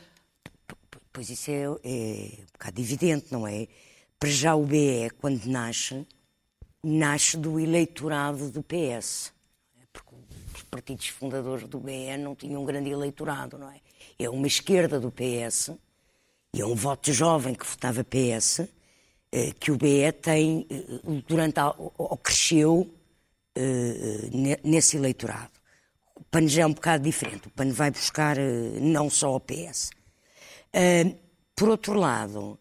pois 1.12 1.30
isso 1.30 1.52
é, 1.52 1.63
é 1.63 1.68
um 2.42 2.46
bocado 2.54 2.82
evidente, 2.82 3.28
não 3.32 3.48
é? 3.48 3.68
Para 4.20 4.30
já 4.30 4.56
o 4.56 4.66
BE, 4.66 5.10
quando 5.20 5.46
nasce, 5.46 6.06
nasce 6.84 7.38
do 7.38 7.60
eleitorado 7.60 8.50
do 8.50 8.63
PS. 8.63 9.32
Porque 9.92 10.16
os 10.56 10.63
partidos 10.63 11.08
fundadores 11.08 11.68
do 11.68 11.80
BE 11.80 12.18
não 12.18 12.36
tinham 12.36 12.62
um 12.62 12.66
grande 12.66 12.89
eleitorado, 12.89 13.58
não 13.58 13.70
é? 13.70 13.80
É 14.18 14.30
uma 14.30 14.48
esquerda 14.48 15.00
do 15.00 15.12
PS 15.12 15.72
e 16.54 16.62
é 16.62 16.66
um 16.66 16.76
voto 16.76 17.12
jovem 17.12 17.56
que 17.56 17.66
votava 17.66 18.04
PS 18.04 18.62
que 19.60 19.72
o 19.72 19.78
BE 19.78 20.12
tem 20.22 20.67
eh, 20.69 21.22
durante 21.28 21.60
a, 21.60 21.74
ou 21.78 22.17
cresceu 22.17 22.93
eh, 23.56 24.60
nesse 24.63 24.98
eleitorado. 24.98 25.52
O 26.15 26.24
PAN 26.26 26.48
já 26.48 26.63
é 26.63 26.65
um 26.65 26.74
bocado 26.74 27.04
diferente. 27.04 27.48
O 27.48 27.50
PAN 27.50 27.72
vai 27.72 27.89
buscar 27.89 28.38
eh, 28.38 28.80
não 28.80 29.10
só 29.10 29.36
o 29.36 29.39
PS. 29.39 29.89
Por 31.56 31.69
outro 31.69 31.93
lado, 31.93 32.60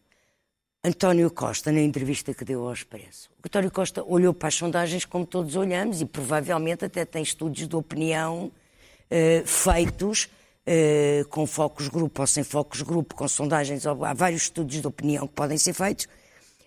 António 0.85 1.30
Costa, 1.30 1.72
na 1.72 1.80
entrevista 1.80 2.35
que 2.35 2.44
deu 2.44 2.66
ao 2.66 2.72
Expresso, 2.72 3.30
António 3.44 3.70
Costa 3.70 4.02
olhou 4.04 4.35
para 4.35 4.48
as 4.48 4.54
sondagens 4.54 5.04
como 5.04 5.24
todos 5.24 5.56
olhamos 5.56 6.00
e 6.00 6.04
provavelmente 6.04 6.85
até 6.85 7.04
tem 7.04 7.22
estudos 7.22 7.66
de 7.66 7.74
opinião 7.76 8.46
uh, 8.46 9.46
feitos 9.46 10.28
uh, 10.66 11.26
com 11.28 11.46
focos 11.46 11.88
grupo 11.88 12.20
ou 12.20 12.26
sem 12.26 12.44
focos 12.44 12.82
grupo, 12.82 13.14
com 13.14 13.26
sondagens. 13.26 13.87
Há 13.87 14.12
vários 14.12 14.42
estudos 14.42 14.78
de 14.78 14.87
opinião 14.87 15.26
que 15.26 15.32
podem 15.32 15.56
ser 15.56 15.72
feitos 15.72 16.06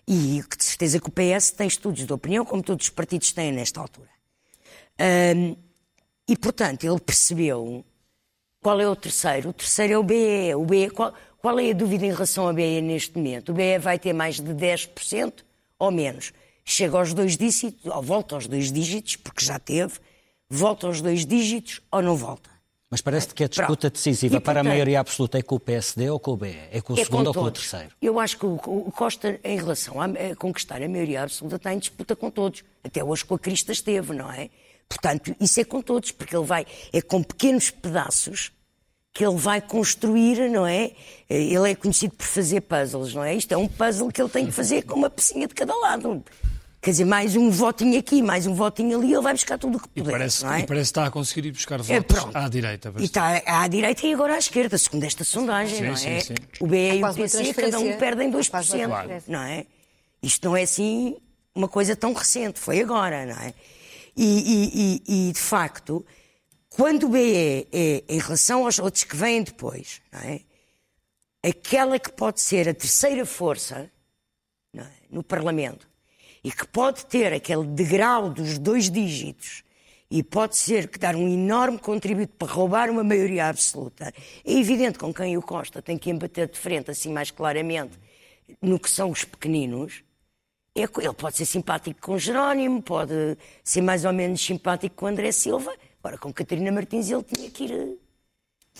e 0.06 0.42
de 0.56 0.64
certeza 0.64 1.00
que 1.00 1.08
o 1.08 1.12
PS 1.12 1.50
tem 1.50 1.66
estudos 1.66 2.06
de 2.06 2.12
opinião, 2.12 2.44
como 2.44 2.62
todos 2.62 2.86
os 2.86 2.90
partidos 2.90 3.32
têm 3.32 3.50
nesta 3.50 3.80
altura. 3.80 4.10
Uh, 5.00 5.56
e, 6.28 6.36
portanto, 6.36 6.84
ele 6.84 7.00
percebeu 7.00 7.84
qual 8.60 8.80
é 8.80 8.88
o 8.88 8.96
terceiro. 8.96 9.50
O 9.50 9.52
terceiro 9.52 9.92
é 9.92 9.98
o 9.98 10.02
BE. 10.02 10.54
O 10.56 10.64
BE 10.64 10.90
qual, 10.90 11.14
qual 11.38 11.58
é 11.58 11.70
a 11.70 11.74
dúvida 11.74 12.04
em 12.04 12.12
relação 12.12 12.48
ao 12.48 12.54
BE 12.54 12.80
neste 12.80 13.16
momento? 13.16 13.50
O 13.50 13.54
BE 13.54 13.78
vai 13.78 13.98
ter 13.98 14.12
mais 14.12 14.40
de 14.40 14.52
10% 14.52 15.44
ou 15.78 15.90
menos. 15.90 16.32
Chega 16.64 16.98
aos 16.98 17.14
dois 17.14 17.36
dígitos, 17.36 17.86
ou 17.86 18.02
volta 18.02 18.34
aos 18.34 18.48
dois 18.48 18.72
dígitos, 18.72 19.16
porque 19.16 19.44
já 19.44 19.58
teve, 19.58 19.94
volta 20.50 20.88
aos 20.88 21.00
dois 21.00 21.24
dígitos 21.24 21.80
ou 21.92 22.02
não 22.02 22.16
volta. 22.16 22.50
Mas 22.88 23.00
parece 23.00 23.34
que 23.34 23.42
a 23.42 23.48
disputa 23.48 23.90
decisiva 23.90 24.36
e, 24.36 24.40
para 24.40 24.54
portanto, 24.54 24.66
a 24.66 24.68
maioria 24.68 25.00
absoluta 25.00 25.38
é 25.38 25.42
com 25.42 25.56
o 25.56 25.60
PSD 25.60 26.08
ou 26.08 26.20
com 26.20 26.32
o 26.32 26.36
BE? 26.36 26.56
É 26.70 26.80
com 26.80 26.94
o 26.94 26.98
é 26.98 27.04
segundo 27.04 27.24
com 27.24 27.28
ou 27.28 27.34
com 27.34 27.48
o 27.48 27.50
terceiro? 27.50 27.88
Eu 28.00 28.20
acho 28.20 28.38
que 28.38 28.46
o, 28.46 28.92
Costa, 28.94 29.40
em 29.42 29.56
relação 29.56 30.00
a, 30.00 30.04
a, 30.04 30.36
conquistar 30.36 30.80
a 30.80 30.88
maioria 30.88 31.24
absoluta, 31.24 31.56
está 31.56 31.74
em 31.74 31.78
disputa 31.78 32.14
com 32.14 32.30
todos. 32.30 32.62
Até 32.84 33.02
hoje 33.02 33.24
com 33.24 33.34
a 33.34 33.38
Crista 33.38 33.72
esteve, 33.72 34.14
não 34.14 34.30
é? 34.30 34.50
Portanto, 34.88 35.34
isso 35.40 35.60
é 35.60 35.64
com 35.64 35.82
todos, 35.82 36.12
porque 36.12 36.36
ele 36.36 36.46
vai, 36.46 36.64
é 36.92 37.02
com 37.02 37.22
pequenos 37.24 37.70
pedaços 37.70 38.52
que 39.12 39.24
ele 39.24 39.36
vai 39.36 39.60
construir, 39.60 40.48
não 40.48 40.66
é? 40.66 40.92
Ele 41.28 41.70
é 41.70 41.74
conhecido 41.74 42.14
por 42.14 42.26
fazer 42.26 42.60
puzzles, 42.60 43.14
não 43.14 43.24
é? 43.24 43.34
Isto 43.34 43.52
é 43.52 43.56
um 43.56 43.66
puzzle 43.66 44.12
que 44.12 44.22
ele 44.22 44.28
tem 44.28 44.46
que 44.46 44.52
fazer 44.52 44.82
com 44.82 44.94
uma 44.94 45.10
pecinha 45.10 45.48
de 45.48 45.54
cada 45.54 45.74
lado. 45.74 46.22
Quer 46.80 46.90
dizer, 46.90 47.04
mais 47.04 47.34
um 47.34 47.50
votinho 47.50 47.98
aqui, 47.98 48.22
mais 48.22 48.46
um 48.46 48.54
votinho 48.54 48.98
ali, 48.98 49.12
ele 49.12 49.22
vai 49.22 49.32
buscar 49.32 49.58
tudo 49.58 49.78
o 49.78 49.80
que 49.80 49.88
puder. 49.88 50.08
E 50.08 50.12
parece, 50.12 50.44
não 50.44 50.52
é? 50.52 50.60
e 50.60 50.66
parece 50.66 50.84
que 50.84 50.90
está 50.90 51.06
a 51.06 51.10
conseguir 51.10 51.48
ir 51.48 51.52
buscar 51.52 51.80
é, 51.80 51.82
votos 51.82 52.34
é, 52.34 52.38
à 52.38 52.48
direita. 52.48 52.92
E 52.98 53.04
está 53.04 53.42
à 53.44 53.66
direita 53.66 54.06
e 54.06 54.14
agora 54.14 54.34
à 54.34 54.38
esquerda, 54.38 54.78
segundo 54.78 55.04
esta 55.04 55.24
sondagem, 55.24 55.78
sim, 55.78 55.84
não 55.84 55.92
é? 55.92 55.96
Sim, 55.96 56.20
sim. 56.20 56.34
O 56.60 56.66
BE 56.66 56.98
e 56.98 57.04
o 57.04 57.14
PC, 57.14 57.54
cada 57.54 57.80
um 57.80 57.96
perdem 57.96 58.30
2%, 58.30 58.86
claro. 58.86 59.10
não 59.26 59.42
é? 59.42 59.66
Isto 60.22 60.48
não 60.48 60.56
é 60.56 60.62
assim 60.62 61.16
uma 61.54 61.68
coisa 61.68 61.96
tão 61.96 62.12
recente, 62.12 62.60
foi 62.60 62.80
agora, 62.80 63.26
não 63.26 63.40
é? 63.40 63.54
E, 64.16 64.24
e, 64.24 65.02
e, 65.06 65.28
e, 65.28 65.32
de 65.32 65.40
facto, 65.40 66.04
quando 66.68 67.04
o 67.04 67.08
BE 67.08 67.68
é, 67.72 68.04
em 68.08 68.18
relação 68.18 68.64
aos 68.64 68.78
outros 68.78 69.04
que 69.04 69.16
vêm 69.16 69.42
depois, 69.42 70.00
é? 70.12 70.40
aquela 71.42 71.98
que 71.98 72.12
pode 72.12 72.40
ser 72.40 72.68
a 72.68 72.74
terceira 72.74 73.26
força 73.26 73.90
é? 74.74 74.86
no 75.10 75.22
Parlamento 75.22 75.86
e 76.46 76.52
que 76.52 76.64
pode 76.64 77.04
ter 77.06 77.32
aquele 77.32 77.64
degrau 77.64 78.30
dos 78.30 78.56
dois 78.56 78.88
dígitos 78.88 79.64
e 80.08 80.22
pode 80.22 80.56
ser 80.56 80.86
que 80.86 80.96
dar 80.96 81.16
um 81.16 81.26
enorme 81.26 81.76
contributo 81.76 82.34
para 82.38 82.46
roubar 82.46 82.88
uma 82.88 83.02
maioria 83.02 83.48
absoluta, 83.48 84.14
é 84.44 84.52
evidente 84.52 84.96
com 84.96 85.12
quem 85.12 85.36
o 85.36 85.42
Costa 85.42 85.82
tem 85.82 85.98
que 85.98 86.08
embater 86.08 86.48
de 86.48 86.56
frente, 86.56 86.88
assim 86.88 87.12
mais 87.12 87.32
claramente, 87.32 87.98
no 88.62 88.78
que 88.78 88.88
são 88.88 89.10
os 89.10 89.24
pequeninos, 89.24 90.04
é, 90.72 90.82
ele 90.82 91.14
pode 91.14 91.36
ser 91.36 91.46
simpático 91.46 92.00
com 92.00 92.16
Jerónimo, 92.16 92.80
pode 92.80 93.36
ser 93.64 93.80
mais 93.80 94.04
ou 94.04 94.12
menos 94.12 94.40
simpático 94.40 94.94
com 94.94 95.06
André 95.08 95.32
Silva. 95.32 95.74
Agora, 95.98 96.16
com 96.16 96.32
Catarina 96.32 96.70
Martins, 96.70 97.10
ele 97.10 97.24
tinha 97.24 97.50
que 97.50 97.64
ir. 97.64 97.98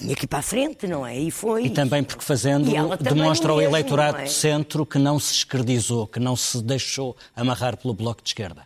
Ir 0.01 0.27
para 0.27 0.41
a 0.41 0.43
frente, 0.43 0.87
não 0.87 1.07
é? 1.07 1.19
E 1.19 1.31
foi. 1.31 1.65
E 1.67 1.71
também 1.71 2.05
porque 2.05 2.23
fazendo 2.23 2.71
demonstra 3.01 3.53
ao 3.53 3.63
eleitorado 3.63 4.19
é? 4.19 4.25
de 4.25 4.33
centro 4.33 4.85
que 4.85 4.99
não 4.99 5.19
se 5.19 5.33
escredizou, 5.33 6.07
que 6.07 6.21
não 6.21 6.37
se 6.37 6.63
deixou 6.63 7.17
amarrar 7.35 7.77
pelo 7.79 7.95
bloco 7.95 8.23
de 8.23 8.29
esquerda. 8.31 8.63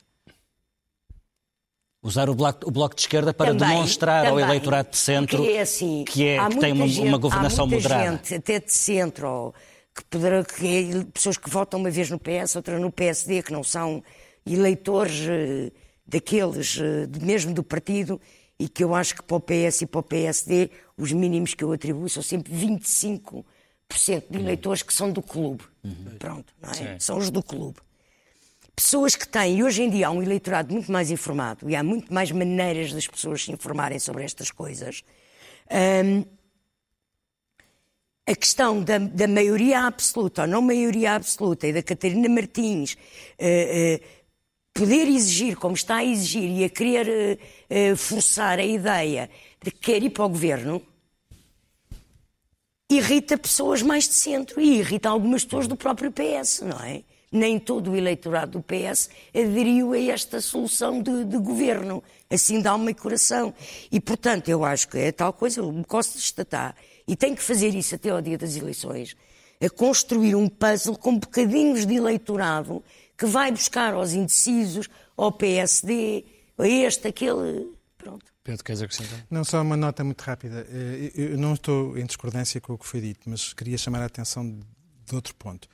Usar 2.03 2.31
o 2.31 2.35
bloco, 2.35 2.67
o 2.67 2.71
bloco 2.71 2.95
de 2.95 3.03
esquerda 3.03 3.33
para 3.35 3.53
Também, 3.55 3.69
demonstrar 3.69 4.25
também, 4.25 4.43
ao 4.43 4.49
eleitorado 4.49 4.91
de 4.91 4.97
centro 4.97 5.45
é 5.45 5.61
assim, 5.61 6.03
que, 6.05 6.27
é, 6.27 6.49
que 6.49 6.57
tem 6.59 6.73
uma, 6.73 6.87
muita 6.87 7.01
uma 7.03 7.11
gente- 7.11 7.21
governação 7.21 7.65
há 7.65 7.69
muita 7.69 7.89
moderada. 7.89 8.17
gente, 8.17 8.35
até 8.35 8.59
de 8.59 8.73
centro, 8.73 9.55
que 9.95 10.05
poderá, 10.07 10.43
que 10.43 10.67
é 10.67 11.05
pessoas 11.13 11.37
que 11.37 11.51
votam 11.51 11.79
uma 11.79 11.91
vez 11.91 12.09
no 12.11 12.19
PS, 12.19 12.57
outra 12.57 12.79
no 12.79 12.91
PSD, 12.91 13.43
que 13.43 13.53
não 13.53 13.63
são 13.63 14.03
eleitores 14.47 15.21
eh, 15.29 15.71
daqueles, 16.07 16.79
eh, 16.81 17.07
mesmo 17.23 17.53
do 17.53 17.63
partido, 17.63 18.19
e 18.61 18.69
que 18.69 18.85
eu 18.85 18.95
acho 18.95 19.17
que 19.17 19.23
para 19.23 19.37
o 19.39 19.41
PS 19.41 19.83
e 19.83 19.87
para 19.87 20.01
o 20.01 20.03
PSD, 20.03 20.71
os 20.97 21.11
mínimos 21.13 21.55
que 21.55 21.65
eu 21.65 21.73
atribuo 21.73 22.09
são 22.09 22.23
sempre 22.23 22.53
25% 22.53 23.45
de 24.31 24.39
eleitores 24.39 24.83
que 24.83 24.93
são 24.93 25.11
do 25.11 25.23
clube. 25.23 25.65
Pronto, 26.19 26.53
não 26.61 26.71
é? 26.71 26.99
São 27.01 27.17
os 27.17 27.31
do 27.31 27.43
clube 27.43 27.81
pessoas 28.77 29.15
que 29.15 29.29
têm, 29.29 29.59
e 29.59 29.63
hoje 29.63 29.83
em 29.83 29.91
dia 29.91 30.09
há 30.09 30.11
um 30.11 30.23
eleitorado 30.23 30.73
muito 30.73 30.91
mais 30.91 31.11
informado 31.11 31.69
e 31.69 31.77
há 31.77 31.83
muito 31.83 32.13
mais 32.13 32.33
maneiras 32.33 32.95
das 32.95 33.07
pessoas 33.07 33.45
se 33.45 33.53
informarem 33.53 33.99
sobre 33.99 34.25
estas 34.25 34.51
coisas. 34.51 35.05
hum, 35.71 36.25
a 38.27 38.35
questão 38.37 38.83
da, 38.83 38.99
da 38.99 39.27
maioria 39.27 39.81
absoluta 39.81 40.43
ou 40.43 40.49
não 40.49 40.63
maioria 40.63 41.15
absoluta 41.15 41.67
e 41.67 41.73
da 41.73 41.83
Catarina 41.83 42.29
Martins 42.29 42.97
eh, 43.37 44.01
eh, 44.01 44.20
poder 44.81 45.09
exigir, 45.09 45.57
como 45.57 45.75
está 45.75 45.97
a 45.97 46.05
exigir, 46.05 46.49
e 46.49 46.65
a 46.65 46.71
querer 46.71 47.39
eh, 47.69 47.95
forçar 47.95 48.59
a 48.59 48.65
ideia 48.65 49.29
de 49.63 49.71
que 49.71 49.79
quer 49.79 50.03
ir 50.03 50.09
para 50.09 50.25
o 50.25 50.29
governo, 50.31 50.81
irrita 52.91 53.37
pessoas 53.37 53.83
mais 53.83 54.09
de 54.09 54.15
centro 54.15 54.59
e 54.59 54.79
irrita 54.79 55.11
algumas 55.11 55.45
pessoas 55.45 55.67
do 55.67 55.77
próprio 55.77 56.11
PS, 56.11 56.63
não 56.63 56.81
é? 56.83 57.03
Nem 57.31 57.59
todo 57.59 57.91
o 57.91 57.97
eleitorado 57.97 58.53
do 58.53 58.63
PS 58.63 59.11
aderiu 59.35 59.93
a 59.93 59.99
esta 59.99 60.41
solução 60.41 61.03
de, 61.03 61.27
de 61.27 61.37
governo, 61.37 62.03
assim 62.31 62.67
alma 62.67 62.91
e 62.91 62.95
coração. 62.95 63.53
E, 63.93 64.01
portanto, 64.01 64.49
eu 64.49 64.65
acho 64.65 64.89
que 64.89 64.97
é 64.97 65.13
tal 65.13 65.35
coisa, 65.35 65.63
o 65.63 65.85
Costa 65.85 66.17
está, 66.17 66.75
e 67.07 67.15
tem 67.15 67.35
que 67.35 67.43
fazer 67.43 67.75
isso 67.75 67.97
até 67.97 68.09
ao 68.09 68.23
dia 68.23 68.39
das 68.39 68.57
eleições, 68.57 69.15
a 69.63 69.69
construir 69.69 70.35
um 70.35 70.49
puzzle 70.49 70.97
com 70.97 71.19
bocadinhos 71.19 71.85
de 71.85 71.97
eleitorado 71.97 72.83
que 73.21 73.27
vai 73.27 73.53
buscar 73.53 73.93
aos 73.93 74.15
indecisos, 74.15 74.89
ao 75.15 75.31
PSD, 75.31 76.25
a 76.57 76.67
este, 76.67 77.07
aquele. 77.07 77.71
Pronto. 77.99 78.25
Pedro, 78.43 78.65
queres 78.65 78.81
acrescentar? 78.81 79.27
Não, 79.31 79.45
só 79.45 79.61
uma 79.61 79.77
nota 79.77 80.03
muito 80.03 80.23
rápida. 80.23 80.67
Eh, 80.71 81.13
Eu 81.15 81.37
não 81.37 81.53
estou 81.53 81.99
em 81.99 82.07
discordância 82.07 82.59
com 82.63 82.73
o 82.73 82.79
que 82.79 82.87
foi 82.87 83.03
dito, 83.03 83.29
mas 83.29 83.53
queria 83.53 83.77
chamar 83.77 84.01
a 84.01 84.07
atenção 84.07 84.59
de 85.07 85.15
outro 85.15 85.35
ponto. 85.35 85.69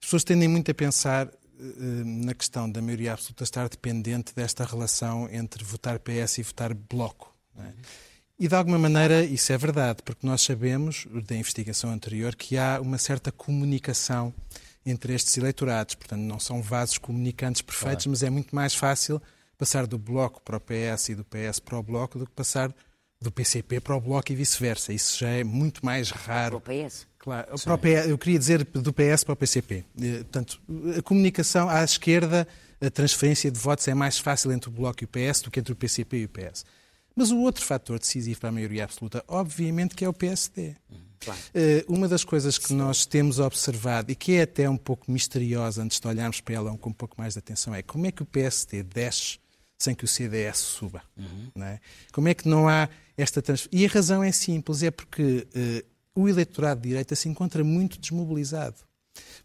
As 0.00 0.06
pessoas 0.06 0.24
tendem 0.24 0.48
muito 0.48 0.70
a 0.70 0.74
pensar 0.74 1.26
eh, 1.26 1.32
na 2.02 2.32
questão 2.32 2.68
da 2.70 2.80
maioria 2.80 3.12
absoluta 3.12 3.44
estar 3.44 3.68
dependente 3.68 4.34
desta 4.34 4.64
relação 4.64 5.28
entre 5.30 5.62
votar 5.62 5.98
PS 5.98 6.38
e 6.38 6.42
votar 6.42 6.72
Bloco. 6.72 7.30
não 7.54 7.62
é? 7.66 7.74
E 8.40 8.48
de 8.48 8.54
alguma 8.54 8.78
maneira 8.78 9.22
isso 9.22 9.52
é 9.52 9.58
verdade, 9.58 10.02
porque 10.02 10.26
nós 10.26 10.40
sabemos, 10.40 11.06
da 11.28 11.36
investigação 11.36 11.90
anterior, 11.90 12.34
que 12.34 12.56
há 12.56 12.80
uma 12.80 12.96
certa 12.96 13.30
comunicação 13.30 14.32
entre 14.84 15.14
estes 15.14 15.36
eleitorados. 15.36 15.94
Portanto, 15.94 16.20
não 16.20 16.38
são 16.38 16.62
vasos 16.62 16.98
comunicantes 16.98 17.62
perfeitos, 17.62 18.06
mas 18.06 18.22
é 18.22 18.30
muito 18.30 18.54
mais 18.54 18.74
fácil 18.74 19.20
passar 19.56 19.86
do 19.86 19.98
Bloco 19.98 20.42
para 20.42 20.56
o 20.56 20.60
PS 20.60 21.10
e 21.10 21.14
do 21.14 21.24
PS 21.24 21.60
para 21.60 21.78
o 21.78 21.82
Bloco 21.82 22.18
do 22.18 22.26
que 22.26 22.32
passar 22.32 22.74
do 23.20 23.32
PCP 23.32 23.80
para 23.80 23.96
o 23.96 24.00
Bloco 24.00 24.30
e 24.30 24.34
vice-versa. 24.34 24.92
Isso 24.92 25.18
já 25.18 25.28
é 25.28 25.42
muito 25.42 25.84
mais 25.84 26.10
raro. 26.10 26.60
Para 26.60 26.74
o 26.74 26.86
PS. 26.86 27.06
Claro, 27.18 27.58
para 27.58 27.74
o 27.74 27.78
PS, 27.78 28.08
eu 28.08 28.18
queria 28.18 28.38
dizer 28.38 28.64
do 28.64 28.92
PS 28.92 29.24
para 29.24 29.32
o 29.32 29.36
PCP. 29.36 29.84
Eh, 29.98 30.18
Portanto, 30.18 30.60
a 30.98 31.00
comunicação 31.00 31.70
à 31.70 31.82
esquerda, 31.82 32.46
a 32.80 32.90
transferência 32.90 33.50
de 33.50 33.58
votos 33.58 33.88
é 33.88 33.94
mais 33.94 34.18
fácil 34.18 34.52
entre 34.52 34.68
o 34.68 34.72
Bloco 34.72 35.02
e 35.02 35.06
o 35.06 35.08
PS 35.08 35.40
do 35.40 35.50
que 35.50 35.58
entre 35.58 35.72
o 35.72 35.76
PCP 35.76 36.18
e 36.18 36.24
o 36.26 36.28
PS. 36.28 36.66
Mas 37.16 37.30
o 37.30 37.38
outro 37.40 37.64
fator 37.64 37.98
decisivo 37.98 38.40
para 38.40 38.48
a 38.48 38.52
maioria 38.52 38.84
absoluta, 38.84 39.24
obviamente, 39.28 39.94
que 39.94 40.04
é 40.04 40.08
o 40.08 40.12
PSD. 40.12 40.74
Eh, 41.54 41.84
Uma 41.88 42.08
das 42.08 42.24
coisas 42.24 42.58
que 42.58 42.72
nós 42.74 43.06
temos 43.06 43.38
observado 43.38 44.10
e 44.10 44.14
que 44.14 44.32
é 44.32 44.42
até 44.42 44.68
um 44.68 44.76
pouco 44.76 45.10
misteriosa 45.10 45.82
antes 45.82 45.98
de 46.00 46.06
olharmos 46.08 46.40
para 46.40 46.54
ela 46.56 46.76
com 46.76 46.90
um 46.90 46.92
pouco 46.92 47.14
mais 47.16 47.34
de 47.34 47.38
atenção 47.38 47.74
é 47.74 47.82
como 47.82 48.06
é 48.06 48.12
que 48.12 48.22
o 48.22 48.26
PSD 48.26 48.82
desce 48.82 49.38
sem 49.78 49.94
que 49.94 50.04
o 50.04 50.08
CDS 50.08 50.58
suba. 50.58 51.02
não 51.54 51.66
é? 51.66 51.80
Como 52.12 52.28
é 52.28 52.34
que 52.34 52.48
não 52.48 52.68
há 52.68 52.88
esta 53.16 53.40
transferência? 53.40 53.78
E 53.78 53.86
a 53.86 53.88
razão 53.92 54.22
é 54.22 54.32
simples, 54.32 54.82
é 54.82 54.90
porque 54.90 55.46
eh, 55.54 55.84
o 56.14 56.28
eleitorado 56.28 56.80
de 56.80 56.88
direita 56.88 57.14
se 57.14 57.28
encontra 57.28 57.62
muito 57.64 57.98
desmobilizado. 57.98 58.76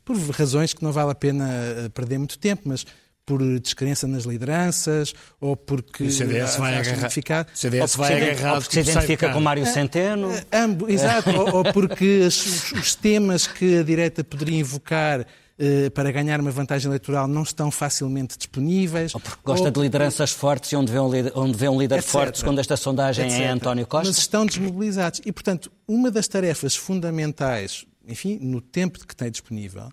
Por 0.04 0.18
razões 0.32 0.74
que 0.74 0.84
não 0.84 0.92
vale 0.92 1.12
a 1.12 1.16
pena 1.16 1.48
eh, 1.52 1.90
perder 1.90 2.18
muito 2.18 2.38
tempo, 2.40 2.64
mas 2.66 2.86
por 3.30 3.60
descrença 3.60 4.08
nas 4.08 4.24
lideranças, 4.24 5.14
ou 5.40 5.56
porque 5.56 6.06
O 6.06 6.12
CDS 6.12 6.56
vai 6.58 6.74
agarrar- 6.80 7.08
o 7.54 7.58
CDS 7.58 7.96
vai 7.96 8.32
agarrar- 8.32 8.56
Ou 8.56 8.62
porque 8.62 8.84
se 8.84 8.90
identifica 8.90 9.30
com 9.32 9.40
Mário 9.40 9.66
Centeno. 9.68 10.32
Ambos, 10.52 10.90
exato, 10.92 11.30
ou, 11.30 11.58
ou 11.58 11.64
porque 11.72 12.24
as- 12.26 12.72
os, 12.72 12.96
temas 12.96 13.46
que 13.46 13.78
a 13.78 13.84
direita 13.84 14.24
poderia 14.24 14.58
invocar 14.60 15.28
eh, 15.60 15.92
para 15.92 16.12
ganhar 16.12 16.40
uma 16.40 16.50
vantagem 16.50 16.88
eleitoral 16.88 17.28
não 17.28 17.44
estão 17.44 17.70
facilmente 17.70 18.36
disponíveis. 18.36 19.14
Ou 19.14 19.20
porque 19.22 19.42
gosta 19.46 19.66
ou- 19.66 19.72
de 19.72 19.80
lideranças 19.80 20.32
fortes 20.32 20.72
e 20.72 20.76
onde 20.76 20.92
vê 20.92 21.00
um 21.00 21.12
líder, 21.12 21.32
onde 21.36 21.56
vê 21.56 21.70
um 21.70 21.80
líder 21.80 22.00
etc. 22.00 22.10
forte, 22.10 22.40
segundo 22.40 22.60
esta 22.60 22.76
sondagem, 22.78 23.26
é 23.26 23.28
etc. 23.28 23.52
António 23.52 23.86
Costa. 23.86 24.08
Mas 24.08 24.18
estão 24.18 24.44
desmobilizados. 24.44 25.22
E, 25.24 25.32
portanto, 25.32 25.72
uma 25.88 26.10
das 26.10 26.28
tarefas 26.28 26.76
fundamentais, 26.76 27.86
enfim, 28.08 28.40
no 28.42 28.60
tempo 28.60 29.06
que 29.06 29.16
tem 29.16 29.30
disponível, 29.30 29.90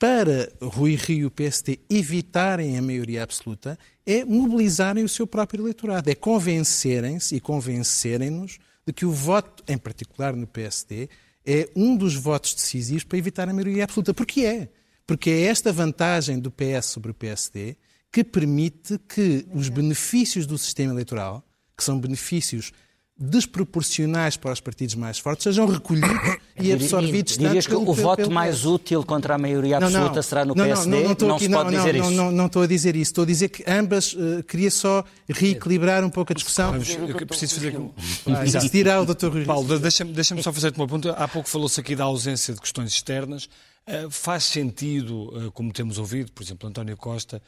para 0.00 0.50
Rui 0.62 0.94
Rio 0.94 1.18
e 1.18 1.24
o 1.26 1.30
PSD 1.30 1.78
evitarem 1.90 2.78
a 2.78 2.80
maioria 2.80 3.22
absoluta, 3.22 3.78
é 4.06 4.24
mobilizarem 4.24 5.04
o 5.04 5.08
seu 5.08 5.26
próprio 5.26 5.62
eleitorado, 5.62 6.08
é 6.08 6.14
convencerem-se 6.14 7.36
e 7.36 7.40
convencerem-nos 7.40 8.58
de 8.86 8.94
que 8.94 9.04
o 9.04 9.12
voto, 9.12 9.62
em 9.68 9.76
particular 9.76 10.34
no 10.34 10.46
PSD, 10.46 11.10
é 11.44 11.68
um 11.76 11.94
dos 11.94 12.14
votos 12.14 12.54
decisivos 12.54 13.04
para 13.04 13.18
evitar 13.18 13.46
a 13.46 13.52
maioria 13.52 13.84
absoluta. 13.84 14.14
Porque 14.14 14.40
é. 14.46 14.70
Porque 15.06 15.28
é 15.28 15.42
esta 15.42 15.70
vantagem 15.70 16.38
do 16.38 16.50
PS 16.50 16.86
sobre 16.86 17.10
o 17.10 17.14
PSD 17.14 17.76
que 18.10 18.24
permite 18.24 18.98
que 19.06 19.46
os 19.52 19.68
benefícios 19.68 20.46
do 20.46 20.56
sistema 20.56 20.94
eleitoral, 20.94 21.44
que 21.76 21.84
são 21.84 22.00
benefícios 22.00 22.72
desproporcionais 23.20 24.36
para 24.36 24.50
os 24.52 24.60
partidos 24.60 24.94
mais 24.94 25.18
fortes, 25.18 25.44
sejam 25.44 25.66
recolhidos 25.66 26.36
e 26.58 26.72
absorvidos 26.72 27.36
tanto 27.36 27.46
Dirias 27.48 27.66
que 27.66 27.72
pelo- 27.72 27.82
o 27.82 27.94
pelo- 27.94 27.96
voto 28.06 28.16
pelo 28.22 28.30
mais 28.32 28.64
útil 28.64 29.04
contra 29.04 29.34
a 29.34 29.38
maioria 29.38 29.78
Não, 29.78 29.88
absoluta 29.88 30.14
não. 30.16 30.22
será 30.22 30.44
no 30.46 30.54
Não, 30.54 30.64
não, 30.64 30.74
PSD? 30.74 30.90
Não, 30.96 31.02
não, 31.04 31.12
estou 31.12 31.30
aqui, 31.34 31.44
se 31.44 31.50
não, 31.50 31.58
pode 31.62 31.76
não, 31.76 31.84
dizer 31.84 31.98
não, 31.98 32.04
isso. 32.08 32.16
Não, 32.16 32.32
não 32.32 32.46
estou 32.46 32.62
a 32.62 32.66
dizer 32.66 32.96
isso. 32.96 33.10
Estou 33.10 33.22
a 33.24 33.26
dizer 33.26 33.48
que 33.50 33.64
ambas, 33.70 34.16
eh, 34.18 34.42
queria 34.42 34.70
só 34.70 35.04
reequilibrar 35.28 36.02
um 36.04 36.08
pouco 36.10 36.32
a 36.32 36.34
discussão. 36.34 36.72
Vamos, 36.72 36.88
eu 36.88 37.26
preciso 37.26 37.56
fazer 37.56 37.68
aqui 37.68 37.76
um- 37.76 37.92
Ah, 38.34 38.46
e 38.46 38.52
pedir 38.70 38.88
ao 38.88 39.04
Dr. 39.04 39.26
Rui 39.28 39.44
Paulo, 39.44 39.68
de- 39.68 39.78
deixa-me 39.80 40.12
deixa 40.12 40.40
só 40.42 40.52
fazer-te 40.52 40.78
uma 40.78 40.86
pergunta. 40.86 41.12
Há 41.12 41.28
pouco 41.28 41.48
falou-se 41.48 41.78
aqui 41.78 41.94
da 41.94 42.04
ausência 42.04 42.54
de 42.54 42.60
questões 42.60 42.90
externas. 42.92 43.48
Eh, 43.86 44.06
faz 44.10 44.44
sentido, 44.44 45.30
eh, 45.36 45.50
como 45.52 45.72
temos 45.72 45.98
ouvido, 45.98 46.32
por 46.32 46.42
exemplo, 46.42 46.68
António 46.68 46.96
Costa, 46.96 47.42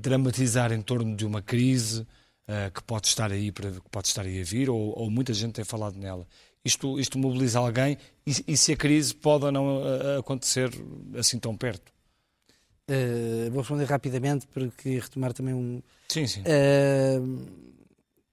dramatizar 0.00 0.72
em 0.72 0.80
torno 0.82 1.14
de 1.16 1.24
uma 1.26 1.42
crise 1.42 2.06
eh, 2.48 2.70
que 2.70 2.82
pode 2.82 3.06
estar 3.08 3.30
aí 3.32 3.50
para 3.52 3.70
que 3.70 3.88
pode 3.90 4.08
estar 4.08 4.22
aí 4.22 4.40
a 4.40 4.44
vir, 4.44 4.68
ou, 4.70 4.98
ou 4.98 5.10
muita 5.10 5.32
gente 5.32 5.54
tem 5.54 5.64
falado 5.64 5.96
nela. 5.98 6.26
Isto, 6.64 6.98
isto 6.98 7.18
mobiliza 7.18 7.58
alguém 7.58 7.98
e, 8.26 8.32
e 8.48 8.56
se 8.56 8.72
a 8.72 8.76
crise 8.76 9.14
pode 9.14 9.44
ou 9.44 9.52
não 9.52 9.82
eh, 9.84 10.18
acontecer 10.18 10.70
assim 11.18 11.38
tão 11.38 11.56
perto? 11.56 11.92
Eh, 12.88 13.48
vou 13.50 13.60
responder 13.60 13.84
rapidamente 13.84 14.46
porque 14.48 14.98
retomar 14.98 15.32
também 15.32 15.54
um. 15.54 15.82
Sim, 16.08 16.26
sim. 16.26 16.42
Eh, 16.44 17.18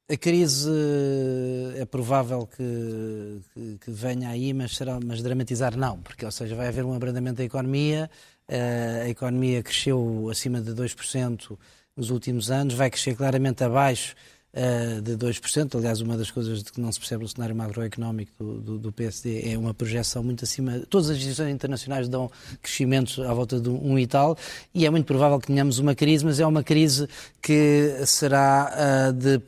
a 0.09 0.17
crise 0.17 0.69
eh, 0.69 1.81
é 1.81 1.85
provável 1.85 2.45
que, 2.45 3.39
que- 3.53 3.77
que 3.79 3.91
venha 3.91 4.29
aí, 4.29 4.53
mas, 4.53 4.75
será, 4.75 4.99
mas 5.03 5.21
dramatizar 5.21 5.77
não, 5.77 5.99
porque, 6.01 6.25
ou 6.25 6.31
seja, 6.31 6.53
vai 6.55 6.67
haver 6.67 6.83
um 6.83 6.93
abrandamento 6.93 7.37
da 7.37 7.43
economia, 7.45 8.09
eh, 8.47 9.03
a 9.05 9.09
economia 9.09 9.63
cresceu 9.63 10.27
acima 10.29 10.59
de 10.61 10.73
2% 10.73 11.57
nos 11.95 12.09
últimos 12.09 12.49
anos, 12.49 12.73
vai 12.73 12.89
crescer 12.89 13.15
claramente 13.15 13.63
abaixo 13.63 14.15
eh, 14.53 14.99
de 15.01 15.15
2%. 15.15 15.77
Aliás, 15.77 16.01
uma 16.01 16.17
das 16.17 16.29
coisas 16.29 16.61
de 16.61 16.73
que 16.73 16.81
não 16.81 16.91
se 16.91 16.99
percebe 16.99 17.23
no 17.23 17.29
cenário 17.29 17.55
macroeconómico 17.55 18.31
do, 18.37 18.59
do, 18.59 18.79
do 18.79 18.91
PSD 18.91 19.49
é 19.49 19.57
uma 19.57 19.73
projeção 19.73 20.21
muito 20.21 20.43
acima. 20.43 20.81
Todas 20.89 21.09
as 21.09 21.15
instituições 21.15 21.53
internacionais 21.53 22.09
dão 22.09 22.29
crescimentos 22.61 23.17
à 23.19 23.33
volta 23.33 23.61
de 23.61 23.69
um 23.69 23.97
e 23.97 24.05
tal, 24.05 24.37
e 24.75 24.85
é 24.85 24.89
muito 24.89 25.05
provável 25.05 25.39
que 25.39 25.47
tenhamos 25.47 25.79
uma 25.79 25.95
crise, 25.95 26.25
mas 26.25 26.41
é 26.41 26.45
uma 26.45 26.63
crise 26.63 27.07
que 27.41 27.95
será 28.05 28.73
ah, 28.73 29.11
de 29.11 29.39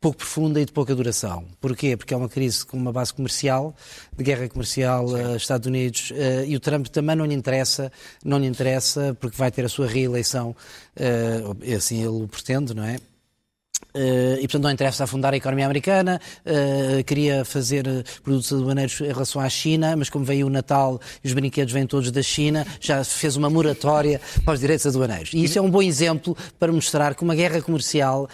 pouco 0.00 0.18
profunda 0.18 0.60
e 0.60 0.64
de 0.64 0.72
pouca 0.72 0.94
duração. 0.94 1.44
Porquê? 1.60 1.96
Porque 1.96 2.14
é 2.14 2.16
uma 2.16 2.28
crise 2.28 2.64
com 2.64 2.76
uma 2.76 2.92
base 2.92 3.12
comercial, 3.12 3.74
de 4.16 4.24
guerra 4.24 4.48
comercial 4.48 5.06
ah, 5.14 5.36
Estados 5.36 5.66
Unidos, 5.66 6.12
ah, 6.14 6.44
e 6.44 6.54
o 6.56 6.60
Trump 6.60 6.86
também 6.86 7.16
não 7.16 7.24
lhe 7.24 7.34
interessa, 7.34 7.90
não 8.24 8.38
lhe 8.38 8.46
interessa 8.46 9.16
porque 9.20 9.36
vai 9.36 9.50
ter 9.50 9.64
a 9.64 9.68
sua 9.68 9.86
reeleição, 9.86 10.54
ah, 10.96 11.74
assim 11.76 11.98
ele 11.98 12.24
o 12.24 12.28
pretende, 12.28 12.74
não 12.74 12.84
é? 12.84 12.98
Uh, 13.98 14.38
e, 14.38 14.42
portanto, 14.42 14.62
não 14.62 14.70
interessa 14.70 15.02
afundar 15.02 15.34
a 15.34 15.36
economia 15.36 15.64
americana, 15.64 16.20
uh, 16.46 17.02
queria 17.02 17.44
fazer 17.44 17.84
produtos 18.22 18.52
aduaneiros 18.52 19.00
em 19.00 19.08
relação 19.08 19.42
à 19.42 19.48
China, 19.48 19.96
mas 19.96 20.08
como 20.08 20.24
veio 20.24 20.46
o 20.46 20.50
Natal 20.50 21.00
e 21.24 21.26
os 21.26 21.32
brinquedos 21.32 21.74
vêm 21.74 21.84
todos 21.84 22.12
da 22.12 22.22
China, 22.22 22.64
já 22.80 23.02
fez 23.02 23.34
uma 23.34 23.50
moratória 23.50 24.20
para 24.44 24.54
os 24.54 24.60
direitos 24.60 24.86
aduaneiros. 24.86 25.32
E 25.34 25.42
isso 25.42 25.58
é 25.58 25.62
um 25.62 25.68
bom 25.68 25.82
exemplo 25.82 26.36
para 26.60 26.70
mostrar 26.70 27.16
que 27.16 27.24
uma 27.24 27.34
guerra 27.34 27.60
comercial 27.60 28.28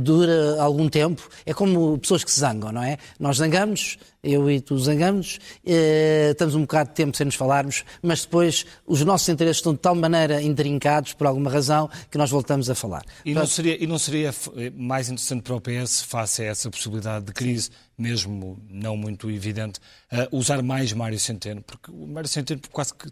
dura 0.00 0.60
algum 0.60 0.88
tempo. 0.88 1.28
É 1.46 1.54
como 1.54 1.96
pessoas 1.98 2.24
que 2.24 2.30
se 2.30 2.40
zangam, 2.40 2.72
não 2.72 2.82
é? 2.82 2.98
Nós 3.18 3.36
zangamos, 3.36 3.98
eu 4.22 4.50
e 4.50 4.60
tu 4.60 4.78
zangamos, 4.78 5.38
eh, 5.64 6.30
estamos 6.32 6.54
um 6.54 6.62
bocado 6.62 6.90
de 6.90 6.96
tempo 6.96 7.16
sem 7.16 7.26
nos 7.26 7.34
falarmos, 7.34 7.84
mas 8.02 8.22
depois 8.22 8.66
os 8.86 9.02
nossos 9.02 9.28
interesses 9.28 9.58
estão 9.58 9.72
de 9.72 9.80
tal 9.80 9.94
maneira 9.94 10.42
intrincados, 10.42 11.12
por 11.14 11.26
alguma 11.26 11.50
razão, 11.50 11.88
que 12.10 12.18
nós 12.18 12.30
voltamos 12.30 12.68
a 12.68 12.74
falar. 12.74 13.04
E 13.24 13.32
não 13.34 13.46
seria, 13.46 13.82
e 13.82 13.86
não 13.86 13.98
seria 13.98 14.30
mais 14.74 15.08
interessante 15.08 15.42
para 15.42 15.54
o 15.54 15.60
PS, 15.60 16.02
face 16.02 16.42
a 16.42 16.46
essa 16.46 16.70
possibilidade 16.70 17.24
de 17.26 17.32
crise, 17.32 17.70
mesmo 17.96 18.58
não 18.68 18.96
muito 18.96 19.30
evidente, 19.30 19.80
uh, 20.12 20.36
usar 20.36 20.62
mais 20.62 20.92
Mário 20.92 21.18
Centeno? 21.18 21.62
Porque 21.62 21.90
o 21.90 22.06
Mário 22.06 22.28
Centeno 22.28 22.60
quase 22.70 22.94
que 22.94 23.08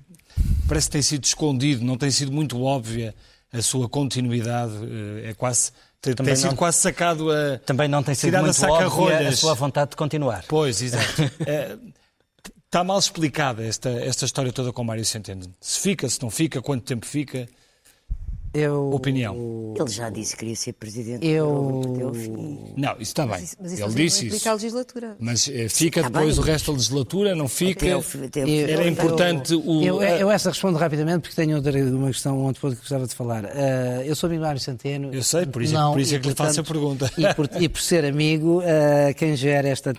parece 0.67 0.89
que 0.89 0.93
tem 0.93 1.03
sido 1.03 1.25
escondido, 1.25 1.85
não 1.85 1.97
tem 1.97 2.11
sido 2.11 2.33
muito 2.33 2.61
óbvia 2.63 3.15
a 3.53 3.63
sua 3.63 3.89
continuidade, 3.89 4.73
uh, 4.73 5.25
é 5.25 5.35
quase 5.35 5.73
tem, 6.01 6.15
tem 6.15 6.37
sido 6.37 6.51
não, 6.51 6.57
quase 6.57 6.79
sacado 6.79 7.31
a. 7.31 7.59
Também 7.59 7.89
não 7.89 8.03
tem 8.03 8.15
sido 8.15 8.39
muito 8.39 8.67
óbvia 8.67 9.29
a 9.29 9.33
sua 9.33 9.55
vontade 9.55 9.91
de 9.91 9.97
continuar. 9.97 10.45
Pois, 10.47 10.81
exato. 10.81 11.23
é, 11.47 11.77
está 12.65 12.85
mal 12.85 12.99
explicada 12.99 13.65
esta, 13.65 13.91
esta 13.91 14.25
história 14.25 14.53
toda 14.53 14.73
com 14.73 14.85
Mário 14.85 15.05
Centeno. 15.05 15.55
Se 15.61 15.81
fica, 15.81 16.09
se 16.09 16.23
não 16.23 16.31
fica, 16.31 16.63
quanto 16.63 16.85
tempo 16.85 17.05
fica. 17.05 17.49
Eu... 18.55 18.91
Opinião. 18.93 19.75
Ele 19.79 19.91
já 19.91 20.11
disse 20.11 20.33
que 20.33 20.41
queria 20.41 20.57
ser 20.57 20.73
presidente. 20.73 21.27
Eu... 21.27 21.83
Não, 22.77 22.93
isso 22.93 23.03
está 23.03 23.23
bem. 23.23 23.33
Mas 23.33 23.43
isso, 23.43 23.57
mas 23.61 23.73
isso 23.73 23.83
ele 23.85 23.95
disse 23.95 24.27
isso. 24.27 24.49
a 24.49 24.53
legislatura. 24.53 25.17
Mas 25.21 25.49
eh, 25.49 25.69
fica 25.69 26.01
está 26.01 26.11
depois 26.11 26.35
bem. 26.35 26.45
o 26.45 26.47
resto 26.47 26.67
da 26.67 26.73
legislatura, 26.73 27.35
não 27.35 27.49
fica? 27.49 27.87
Até 27.87 28.25
até 28.25 28.41
eu, 28.43 28.69
Era 28.69 28.89
importante 28.89 29.53
eu, 29.53 29.61
o... 29.65 29.85
Eu, 29.85 30.03
eu, 30.03 30.31
essa 30.31 30.49
respondo 30.49 30.79
rapidamente 30.79 31.21
porque 31.21 31.37
tenho 31.37 31.57
outra, 31.57 31.79
uma 31.85 32.09
questão, 32.09 32.39
um 32.39 32.45
outro 32.45 32.61
ponto 32.61 32.75
que 32.75 32.81
gostava 32.81 33.07
de 33.07 33.15
falar. 33.15 33.45
Uh, 33.45 34.03
eu 34.05 34.17
sou 34.17 34.29
amigo 34.29 34.43
Mário 34.43 34.61
Centeno. 34.61 35.13
Eu 35.13 35.23
sei, 35.23 35.47
por 35.47 35.63
isso, 35.63 35.75
não, 35.75 35.93
por 35.93 36.01
isso 36.01 36.15
é 36.15 36.19
que 36.19 36.29
lhe 36.29 36.35
faço 36.35 36.61
a 36.61 36.65
pergunta. 36.65 37.11
E 37.17 37.35
por, 37.35 37.51
e 37.61 37.69
por 37.69 37.81
ser 37.81 38.05
amigo, 38.05 38.61
uh, 38.61 39.15
quem 39.17 39.37
gera 39.37 39.69
esta... 39.69 39.95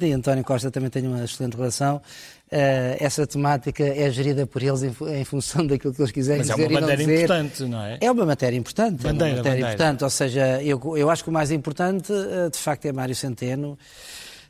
E 0.00 0.12
António 0.12 0.44
Costa 0.44 0.70
também 0.70 0.90
tem 0.90 1.06
uma 1.06 1.24
excelente 1.24 1.56
relação. 1.56 2.00
Uh, 2.46 2.94
essa 3.00 3.26
temática 3.26 3.82
é 3.82 4.08
gerida 4.08 4.46
por 4.46 4.62
eles 4.62 4.80
em, 4.82 5.24
função 5.24 5.66
daquilo 5.66 5.92
que 5.92 6.00
eles 6.00 6.12
quiserem 6.12 6.46
Mas 6.46 6.54
dizer. 6.54 6.68
Mas 6.68 6.76
é 6.76 6.78
uma 6.78 6.80
matéria 6.80 7.14
importante, 7.14 7.62
não 7.64 7.82
é? 7.82 7.98
É 8.00 8.10
uma 8.10 8.26
matéria 8.26 8.56
importante. 8.56 9.02
Bandeira, 9.02 9.10
é 9.10 9.16
uma 9.16 9.36
matéria 9.38 9.42
bandeira. 9.42 9.68
importante. 9.68 10.04
Ou 10.04 10.10
seja, 10.10 10.62
eu, 10.62 10.96
eu 10.96 11.10
acho 11.10 11.24
que 11.24 11.30
o 11.30 11.32
mais 11.32 11.50
importante, 11.50 12.12
uh, 12.12 12.48
de 12.48 12.58
facto, 12.58 12.86
é 12.86 12.92
Mário 12.92 13.16
Centeno 13.16 13.76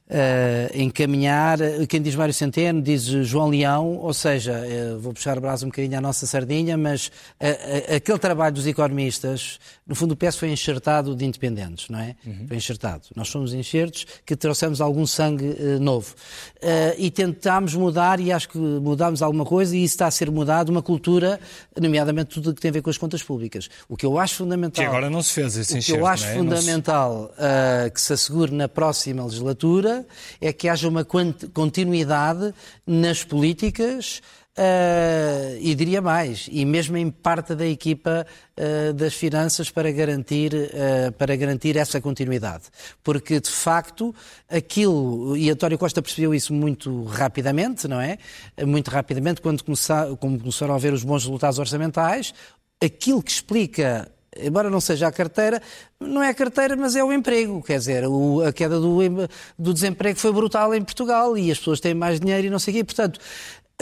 uh, 0.09 0.80
encaminhar. 0.80 1.59
Quem 1.88 2.00
diz 2.00 2.14
Mário 2.14 2.34
Centeno 2.34 2.80
diz 2.80 3.02
João 3.02 3.48
Leão, 3.48 3.96
ou 3.96 4.14
seja, 4.14 4.52
uh, 4.52 4.98
vou 4.98 5.12
puxar 5.12 5.36
o 5.38 5.40
braço 5.40 5.64
um 5.64 5.68
bocadinho 5.68 5.98
à 5.98 6.00
nossa 6.00 6.26
sardinha, 6.26 6.76
mas 6.76 7.09
uh, 7.09 7.96
aquele 7.96 8.18
trabalho 8.18 8.54
dos 8.54 8.66
economistas, 8.66 9.59
no 9.86 9.94
fundo 9.94 10.12
o 10.12 10.16
PS 10.16 10.36
foi 10.36 10.50
enxertado 10.50 11.14
de 11.14 11.24
independentes, 11.24 11.88
não 11.88 11.98
é? 11.98 12.16
Uhum. 12.26 12.46
Foi 12.48 12.57
enxertado. 12.57 13.02
Nós 13.14 13.28
somos 13.28 13.52
enxertos 13.52 14.07
que 14.24 14.36
trouxemos 14.36 14.80
algum 14.80 15.07
sangue 15.07 15.57
novo. 15.80 16.14
e 16.98 17.11
tentámos 17.11 17.74
mudar, 17.74 18.18
e 18.20 18.32
acho 18.32 18.48
que 18.48 18.59
mudámos 18.59 19.22
alguma 19.22 19.44
coisa, 19.44 19.76
e 19.76 19.84
isso 19.84 19.94
está 19.94 20.07
a 20.07 20.11
ser 20.11 20.30
mudado, 20.30 20.70
uma 20.70 20.82
cultura, 20.82 21.38
nomeadamente 21.80 22.30
tudo 22.30 22.50
o 22.50 22.54
que 22.54 22.61
tem 22.61 22.70
a 22.70 22.72
ver 22.72 22.82
com 22.82 22.90
as 22.90 22.98
contas 22.98 23.22
públicas. 23.22 23.68
O 23.88 23.96
que 23.96 24.04
eu 24.04 24.18
acho 24.18 24.34
fundamental. 24.36 24.84
Que 24.84 24.88
agora 24.88 25.09
não 25.09 25.22
se 25.22 25.32
fez 25.32 25.57
esse 25.57 25.78
enxerto. 25.78 25.96
O 25.96 25.98
que 25.98 26.02
eu 26.02 26.07
acho 26.07 26.26
é? 26.26 26.34
fundamental 26.34 27.30
se... 27.36 27.90
que 27.90 28.00
se 28.00 28.12
assegure 28.12 28.52
na 28.52 28.68
próxima 28.68 29.24
legislatura 29.24 29.95
é 30.40 30.53
que 30.53 30.68
haja 30.68 30.88
uma 30.88 31.05
continuidade 31.05 32.53
nas 32.86 33.22
políticas 33.24 34.20
Uh, 34.59 35.59
e 35.61 35.74
diria 35.74 36.01
mais, 36.01 36.49
e 36.51 36.64
mesmo 36.64 36.97
em 36.97 37.11
parte 37.11 37.55
da 37.55 37.66
equipa 37.66 38.26
uh, 38.57 38.94
das 38.94 39.12
finanças 39.12 39.70
para 39.70 39.92
garantir, 39.92 40.55
uh, 40.55 41.12
para 41.12 41.36
garantir 41.36 41.76
essa 41.76 42.01
continuidade. 42.01 42.64
Porque, 43.05 43.38
de 43.38 43.51
facto, 43.51 44.14
aquilo, 44.49 45.36
e 45.36 45.51
António 45.51 45.76
Costa 45.76 46.01
percebeu 46.01 46.34
isso 46.34 46.55
muito 46.55 47.05
rapidamente, 47.05 47.86
não 47.86 48.01
é? 48.01 48.16
Muito 48.66 48.90
rapidamente, 48.90 49.42
quando 49.42 49.62
começar, 49.62 50.07
começaram 50.16 50.74
a 50.74 50.78
ver 50.78 50.94
os 50.94 51.05
bons 51.05 51.24
resultados 51.24 51.59
orçamentais, 51.59 52.32
aquilo 52.82 53.22
que 53.22 53.30
explica 53.30 54.11
embora 54.41 54.70
não 54.70 54.80
seja 54.80 55.07
a 55.07 55.12
carteira, 55.12 55.61
não 56.01 56.22
é 56.22 56.30
a 56.30 56.34
carteira, 56.34 56.76
mas 56.76 56.97
é 56.97 57.05
o 57.05 57.12
emprego. 57.12 57.62
Quer 57.62 57.78
dizer, 57.78 58.05
a 58.47 58.53
queda 58.53 58.78
do, 58.78 58.99
do 59.59 59.74
desemprego 59.74 60.18
foi 60.18 60.32
brutal 60.32 60.74
em 60.74 60.82
Portugal 60.82 61.37
e 61.37 61.51
as 61.51 61.59
pessoas 61.59 61.80
têm 61.80 61.95
mais 61.95 62.20
dinheiro 62.20 62.47
e 62.47 62.51
não 62.51 62.59
sei 62.59 62.74
o 62.74 62.76
quê. 62.76 62.84
Portanto, 62.84 63.20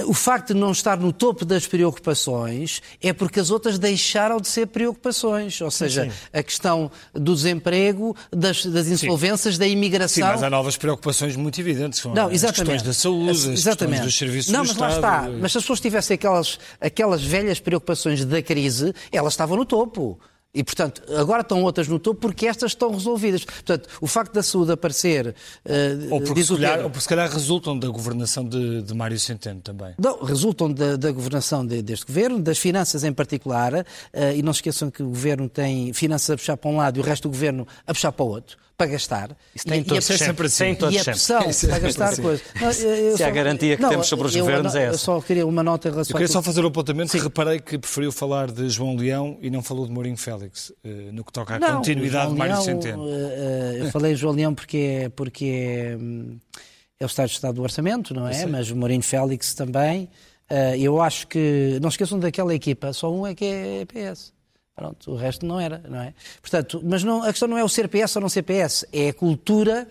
o 0.03 0.13
facto 0.13 0.53
de 0.53 0.59
não 0.59 0.73
estar 0.73 0.99
no 0.99 1.13
topo 1.13 1.45
das 1.45 1.69
preocupações 1.69 2.83
é 3.01 3.13
porque 3.13 3.39
as 3.39 3.51
outras 3.51 3.79
deixaram 3.79 4.41
de 4.41 4.49
ser 4.49 4.67
preocupações. 4.67 5.61
Ou 5.61 5.71
seja, 5.71 6.05
sim, 6.05 6.11
sim. 6.11 6.17
a 6.33 6.43
questão 6.43 6.91
do 7.13 7.33
desemprego, 7.35 8.17
das, 8.33 8.67
das 8.67 8.89
insolvências, 8.89 9.55
sim. 9.55 9.61
da 9.61 9.67
imigração. 9.69 10.27
Sim, 10.27 10.33
mas 10.33 10.43
há 10.43 10.51
novas 10.51 10.77
preocupações 10.77 11.37
muito 11.37 11.61
evidentes. 11.61 12.01
São 12.01 12.13
não, 12.13 12.31
exatamente. 12.31 12.45
as 12.45 12.57
questões 12.57 12.83
da 12.83 12.93
saúde, 12.93 13.31
as 13.31 13.45
exatamente. 13.45 13.77
questões 13.77 14.01
dos 14.01 14.19
serviços 14.19 14.53
não, 14.53 14.63
do 14.63 14.67
mas 14.67 14.73
Estado. 14.73 14.91
Lá 14.91 14.97
está. 14.97 15.39
Mas 15.41 15.53
se 15.53 15.59
as 15.59 15.65
pessoas 15.65 15.81
tivessem 15.81 16.15
aquelas, 16.17 16.59
aquelas 16.81 17.23
velhas 17.23 17.61
preocupações 17.61 18.25
da 18.25 18.43
crise, 18.43 18.93
elas 19.13 19.35
estavam 19.35 19.57
no 19.57 19.65
topo. 19.65 20.19
E, 20.55 20.63
portanto, 20.63 21.03
agora 21.17 21.41
estão 21.41 21.63
outras 21.65 21.89
no 21.89 21.99
topo 21.99 22.21
porque 22.21 22.47
estas 22.47 22.71
estão 22.71 22.93
resolvidas. 22.93 23.45
Portanto, 23.45 23.89
o 24.01 24.07
facto 24.07 24.33
da 24.33 24.43
saúde 24.43 24.71
aparecer. 24.71 25.35
Uh, 25.65 26.15
ou, 26.15 26.21
porque 26.21 26.45
se 26.45 26.55
calhar, 26.55 26.79
ou 26.79 26.91
porque 26.91 27.01
se 27.01 27.09
calhar 27.09 27.31
resultam 27.31 27.77
da 27.77 27.89
governação 27.89 28.45
de, 28.45 28.83
de 28.83 28.95
Mário 28.95 29.19
Centeno 29.19 29.61
também. 29.61 29.95
Não, 29.99 30.23
resultam 30.23 30.73
da, 30.73 30.95
da 30.97 31.11
governação 31.11 31.67
de, 31.67 31.83
deste 31.83 32.07
governo, 32.07 32.39
das 32.39 32.59
finanças 32.59 33.03
em 33.03 33.13
particular. 33.13 33.75
Uh, 33.75 33.85
e 34.37 34.43
não 34.43 34.53
se 34.53 34.59
esqueçam 34.59 34.91
que 34.91 35.03
o 35.03 35.09
governo 35.09 35.49
tem 35.49 35.93
finanças 35.93 36.31
a 36.31 36.37
puxar 36.37 36.57
para 36.57 36.71
um 36.71 36.77
lado 36.77 36.99
e 36.99 37.01
o 37.01 37.03
resto 37.03 37.25
do 37.25 37.31
governo 37.31 37.67
a 37.85 37.93
puxar 37.93 38.13
para 38.13 38.25
o 38.25 38.29
outro 38.29 38.65
para 38.77 38.89
gastar. 38.89 39.37
Isso 39.55 39.66
tem 39.66 39.81
e, 39.81 39.85
todos 39.85 40.09
e 40.09 40.12
a, 40.12 40.18
sempre 40.18 40.47
assim. 40.47 40.64
E 40.64 40.99
a 40.99 41.05
pressão 41.05 41.43
para 41.68 41.79
gastar 41.79 42.09
assim. 42.09 42.22
coisas. 42.22 42.45
Não, 42.61 42.72
Se 42.72 43.22
há 43.22 43.29
a 43.29 43.31
garantia 43.31 43.77
que 43.77 43.83
não, 43.83 43.91
temos 43.91 44.07
sobre 44.07 44.27
os 44.27 44.35
eu, 44.35 44.45
governos 44.45 44.75
eu, 44.75 44.81
é 44.81 44.85
essa. 44.85 44.95
Eu 44.95 44.99
só 44.99 45.20
queria 45.20 45.47
uma 45.47 45.62
nota 45.62 45.89
em 45.89 45.91
relação 45.93 46.12
Eu 46.12 46.18
queria 46.18 46.33
só 46.33 46.43
fazer 46.43 46.64
um 46.64 46.68
apontamento 46.68 47.12
Sim. 47.12 47.18
que 47.18 47.25
reparei 47.25 47.61
que 47.61 47.79
preferiu 47.79 48.11
falar 48.11 48.51
de 48.51 48.68
João 48.68 48.97
Leão 48.97 49.39
e 49.41 49.49
não 49.49 49.62
falou 49.62 49.87
de 49.87 49.93
Mourinho 49.93 50.16
Félix, 50.16 50.72
eh, 50.83 50.89
no 51.12 51.25
que 51.25 51.33
toca 51.33 51.55
à 51.55 51.59
não, 51.59 51.77
continuidade 51.77 52.33
de 52.33 52.39
Mário 52.39 52.61
Centeno. 52.62 53.05
Uh, 53.05 53.77
eu 53.79 53.91
falei 53.91 54.14
de 54.14 54.20
João 54.20 54.35
Leão 54.35 54.55
porque 54.55 54.77
é, 54.77 55.09
porque 55.09 55.45
é, 55.45 55.97
hum, 55.97 56.39
é 56.99 57.05
o 57.05 57.07
Estado 57.07 57.29
de 57.29 57.35
Estado 57.35 57.55
do 57.55 57.62
Orçamento, 57.62 58.12
não 58.12 58.27
é? 58.27 58.45
Mas 58.47 58.70
o 58.70 58.77
Mourinho 58.77 59.03
Félix 59.03 59.55
também. 59.55 60.09
Uh, 60.51 60.77
eu 60.77 61.01
acho 61.01 61.27
que. 61.29 61.79
Não 61.81 61.89
esqueçam 61.89 62.18
daquela 62.18 62.55
equipa, 62.55 62.93
só 62.93 63.12
um 63.12 63.27
é 63.27 63.35
que 63.35 63.45
é 63.45 63.85
PS. 63.87 64.35
Pronto, 64.75 65.12
o 65.12 65.16
resto 65.16 65.47
não 65.47 65.61
era, 65.61 65.81
não 65.89 66.01
é? 66.01 66.14
Portanto, 66.41 66.81
mas 66.85 67.05
não, 67.05 67.22
a 67.22 67.29
questão 67.29 67.47
não 67.47 67.57
é 67.57 67.62
o 67.62 67.68
ser 67.68 67.89
PS 67.89 68.16
ou 68.16 68.22
não 68.22 68.29
ser 68.29 68.43
PS, 68.43 68.85
é 68.93 69.11
a 69.11 69.14
cultura 69.14 69.87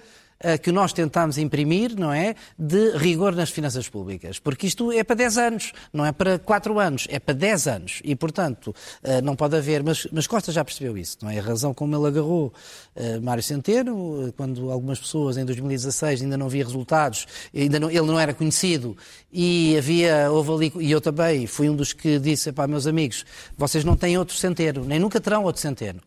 que 0.61 0.71
nós 0.71 0.91
tentámos 0.93 1.37
imprimir, 1.37 1.97
não 1.97 2.11
é? 2.11 2.35
De 2.57 2.97
rigor 2.97 3.35
nas 3.35 3.49
finanças 3.49 3.87
públicas. 3.87 4.39
Porque 4.39 4.67
isto 4.67 4.91
é 4.91 5.03
para 5.03 5.15
10 5.15 5.37
anos, 5.37 5.73
não 5.91 6.05
é 6.05 6.11
para 6.11 6.39
4 6.39 6.79
anos, 6.79 7.07
é 7.09 7.19
para 7.19 7.33
10 7.33 7.67
anos. 7.67 8.01
E, 8.03 8.15
portanto, 8.15 8.75
eh, 9.03 9.21
não 9.21 9.35
pode 9.35 9.55
haver. 9.55 9.83
Mas, 9.83 10.07
mas 10.11 10.27
Costa 10.27 10.51
já 10.51 10.63
percebeu 10.63 10.97
isso, 10.97 11.17
não 11.21 11.29
é? 11.29 11.39
A 11.39 11.41
razão 11.41 11.73
como 11.73 11.95
ele 11.95 12.07
agarrou 12.07 12.53
uh, 12.95 13.21
Mário 13.21 13.43
Centeno, 13.43 14.27
eh, 14.27 14.33
quando 14.35 14.71
algumas 14.71 14.99
pessoas 14.99 15.37
em 15.37 15.45
2016 15.45 16.21
ainda 16.21 16.37
não 16.37 16.49
via 16.49 16.63
resultados, 16.63 17.25
ainda 17.55 17.79
não, 17.79 17.89
ele 17.89 18.01
não 18.01 18.19
era 18.19 18.33
conhecido 18.33 18.97
e 19.31 19.75
havia, 19.77 20.31
houve 20.31 20.51
ali, 20.51 20.85
e 20.85 20.91
eu 20.91 21.01
também 21.01 21.47
fui 21.47 21.69
um 21.69 21.75
dos 21.75 21.93
que 21.93 22.19
disse, 22.19 22.51
para 22.51 22.67
meus 22.67 22.87
amigos, 22.87 23.25
vocês 23.57 23.83
não 23.83 23.95
têm 23.95 24.17
outro 24.17 24.35
centeno, 24.35 24.83
nem 24.85 24.99
nunca 24.99 25.19
terão 25.19 25.43
outro 25.43 25.61
centeno. 25.61 26.01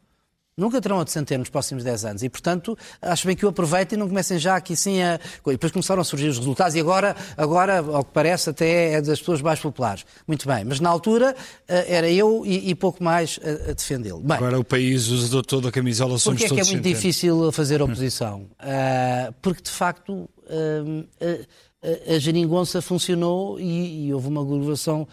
Nunca 0.59 0.81
terão 0.81 0.97
outro 0.97 1.13
centeno 1.13 1.41
nos 1.41 1.51
próximos 1.51 1.85
10 1.85 2.05
anos. 2.07 2.23
E, 2.23 2.31
portanto, 2.31 2.79
acho 3.03 3.27
bem 3.27 3.37
que 3.37 3.45
o 3.45 3.49
aproveitem 3.51 3.95
e 3.95 4.01
não 4.01 4.09
comecem 4.09 4.39
já 4.39 4.57
aqui 4.57 4.75
sim 4.75 5.03
a. 5.03 5.21
E 5.47 5.51
depois 5.51 5.71
começaram 5.71 6.01
a 6.01 6.05
surgir 6.05 6.29
os 6.29 6.39
resultados 6.39 6.75
e 6.75 6.81
agora, 6.81 7.15
agora 7.37 7.81
ao 7.81 8.03
que 8.03 8.11
parece, 8.11 8.49
até 8.49 8.95
é 8.95 9.03
das 9.03 9.19
pessoas 9.19 9.43
mais 9.43 9.61
populares. 9.61 10.07
Muito 10.27 10.49
bem. 10.49 10.65
Mas 10.65 10.81
na 10.81 10.89
altura 10.89 11.37
eh, 11.69 11.97
era 11.97 12.11
eu 12.11 12.43
e, 12.47 12.71
e 12.71 12.75
pouco 12.75 13.05
mais 13.05 13.39
a, 13.45 13.71
a 13.71 13.75
defendê-lo. 13.75 14.25
Agora 14.27 14.59
o 14.59 14.65
país 14.65 15.09
usa 15.09 15.43
toda 15.43 15.69
a 15.69 15.73
camisola 15.73 16.19
somos 16.19 16.41
Porquê 16.41 16.55
é 16.55 16.63
que 16.63 16.69
é 16.69 16.73
muito 16.73 16.89
difícil 16.89 17.53
fazer 17.53 17.83
oposição? 17.83 18.49
Uh, 18.59 19.35
porque, 19.43 19.61
de 19.61 19.71
facto, 19.71 20.11
uh, 20.11 21.07
a, 21.21 22.13
a, 22.13 22.15
a 22.15 22.19
geringonça 22.19 22.81
funcionou 22.81 23.61
e, 23.61 24.07
e 24.07 24.15
houve 24.15 24.29
uma 24.29 24.43
governação 24.43 25.07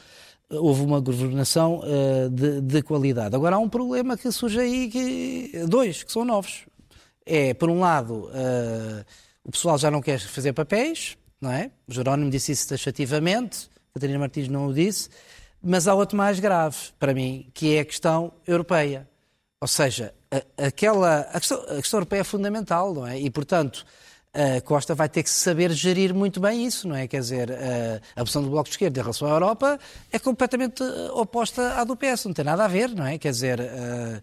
houve 0.50 0.82
uma 0.82 1.00
governação 1.00 1.80
uh, 1.80 2.30
de, 2.30 2.62
de, 2.62 2.82
qualidade. 2.82 3.36
Agora 3.36 3.56
há 3.56 3.60
um 3.60 3.70
problema 3.70 4.18
que 4.18 4.32
surge 4.32 4.60
aí, 4.60 4.90
que, 4.90 5.66
dois, 5.68 6.04
que 6.04 6.12
são 6.12 6.24
novos. 6.24 6.66
É, 7.26 7.54
por 7.54 7.70
um 7.70 7.80
lado, 7.80 8.26
uh, 8.26 9.06
o 9.44 9.52
pessoal 9.52 9.78
já 9.78 9.90
não 9.90 10.02
quer 10.02 10.20
fazer 10.20 10.54
papéis, 10.54 11.18
não 11.40 11.52
é? 11.52 11.72
O 11.88 11.94
Jerónimo 11.94 12.30
disse 12.30 12.52
isso 12.52 12.68
taxativamente, 12.68 13.70
a 13.92 13.94
Catarina 13.96 14.20
Martins 14.20 14.48
não 14.48 14.68
o 14.68 14.74
disse, 14.74 15.10
mas 15.62 15.88
há 15.88 15.94
outro 15.94 16.18
mais 16.18 16.40
grave, 16.40 16.78
para 17.00 17.14
mim, 17.14 17.50
que 17.54 17.76
é 17.76 17.80
a 17.80 17.86
questão 17.86 18.34
europeia. 18.46 19.08
Ou 19.62 19.68
seja, 19.68 20.14
aquela, 20.58 21.22
a, 21.22 21.40
questão, 21.40 21.62
a 21.62 21.76
questão 21.76 22.00
europeia 22.00 22.22
é 22.22 22.24
fundamental, 22.24 22.94
não 22.94 23.08
é? 23.08 23.18
E, 23.20 23.30
portanto, 23.30 23.86
a 24.34 24.62
Costa 24.62 24.96
vai 24.96 25.08
ter 25.08 25.22
que 25.22 25.30
saber 25.30 25.72
gerir 25.72 26.14
muito 26.14 26.40
bem 26.40 26.66
isso, 26.66 26.88
não 26.88 26.96
é? 26.96 27.08
Quer 27.08 27.20
dizer, 27.20 27.52
a, 27.52 28.20
a 28.20 28.22
opção 28.24 28.42
do 28.42 28.50
Bloco 28.50 28.68
de 28.68 28.74
Esquerda 28.74 29.00
em 29.00 29.04
relação 29.04 29.28
à 29.28 29.32
Europa 29.32 29.80
é 30.12 30.18
completamente 30.18 30.82
oposta 31.14 31.80
à 31.80 31.84
do 31.84 31.96
PS, 31.96 32.26
não 32.26 32.34
tem 32.34 32.44
nada 32.44 32.66
a 32.66 32.68
ver, 32.68 32.90
não 32.90 33.06
é? 33.06 33.18
Quer 33.20 33.32
dizer, 33.32 33.60
uh, 33.60 34.22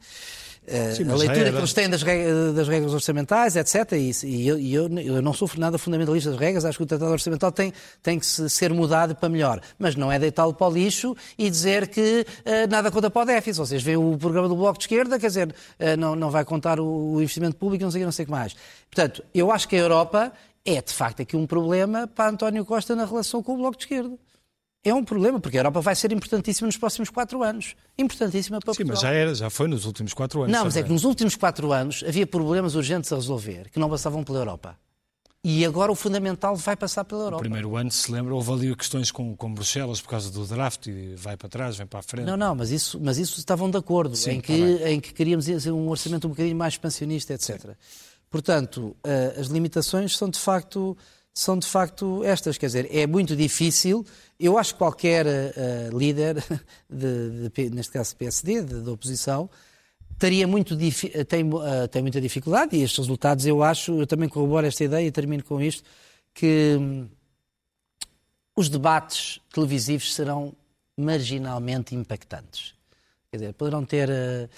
Sim, 0.94 1.10
a 1.10 1.16
leitura 1.16 1.50
que 1.50 1.58
eles 1.58 1.72
têm 1.72 1.88
das 1.88 2.02
regras, 2.02 2.54
das 2.54 2.68
regras 2.68 2.94
orçamentais, 2.94 3.56
etc. 3.56 3.92
E, 3.92 4.12
e, 4.24 4.48
eu, 4.48 4.58
e 4.58 4.74
eu, 4.74 4.88
eu, 4.98 5.22
não 5.22 5.32
sofro 5.32 5.58
nada 5.58 5.78
fundamentalista 5.78 6.30
das 6.30 6.38
regras, 6.38 6.64
acho 6.64 6.78
que 6.78 6.84
o 6.84 6.86
Tratado 6.86 7.10
Orçamental 7.10 7.50
tem, 7.50 7.72
tem 8.02 8.18
que 8.18 8.26
ser 8.26 8.72
mudado 8.72 9.16
para 9.16 9.28
melhor. 9.28 9.60
Mas 9.78 9.96
não 9.96 10.12
é 10.12 10.18
deitá-lo 10.18 10.54
para 10.54 10.68
o 10.68 10.70
lixo 10.70 11.16
e 11.36 11.50
dizer 11.50 11.88
que 11.88 12.24
uh, 12.24 12.70
nada 12.70 12.90
conta 12.90 13.10
para 13.10 13.22
o 13.22 13.24
déficit. 13.24 13.58
Vocês 13.58 13.82
veem 13.82 13.96
o 13.96 14.16
programa 14.16 14.48
do 14.48 14.54
Bloco 14.54 14.78
de 14.78 14.84
Esquerda, 14.84 15.18
quer 15.18 15.26
dizer, 15.26 15.48
uh, 15.48 15.96
não, 15.98 16.14
não 16.14 16.30
vai 16.30 16.44
contar 16.44 16.78
o, 16.78 17.14
o 17.14 17.20
investimento 17.20 17.56
público, 17.56 17.82
não 17.82 17.90
sei, 17.90 18.04
não 18.04 18.12
sei 18.12 18.24
o 18.24 18.26
que 18.26 18.32
mais. 18.32 18.54
Portanto, 18.90 19.24
eu 19.34 19.50
acho 19.50 19.66
que 19.66 19.76
a 19.76 19.78
Europa 19.78 20.32
é, 20.64 20.80
de 20.80 20.92
facto, 20.92 21.22
aqui 21.22 21.36
um 21.36 21.46
problema 21.46 22.06
para 22.06 22.30
António 22.30 22.64
Costa 22.64 22.94
na 22.94 23.04
relação 23.04 23.42
com 23.42 23.54
o 23.54 23.56
Bloco 23.56 23.76
de 23.76 23.84
Esquerda 23.84 24.16
é 24.82 24.94
um 24.94 25.04
problema, 25.04 25.38
porque 25.38 25.58
a 25.58 25.60
Europa 25.60 25.80
vai 25.80 25.94
ser 25.94 26.10
importantíssima 26.12 26.66
nos 26.66 26.76
próximos 26.76 27.10
quatro 27.10 27.42
anos. 27.42 27.74
Importantíssima 27.98 28.58
para 28.60 28.72
Sim, 28.72 28.84
Portugal. 28.84 28.94
mas 28.94 29.00
já 29.02 29.10
era, 29.10 29.34
já 29.34 29.50
foi 29.50 29.68
nos 29.68 29.84
últimos 29.84 30.14
quatro 30.14 30.42
anos. 30.42 30.56
Não, 30.56 30.64
mas 30.64 30.76
é 30.76 30.82
que 30.82 30.90
nos 30.90 31.04
últimos 31.04 31.36
quatro 31.36 31.72
anos 31.72 32.02
havia 32.06 32.26
problemas 32.26 32.74
urgentes 32.74 33.12
a 33.12 33.16
resolver, 33.16 33.68
que 33.70 33.78
não 33.78 33.90
passavam 33.90 34.24
pela 34.24 34.38
Europa. 34.38 34.78
E 35.42 35.64
agora 35.64 35.90
o 35.90 35.94
fundamental 35.94 36.54
vai 36.54 36.76
passar 36.76 37.02
pela 37.04 37.22
Europa. 37.22 37.36
No 37.36 37.40
primeiro 37.40 37.74
ano, 37.74 37.90
se 37.90 38.12
lembra, 38.12 38.34
houve 38.34 38.52
ali 38.52 38.76
questões 38.76 39.10
com, 39.10 39.34
com 39.34 39.52
Bruxelas 39.52 40.00
por 40.00 40.10
causa 40.10 40.30
do 40.30 40.44
draft 40.46 40.86
e 40.86 41.14
vai 41.16 41.34
para 41.34 41.48
trás, 41.48 41.76
vem 41.76 41.86
para 41.86 42.00
a 42.00 42.02
frente. 42.02 42.26
Não, 42.26 42.36
não, 42.36 42.54
mas 42.54 42.70
isso, 42.70 43.00
mas 43.00 43.16
isso 43.16 43.38
estavam 43.38 43.70
de 43.70 43.78
acordo, 43.78 44.14
Sim, 44.16 44.32
em, 44.32 44.40
que, 44.40 44.78
tá 44.78 44.90
em 44.90 45.00
que 45.00 45.14
queríamos 45.14 45.46
um 45.66 45.88
orçamento 45.88 46.26
um 46.26 46.30
bocadinho 46.30 46.56
mais 46.56 46.74
expansionista, 46.74 47.32
etc. 47.32 47.58
Sim. 47.58 47.68
Portanto, 48.28 48.96
uh, 49.04 49.40
as 49.40 49.46
limitações 49.46 50.14
são 50.16 50.28
de 50.28 50.38
facto 50.38 50.96
são 51.32 51.58
de 51.58 51.66
facto 51.66 52.22
estas. 52.24 52.58
Quer 52.58 52.66
dizer, 52.66 52.88
é 52.94 53.06
muito 53.06 53.36
difícil. 53.36 54.04
Eu 54.38 54.58
acho 54.58 54.74
que 54.74 54.78
qualquer 54.78 55.26
uh, 55.26 55.96
líder, 55.96 56.36
de, 56.88 57.48
de, 57.48 57.70
neste 57.70 57.92
caso 57.92 58.16
PSD, 58.16 58.62
da 58.62 58.92
oposição, 58.92 59.48
teria 60.18 60.46
muito 60.46 60.76
tem, 61.26 61.48
uh, 61.48 61.88
tem 61.90 62.02
muita 62.02 62.20
dificuldade 62.20 62.76
e 62.76 62.82
estes 62.82 62.98
resultados 62.98 63.46
eu 63.46 63.62
acho, 63.62 64.00
eu 64.00 64.06
também 64.06 64.28
corroboro 64.28 64.66
esta 64.66 64.84
ideia 64.84 65.06
e 65.06 65.10
termino 65.10 65.42
com 65.42 65.60
isto, 65.60 65.82
que 66.34 66.76
hum, 66.78 67.08
os 68.54 68.68
debates 68.68 69.40
televisivos 69.52 70.14
serão 70.14 70.54
marginalmente 70.96 71.94
impactantes. 71.94 72.74
Quer 73.30 73.38
dizer, 73.38 73.54
poderão 73.54 73.84
ter... 73.84 74.10
Uh, 74.10 74.48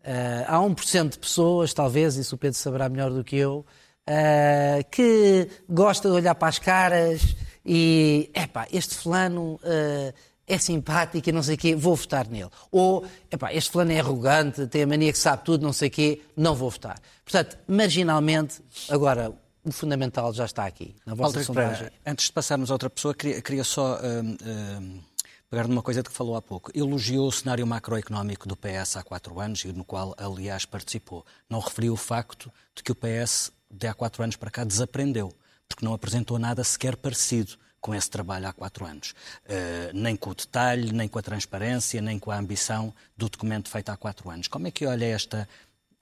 uh, 0.00 0.44
há 0.48 0.58
1% 0.58 1.10
de 1.10 1.18
pessoas, 1.18 1.72
talvez, 1.72 2.16
isso 2.16 2.34
o 2.34 2.38
Pedro 2.38 2.58
saberá 2.58 2.88
melhor 2.88 3.12
do 3.12 3.22
que 3.22 3.36
eu, 3.36 3.64
uh, 4.08 4.84
que 4.90 5.48
gosta 5.68 6.08
de 6.08 6.14
olhar 6.14 6.34
para 6.34 6.48
as 6.48 6.58
caras 6.58 7.36
e, 7.64 8.30
epá, 8.34 8.66
este 8.72 8.94
fulano 8.94 9.54
uh, 9.54 10.14
é 10.46 10.58
simpático 10.58 11.28
e 11.28 11.32
não 11.32 11.42
sei 11.42 11.54
o 11.54 11.58
quê, 11.58 11.74
vou 11.74 11.96
votar 11.96 12.28
nele. 12.28 12.50
Ou, 12.70 13.04
epá, 13.30 13.52
este 13.52 13.70
fulano 13.70 13.92
é 13.92 14.00
arrogante, 14.00 14.66
tem 14.66 14.82
a 14.82 14.86
mania 14.86 15.12
que 15.12 15.18
sabe 15.18 15.44
tudo, 15.44 15.62
não 15.62 15.72
sei 15.72 15.88
o 15.88 15.90
quê, 15.90 16.22
não 16.36 16.54
vou 16.54 16.70
votar. 16.70 17.00
Portanto, 17.24 17.58
marginalmente, 17.66 18.62
agora, 18.90 19.32
o 19.64 19.72
fundamental 19.72 20.32
já 20.32 20.44
está 20.44 20.66
aqui, 20.66 20.94
na 21.06 21.14
vossa 21.14 21.38
Walter 21.38 21.44
sondagem. 21.44 21.90
Antes 22.06 22.26
de 22.26 22.32
passarmos 22.32 22.70
a 22.70 22.74
outra 22.74 22.90
pessoa, 22.90 23.14
queria, 23.14 23.40
queria 23.40 23.64
só... 23.64 23.96
Uh 23.96 25.13
pegar 25.54 25.68
numa 25.68 25.82
coisa 25.84 26.02
de 26.02 26.08
que 26.08 26.16
falou 26.16 26.34
há 26.34 26.42
pouco. 26.42 26.72
Elogiou 26.74 27.28
o 27.28 27.32
cenário 27.32 27.64
macroeconómico 27.64 28.48
do 28.48 28.56
PS 28.56 28.96
há 28.96 29.04
quatro 29.04 29.38
anos 29.38 29.64
e 29.64 29.72
no 29.72 29.84
qual, 29.84 30.12
aliás, 30.18 30.66
participou. 30.66 31.24
Não 31.48 31.60
referiu 31.60 31.92
o 31.92 31.96
facto 31.96 32.52
de 32.74 32.82
que 32.82 32.90
o 32.90 32.94
PS 32.96 33.52
de 33.70 33.86
há 33.86 33.94
quatro 33.94 34.24
anos 34.24 34.34
para 34.34 34.50
cá 34.50 34.64
desaprendeu, 34.64 35.32
porque 35.68 35.84
não 35.84 35.94
apresentou 35.94 36.40
nada 36.40 36.64
sequer 36.64 36.96
parecido 36.96 37.52
com 37.80 37.94
esse 37.94 38.10
trabalho 38.10 38.48
há 38.48 38.52
quatro 38.52 38.84
anos. 38.84 39.14
Uh, 39.44 39.94
nem 39.94 40.16
com 40.16 40.30
o 40.30 40.34
detalhe, 40.34 40.90
nem 40.92 41.06
com 41.06 41.20
a 41.20 41.22
transparência, 41.22 42.02
nem 42.02 42.18
com 42.18 42.32
a 42.32 42.36
ambição 42.36 42.92
do 43.16 43.28
documento 43.28 43.68
feito 43.68 43.90
há 43.90 43.96
quatro 43.96 44.28
anos. 44.30 44.48
Como 44.48 44.66
é 44.66 44.72
que 44.72 44.84
olha 44.86 45.04
esta 45.04 45.48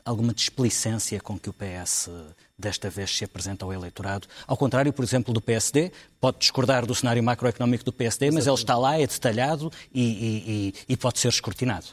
alguma 0.04 0.32
displicência 0.32 1.20
com 1.20 1.38
que 1.38 1.50
o 1.50 1.52
PS 1.52 2.10
desta 2.58 2.90
vez 2.90 3.16
se 3.16 3.24
apresenta 3.24 3.64
ao 3.64 3.72
eleitorado? 3.72 4.26
Ao 4.46 4.56
contrário, 4.56 4.92
por 4.92 5.04
exemplo, 5.04 5.32
do 5.32 5.40
PSD, 5.40 5.92
pode 6.20 6.38
discordar 6.38 6.86
do 6.86 6.94
cenário 6.94 7.22
macroeconómico 7.22 7.84
do 7.84 7.92
PSD, 7.92 8.30
mas 8.30 8.46
ele 8.46 8.56
está 8.56 8.76
lá, 8.76 8.98
é 8.98 9.06
detalhado 9.06 9.70
e, 9.92 10.02
e, 10.02 10.74
e 10.88 10.96
pode 10.96 11.18
ser 11.18 11.28
escrutinado. 11.28 11.86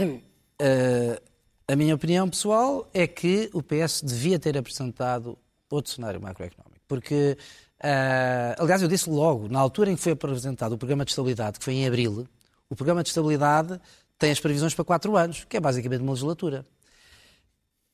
Uh, 0.00 1.20
A 1.70 1.76
minha 1.76 1.94
opinião 1.94 2.28
pessoal 2.28 2.90
é 2.92 3.06
que 3.06 3.48
o 3.52 3.62
PS 3.62 4.02
devia 4.02 4.40
ter 4.40 4.58
apresentado 4.58 5.38
outro 5.70 5.92
cenário 5.92 6.20
macroeconómico. 6.20 6.80
Porque, 6.88 7.38
uh, 7.78 8.60
aliás, 8.60 8.82
eu 8.82 8.88
disse 8.88 9.08
logo, 9.08 9.46
na 9.46 9.60
altura 9.60 9.92
em 9.92 9.94
que 9.94 10.02
foi 10.02 10.10
apresentado 10.10 10.72
o 10.72 10.78
programa 10.78 11.04
de 11.04 11.12
estabilidade, 11.12 11.60
que 11.60 11.64
foi 11.64 11.74
em 11.74 11.86
abril, 11.86 12.26
o 12.68 12.74
programa 12.74 13.04
de 13.04 13.10
estabilidade 13.10 13.80
tem 14.18 14.32
as 14.32 14.40
previsões 14.40 14.74
para 14.74 14.84
quatro 14.84 15.16
anos, 15.16 15.44
que 15.44 15.56
é 15.56 15.60
basicamente 15.60 16.00
uma 16.00 16.10
legislatura. 16.10 16.66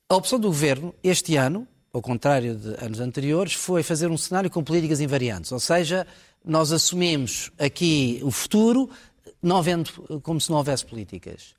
A 0.08 0.14
opção 0.14 0.38
do 0.38 0.46
governo, 0.46 0.94
este 1.02 1.34
ano, 1.34 1.66
ao 1.92 2.00
contrário 2.00 2.54
de 2.54 2.84
anos 2.84 3.00
anteriores, 3.00 3.54
foi 3.54 3.82
fazer 3.82 4.08
um 4.08 4.16
cenário 4.16 4.48
com 4.48 4.62
políticas 4.62 5.00
invariantes. 5.00 5.50
Ou 5.50 5.58
seja, 5.58 6.06
nós 6.44 6.70
assumimos 6.70 7.50
aqui 7.58 8.20
o 8.22 8.30
futuro, 8.30 8.88
não 9.42 9.56
havendo, 9.56 9.90
como 10.22 10.40
se 10.40 10.48
não 10.48 10.58
houvesse 10.58 10.86
políticas. 10.86 11.56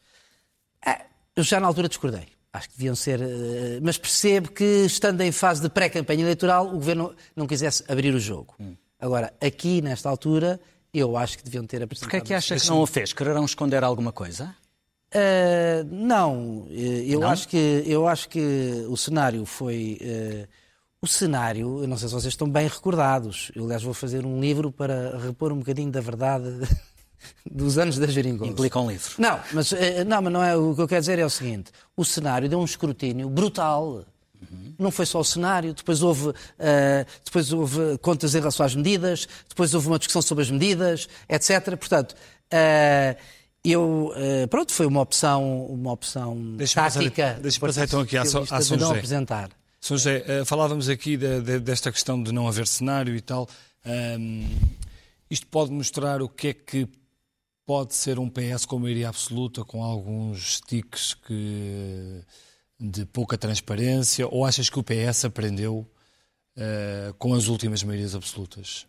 Ah, 0.86 1.02
eu 1.36 1.44
já 1.44 1.60
na 1.60 1.68
altura 1.68 1.90
discordei. 1.90 2.26
Acho 2.54 2.70
que 2.70 2.78
deviam 2.78 2.96
ser. 2.96 3.22
Eh, 3.22 3.80
mas 3.82 3.98
percebo 3.98 4.50
que, 4.50 4.64
estando 4.86 5.20
em 5.22 5.32
fase 5.34 5.62
de 5.62 5.68
pré-campanha 5.68 6.22
eleitoral, 6.22 6.68
o 6.68 6.72
governo 6.72 7.14
não 7.36 7.46
quisesse 7.46 7.84
abrir 7.86 8.16
o 8.16 8.20
jogo. 8.20 8.56
Hum. 8.60 8.76
Agora, 8.98 9.34
aqui, 9.42 9.82
nesta 9.82 10.10
altura, 10.10 10.58
eu 10.94 11.18
acho 11.18 11.38
que 11.38 11.44
deviam 11.44 11.66
ter 11.66 11.84
apresentado. 11.84 12.10
Porquê 12.10 12.24
é 12.24 12.26
que 12.26 12.34
acha 12.34 12.56
que 12.56 12.68
não 12.70 12.80
o 12.80 12.88
fez? 12.88 13.12
Quererão 13.12 13.44
esconder 13.44 13.84
alguma 13.84 14.14
coisa? 14.14 14.56
Uh, 15.14 15.88
não, 15.90 16.68
eh, 16.70 17.06
eu 17.08 17.22
não? 17.22 17.30
acho 17.30 17.48
que 17.48 17.84
eu 17.86 18.08
acho 18.08 18.28
que 18.28 18.86
o 18.90 18.98
cenário 18.98 19.46
foi 19.46 19.98
uh, 20.02 20.48
o 21.02 21.08
cenário. 21.08 21.82
Eu 21.82 21.88
não 21.88 21.98
sei 21.98 22.10
se 22.10 22.14
vocês 22.14 22.34
estão 22.34 22.50
bem 22.50 22.68
recordados. 22.68 23.50
Eu 23.56 23.64
aliás 23.64 23.84
vou 23.84 23.94
fazer 23.94 24.26
um 24.26 24.40
livro 24.42 24.70
para 24.72 25.18
repor 25.18 25.54
um 25.54 25.60
bocadinho 25.60 25.90
da 25.90 26.02
verdade 26.02 26.46
dos 27.50 27.78
anos 27.78 27.98
da 27.98 28.08
geringonça. 28.08 28.52
Implica 28.52 28.80
um 28.80 28.90
livro. 28.90 29.14
Não, 29.18 29.40
mas 29.54 29.72
eh, 29.72 30.04
não, 30.04 30.22
mas 30.22 30.34
não 30.34 30.44
é 30.44 30.58
o 30.58 30.76
que 30.76 30.82
eu 30.82 30.88
quero 30.88 31.02
dizer 31.02 31.20
é 31.20 31.26
o 31.26 31.30
seguinte: 31.30 31.72
o 31.96 32.04
cenário 32.04 32.50
deu 32.50 32.60
um 32.60 32.66
escrutínio 32.66 33.30
brutal. 33.30 34.04
Uhum. 34.40 34.74
Não 34.78 34.92
foi 34.92 35.06
só 35.06 35.20
o 35.20 35.24
cenário, 35.24 35.74
depois 35.74 36.04
houve, 36.04 36.28
uh, 36.28 36.34
depois 37.26 37.52
houve 37.52 37.98
contas 37.98 38.36
em 38.36 38.38
relação 38.38 38.64
às 38.64 38.76
medidas, 38.76 39.28
depois 39.50 39.74
houve 39.74 39.88
uma 39.88 39.98
discussão 39.98 40.22
sobre 40.22 40.44
as 40.44 40.52
medidas, 40.52 41.10
etc. 41.28 41.76
Portanto, 41.76 42.12
uh, 42.54 43.18
eu, 43.72 44.14
uh, 44.14 44.48
pronto, 44.50 44.74
foi 44.74 44.86
uma 44.86 45.02
opção, 45.02 45.66
uma 45.66 45.92
opção 45.92 46.56
deixa 46.56 46.82
tática. 46.82 47.28
Passar, 47.28 47.42
deixa 47.42 47.60
passar 47.60 47.84
então 47.86 48.00
aqui 48.02 48.18
à, 48.18 48.22
à 48.22 48.62
São 48.62 48.78
não 48.78 48.92
apresentar. 48.92 49.50
São 49.80 49.96
José, 49.98 50.44
falávamos 50.46 50.90
aqui 50.90 51.16
de, 51.18 51.42
de, 51.42 51.60
desta 51.60 51.92
questão 51.92 52.22
de 52.22 52.32
não 52.32 52.48
haver 52.48 52.68
cenário 52.68 53.16
e 53.16 53.22
tal. 53.22 53.48
Um, 53.86 54.48
isto 55.30 55.46
pode 55.48 55.72
mostrar 55.72 56.22
o 56.22 56.28
que 56.28 56.50
é 56.50 56.54
que 56.54 56.88
pode 57.66 57.94
ser 57.94 58.18
um 58.18 58.30
PS 58.30 58.66
com 58.66 58.80
maioria 58.80 59.10
absoluta, 59.10 59.64
com 59.66 59.84
alguns 59.84 60.62
tiques 60.62 61.14
que, 61.14 62.22
de 62.80 63.06
pouca 63.06 63.38
transparência, 63.38 64.26
ou 64.28 64.46
achas 64.46 64.70
que 64.70 64.80
o 64.80 64.84
PS 64.84 65.26
aprendeu 65.26 65.86
uh, 66.56 67.14
com 67.16 67.34
as 67.34 67.48
últimas 67.48 67.84
maiorias 67.84 68.16
absolutas? 68.16 68.88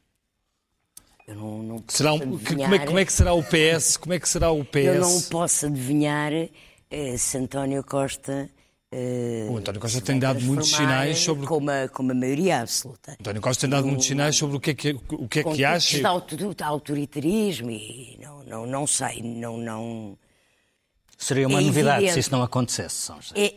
Eu 1.28 1.34
não, 1.34 1.62
não 1.62 1.84
será 1.86 2.14
um, 2.14 2.18
como, 2.18 2.74
é, 2.74 2.78
como, 2.78 2.98
é, 2.98 3.04
que 3.04 3.12
será 3.12 3.34
o 3.34 3.42
PS? 3.42 3.98
Como 3.98 4.14
é 4.14 4.18
que 4.18 4.28
será 4.28 4.50
o 4.50 4.64
PS? 4.64 4.76
Eu 4.86 5.00
não 5.00 5.20
posso 5.22 5.66
adivinhar 5.66 6.32
uh, 6.32 7.18
se 7.18 7.36
António 7.36 7.84
Costa 7.84 8.50
Uh, 8.90 9.52
o 9.52 9.58
António 9.58 9.78
Costa 9.82 10.00
tem 10.00 10.18
dado 10.18 10.40
muitos 10.40 10.70
sinais 10.70 11.18
sobre. 11.18 11.46
Com 11.46 11.58
uma, 11.58 11.88
com 11.88 12.02
uma 12.02 12.14
maioria 12.14 12.62
absoluta. 12.62 13.18
António 13.20 13.42
Costa 13.42 13.60
tem 13.60 13.70
dado 13.70 13.86
muitos 13.86 14.06
sinais 14.06 14.34
sobre 14.34 14.56
o 14.56 14.60
que 14.60 14.70
é 14.70 14.74
que, 14.74 14.98
o 15.10 15.28
que, 15.28 15.40
é 15.40 15.44
que 15.44 15.62
acha. 15.62 15.98
De 15.98 16.64
autoritarismo 16.64 17.70
e 17.70 18.18
não, 18.18 18.42
não, 18.44 18.66
não 18.66 18.86
sei, 18.86 19.20
não. 19.22 19.58
não... 19.58 20.18
Seria 21.20 21.48
uma 21.48 21.60
é 21.60 21.64
novidade 21.64 21.96
evidente. 21.96 22.14
se 22.14 22.20
isso 22.20 22.30
não 22.30 22.44
acontecesse, 22.44 22.94
São 22.94 23.20
José. 23.20 23.34
É, 23.36 23.54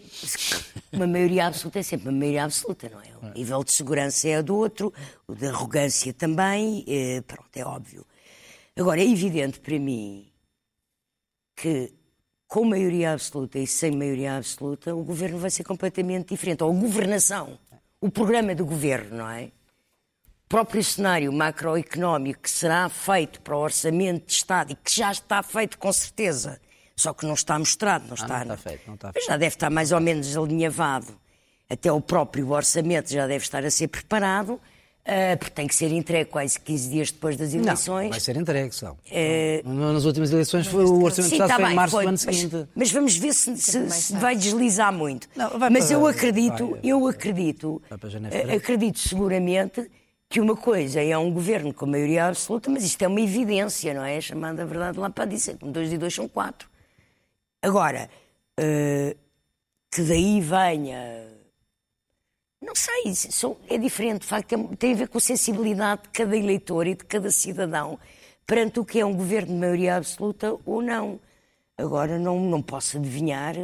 uma 0.92 1.06
maioria 1.06 1.46
absoluta 1.46 1.78
é 1.78 1.84
sempre 1.84 2.10
uma 2.10 2.18
maioria 2.18 2.44
absoluta, 2.44 2.90
não 2.90 3.00
é? 3.00 3.06
O 3.22 3.28
é. 3.28 3.34
nível 3.36 3.64
de 3.64 3.72
segurança 3.72 4.28
é 4.28 4.42
do 4.42 4.56
outro, 4.56 4.92
o 5.28 5.36
de 5.36 5.46
arrogância 5.46 6.12
também, 6.12 6.84
é, 6.88 7.22
pronto, 7.22 7.56
é 7.56 7.64
óbvio. 7.64 8.04
Agora, 8.76 9.00
é 9.00 9.08
evidente 9.08 9.60
para 9.60 9.78
mim 9.78 10.28
que 11.56 11.94
com 12.48 12.66
maioria 12.66 13.14
absoluta 13.14 13.60
e 13.60 13.68
sem 13.68 13.92
maioria 13.92 14.38
absoluta, 14.38 14.96
o 14.96 15.04
governo 15.04 15.38
vai 15.38 15.52
ser 15.52 15.64
completamente 15.64 16.30
diferente. 16.30 16.64
Ou 16.64 16.72
a 16.72 16.74
governação, 16.74 17.60
o 18.02 18.10
programa 18.10 18.56
do 18.56 18.66
governo, 18.66 19.18
não 19.18 19.30
é? 19.30 19.52
O 20.46 20.50
próprio 20.50 20.84
cenário 20.84 21.32
macroeconómico 21.32 22.42
que 22.42 22.50
será 22.50 22.90
feito 22.90 23.40
para 23.42 23.56
o 23.56 23.60
orçamento 23.60 24.26
de 24.26 24.34
Estado 24.34 24.72
e 24.72 24.76
que 24.76 24.94
já 24.94 25.12
está 25.12 25.44
feito 25.44 25.78
com 25.78 25.94
certeza 25.94 26.60
Só 27.02 27.14
que 27.16 27.26
não 27.26 27.34
está 27.34 27.58
mostrado, 27.58 28.04
não 28.06 28.12
Ah, 28.12 28.22
está. 28.22 28.46
não 28.46 28.54
está 28.54 28.58
feito, 28.70 28.82
não 28.86 28.94
está 28.94 29.12
Mas 29.16 29.26
já 29.26 29.36
deve 29.36 29.56
estar 29.56 29.72
mais 29.72 29.92
ou 29.92 30.00
menos 30.00 30.38
alinhavado. 30.38 31.08
Até 31.68 31.92
o 31.92 32.00
próprio 32.00 32.52
orçamento 32.52 33.10
já 33.12 33.26
deve 33.26 33.44
estar 33.44 33.66
a 33.66 33.72
ser 33.72 33.88
preparado, 33.88 34.62
ah, 35.04 35.36
porque 35.36 35.50
tem 35.56 35.66
que 35.68 35.74
ser 35.74 35.92
entregue 35.92 36.30
quase 36.30 36.60
15 36.60 36.90
dias 36.92 37.12
depois 37.12 37.36
das 37.38 37.56
Não, 37.56 37.64
eleições. 37.64 38.10
vai 38.12 38.20
ser 38.20 38.38
entregue 38.38 38.72
só. 38.76 38.96
Nas 39.64 40.06
últimas 40.06 40.32
eleições 40.32 40.68
foi 40.68 40.84
o 40.86 41.02
Orçamento 41.02 41.32
de 41.32 41.38
Sim, 41.38 41.42
Estado 41.42 41.48
tá 41.50 41.56
foi 41.56 41.72
em 41.72 41.76
março 41.76 41.96
foi, 41.96 42.04
do 42.04 42.10
ano 42.10 42.20
mas, 42.24 42.36
seguinte. 42.36 42.68
mas 42.76 42.92
vamos 42.92 43.18
ver 43.18 43.34
se, 43.34 43.58
se- 43.58 43.90
se 43.90 44.14
vai 44.18 44.36
deslizar 44.36 44.94
muito. 44.94 45.28
Não, 45.36 45.58
vai 45.58 45.72
mas 45.72 45.86
para- 45.86 45.94
eu 45.96 46.06
acredito, 46.06 46.70
vai. 46.70 46.80
eu 46.84 47.08
acredito, 47.08 47.82
eh, 48.32 48.56
acredito 48.56 49.00
seguramente 49.00 49.90
que 50.30 50.40
uma 50.40 50.56
coisa 50.56 51.02
é 51.02 51.18
um 51.18 51.32
governo 51.32 51.74
com 51.74 51.88
maioria 51.88 52.28
absoluta, 52.28 52.70
mas 52.70 52.84
isto 52.84 53.02
é 53.02 53.08
uma 53.08 53.20
evidência, 53.22 53.92
não 53.92 54.04
é? 54.06 54.18
É 54.18 54.22
Chamada 54.22 54.64
verdade 54.68 55.00
lá 55.00 55.10
para 55.10 55.26
dizer 55.26 55.58
que 55.58 55.66
dois 55.66 55.92
e 55.92 55.98
dois 55.98 56.14
são 56.14 56.28
quatro. 56.28 56.70
Agora, 57.62 58.10
eh, 58.58 59.16
que 59.92 60.02
daí 60.04 60.42
venha. 60.42 61.28
Não 62.62 62.74
sei, 62.76 63.14
são- 63.16 63.58
é 63.70 63.78
diferente. 63.78 64.22
De 64.22 64.28
facto, 64.28 64.50
tem- 64.50 64.68
tem 64.76 64.94
a 64.94 64.98
ver 64.98 65.08
com 65.10 65.18
a 65.18 65.22
sensibilidade 65.22 66.04
de 66.04 66.10
cada 66.10 66.36
eleitor 66.38 66.88
e 66.88 66.96
de 66.96 67.04
cada 67.06 67.30
cidadão 67.32 68.00
perante 68.46 68.80
o 68.80 68.86
que 68.86 69.00
é 69.00 69.06
um 69.06 69.14
governo 69.14 69.54
de 69.54 69.60
maioria 69.60 69.96
absoluta 69.98 70.56
ou 70.66 70.82
não. 70.82 71.20
Agora, 71.78 72.20
não, 72.20 72.40
não 72.40 72.62
posso 72.62 72.98
adivinhar. 72.98 73.56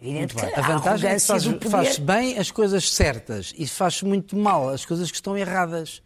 Evidente 0.00 0.34
que 0.34 0.44
A 0.44 0.60
vantagem 0.62 1.10
é 1.10 1.14
que 1.16 1.20
faz, 1.20 1.44
poder... 1.44 1.68
faz 1.68 1.98
bem 1.98 2.38
as 2.38 2.50
coisas 2.50 2.90
certas 2.90 3.52
e 3.58 3.66
faz 3.66 4.02
muito 4.02 4.36
mal 4.36 4.68
as 4.70 4.84
coisas 4.86 5.10
que 5.10 5.16
estão 5.16 5.36
erradas. 5.36 6.02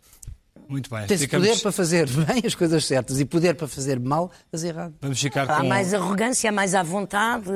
Muito 0.71 0.89
bem. 0.89 1.05
Tem-se 1.05 1.25
Ficamos- 1.25 1.49
poder 1.49 1.61
para 1.61 1.73
fazer 1.73 2.09
bem 2.27 2.43
as 2.45 2.55
coisas 2.55 2.87
certas 2.87 3.19
e 3.19 3.25
poder 3.25 3.57
para 3.57 3.67
fazer 3.67 3.99
mal 3.99 4.31
as 4.53 4.63
erradas. 4.63 4.95
Vamos 5.01 5.21
ficar 5.21 5.51
Há 5.51 5.61
com... 5.61 5.67
mais 5.67 5.93
arrogância, 5.93 6.49
há 6.49 6.53
mais 6.53 6.77
à 6.77 6.83
vontade, 6.85 7.51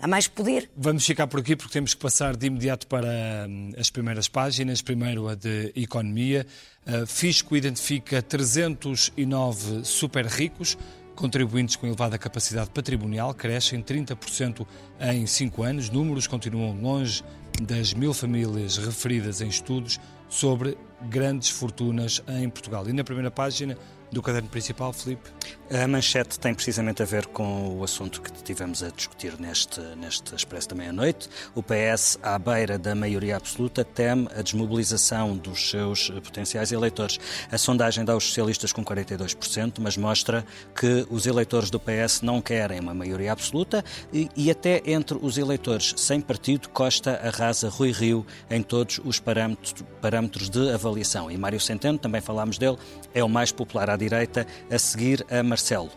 há 0.00 0.06
mais 0.06 0.28
poder. 0.28 0.70
Vamos 0.76 1.04
ficar 1.04 1.26
por 1.26 1.40
aqui 1.40 1.56
porque 1.56 1.72
temos 1.72 1.94
que 1.94 2.00
passar 2.00 2.36
de 2.36 2.46
imediato 2.46 2.86
para 2.86 3.08
hum, 3.48 3.72
as 3.76 3.90
primeiras 3.90 4.28
páginas. 4.28 4.80
Primeiro 4.80 5.26
a 5.28 5.34
de 5.34 5.72
Economia. 5.74 6.46
Uh, 6.86 7.04
Fisco 7.06 7.56
identifica 7.56 8.22
309 8.22 9.84
super 9.84 10.24
ricos. 10.26 10.78
Contribuintes 11.16 11.74
com 11.76 11.86
elevada 11.86 12.16
capacidade 12.18 12.70
patrimonial 12.70 13.34
crescem 13.34 13.82
30% 13.82 14.64
em 15.00 15.26
5 15.26 15.62
anos. 15.62 15.90
Números 15.90 16.28
continuam 16.28 16.80
longe 16.80 17.24
das 17.62 17.94
mil 17.94 18.14
famílias 18.14 18.76
referidas 18.78 19.40
em 19.40 19.48
estudos 19.48 19.98
sobre 20.28 20.76
grandes 21.08 21.50
fortunas 21.50 22.22
em 22.28 22.48
Portugal. 22.48 22.88
E 22.88 22.92
na 22.92 23.04
primeira 23.04 23.30
página 23.30 23.76
do 24.14 24.22
caderno 24.22 24.48
principal, 24.48 24.92
Filipe, 24.92 25.28
A 25.70 25.88
manchete 25.88 26.38
tem 26.38 26.54
precisamente 26.54 27.02
a 27.02 27.06
ver 27.06 27.26
com 27.26 27.78
o 27.78 27.82
assunto 27.82 28.20
que 28.20 28.30
tivemos 28.42 28.82
a 28.82 28.90
discutir 28.90 29.40
neste, 29.40 29.80
neste 29.96 30.34
Expresso 30.34 30.68
da 30.68 30.74
Meia-Noite. 30.74 31.28
O 31.54 31.62
PS, 31.62 32.18
à 32.22 32.38
beira 32.38 32.78
da 32.78 32.94
maioria 32.94 33.36
absoluta, 33.36 33.82
teme 33.82 34.28
a 34.36 34.42
desmobilização 34.42 35.36
dos 35.36 35.70
seus 35.70 36.10
potenciais 36.10 36.70
eleitores. 36.70 37.18
A 37.50 37.58
sondagem 37.58 38.04
dá 38.04 38.12
aos 38.12 38.24
socialistas 38.24 38.72
com 38.72 38.84
42%, 38.84 39.78
mas 39.80 39.96
mostra 39.96 40.44
que 40.78 41.06
os 41.10 41.26
eleitores 41.26 41.70
do 41.70 41.80
PS 41.80 42.20
não 42.22 42.40
querem 42.40 42.78
uma 42.78 42.94
maioria 42.94 43.32
absoluta 43.32 43.84
e, 44.12 44.28
e 44.36 44.50
até 44.50 44.82
entre 44.84 45.18
os 45.20 45.38
eleitores 45.38 45.94
sem 45.96 46.20
partido, 46.20 46.68
Costa 46.68 47.20
arrasa 47.24 47.68
Rui 47.68 47.90
Rio 47.90 48.24
em 48.50 48.62
todos 48.62 49.00
os 49.04 49.18
parâmetros, 49.18 49.74
parâmetros 50.00 50.48
de 50.48 50.70
avaliação. 50.70 51.30
E 51.30 51.36
Mário 51.36 51.58
Centeno, 51.58 51.98
também 51.98 52.20
falámos 52.20 52.58
dele, 52.58 52.76
é 53.12 53.24
o 53.24 53.28
mais 53.28 53.50
popular 53.50 53.90
à 53.90 53.96
direita, 54.08 54.46
a 54.70 54.78
seguir 54.78 55.24
a 55.30 55.42
Marcelo. 55.42 55.90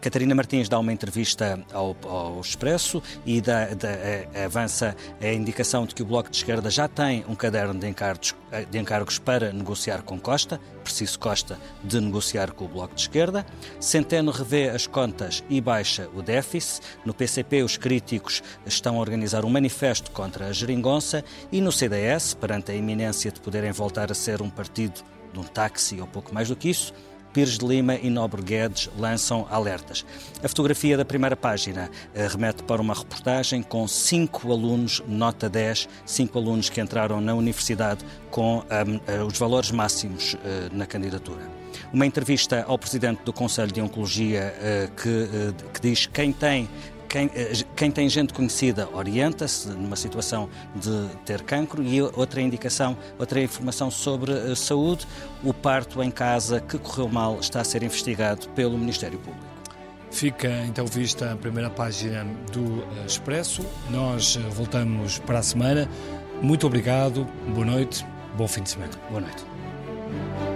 Catarina 0.00 0.34
Martins 0.34 0.68
dá 0.68 0.78
uma 0.78 0.92
entrevista 0.92 1.64
ao, 1.72 1.96
ao 2.02 2.38
Expresso 2.38 3.02
e 3.24 3.40
dá, 3.40 3.68
dá- 3.68 4.44
avança 4.44 4.94
a 5.18 5.28
indicação 5.32 5.86
de 5.86 5.94
que 5.94 6.02
o 6.02 6.04
Bloco 6.04 6.28
de 6.28 6.36
Esquerda 6.36 6.68
já 6.68 6.86
tem 6.86 7.24
um 7.26 7.34
caderno 7.34 7.72
de 7.80 7.88
encargos, 7.88 8.34
de 8.70 8.78
encargos 8.78 9.18
para 9.18 9.50
negociar 9.50 10.02
com 10.02 10.20
Costa, 10.20 10.60
preciso 10.82 11.18
Costa 11.18 11.58
de 11.82 11.98
negociar 12.02 12.52
com 12.52 12.66
o 12.66 12.68
Bloco 12.68 12.94
de 12.94 13.00
Esquerda. 13.00 13.46
Centeno 13.80 14.30
revê 14.30 14.68
as 14.68 14.86
contas 14.86 15.42
e 15.48 15.58
baixa 15.58 16.06
o 16.14 16.20
déficit. 16.20 16.82
No 17.02 17.14
PCP, 17.14 17.62
os 17.62 17.78
críticos 17.78 18.42
estão 18.66 18.96
a 18.96 19.00
organizar 19.00 19.42
um 19.42 19.48
manifesto 19.50 20.10
contra 20.10 20.48
a 20.48 20.52
geringonça 20.52 21.24
e 21.50 21.62
no 21.62 21.72
CDS, 21.72 22.34
perante 22.34 22.70
a 22.70 22.74
iminência 22.74 23.32
de 23.32 23.40
poderem 23.40 23.72
voltar 23.72 24.12
a 24.12 24.14
ser 24.14 24.42
um 24.42 24.50
partido 24.50 25.02
de 25.32 25.38
um 25.40 25.44
táxi 25.44 25.98
ou 25.98 26.06
pouco 26.06 26.34
mais 26.34 26.48
do 26.48 26.54
que 26.56 26.68
isso, 26.68 26.92
Pires 27.34 27.58
de 27.58 27.66
Lima 27.66 27.96
e 27.96 28.08
Nobre 28.08 28.40
Guedes 28.40 28.88
lançam 28.96 29.44
alertas. 29.50 30.06
A 30.40 30.46
fotografia 30.46 30.96
da 30.96 31.04
primeira 31.04 31.34
página 31.36 31.90
eh, 32.14 32.28
remete 32.28 32.62
para 32.62 32.80
uma 32.80 32.94
reportagem 32.94 33.60
com 33.60 33.88
cinco 33.88 34.52
alunos, 34.52 35.02
nota 35.08 35.48
10, 35.48 35.88
cinco 36.06 36.38
alunos 36.38 36.70
que 36.70 36.80
entraram 36.80 37.20
na 37.20 37.34
universidade 37.34 38.04
com 38.30 38.64
ahm, 38.70 39.00
eh, 39.08 39.20
os 39.24 39.36
valores 39.36 39.72
máximos 39.72 40.36
eh, 40.44 40.68
na 40.70 40.86
candidatura. 40.86 41.42
Uma 41.92 42.06
entrevista 42.06 42.64
ao 42.68 42.78
presidente 42.78 43.24
do 43.24 43.32
Conselho 43.32 43.72
de 43.72 43.80
Oncologia 43.80 44.54
que, 44.96 45.28
que 45.72 45.80
diz 45.80 46.06
quem 46.06 46.32
tem 46.32 46.68
quem, 47.14 47.30
eh, 47.32 47.52
quem 47.76 47.92
tem 47.92 48.08
gente 48.08 48.34
conhecida 48.34 48.88
orienta-se 48.92 49.68
numa 49.68 49.94
situação 49.94 50.50
de 50.74 51.08
ter 51.24 51.42
cancro 51.42 51.80
e 51.80 52.02
outra 52.02 52.40
indicação, 52.40 52.96
outra 53.16 53.40
informação 53.40 53.88
sobre 53.88 54.32
eh, 54.32 54.56
saúde, 54.56 55.06
o 55.44 55.54
parto 55.54 56.02
em 56.02 56.10
casa 56.10 56.60
que 56.60 56.76
correu 56.76 57.08
mal 57.08 57.38
está 57.38 57.60
a 57.60 57.64
ser 57.64 57.84
investigado 57.84 58.48
pelo 58.48 58.76
Ministério 58.76 59.20
Público. 59.20 59.46
Fica 60.10 60.48
então 60.66 60.86
vista 60.86 61.32
a 61.32 61.36
primeira 61.36 61.70
página 61.70 62.26
do 62.52 62.82
eh, 62.82 63.06
Expresso. 63.06 63.64
Nós 63.90 64.34
voltamos 64.50 65.20
para 65.20 65.38
a 65.38 65.42
semana. 65.42 65.88
Muito 66.42 66.66
obrigado, 66.66 67.28
boa 67.54 67.64
noite, 67.64 68.04
bom 68.36 68.48
fim 68.48 68.64
de 68.64 68.70
semana. 68.70 68.92
Boa 69.08 69.20
noite. 69.20 70.53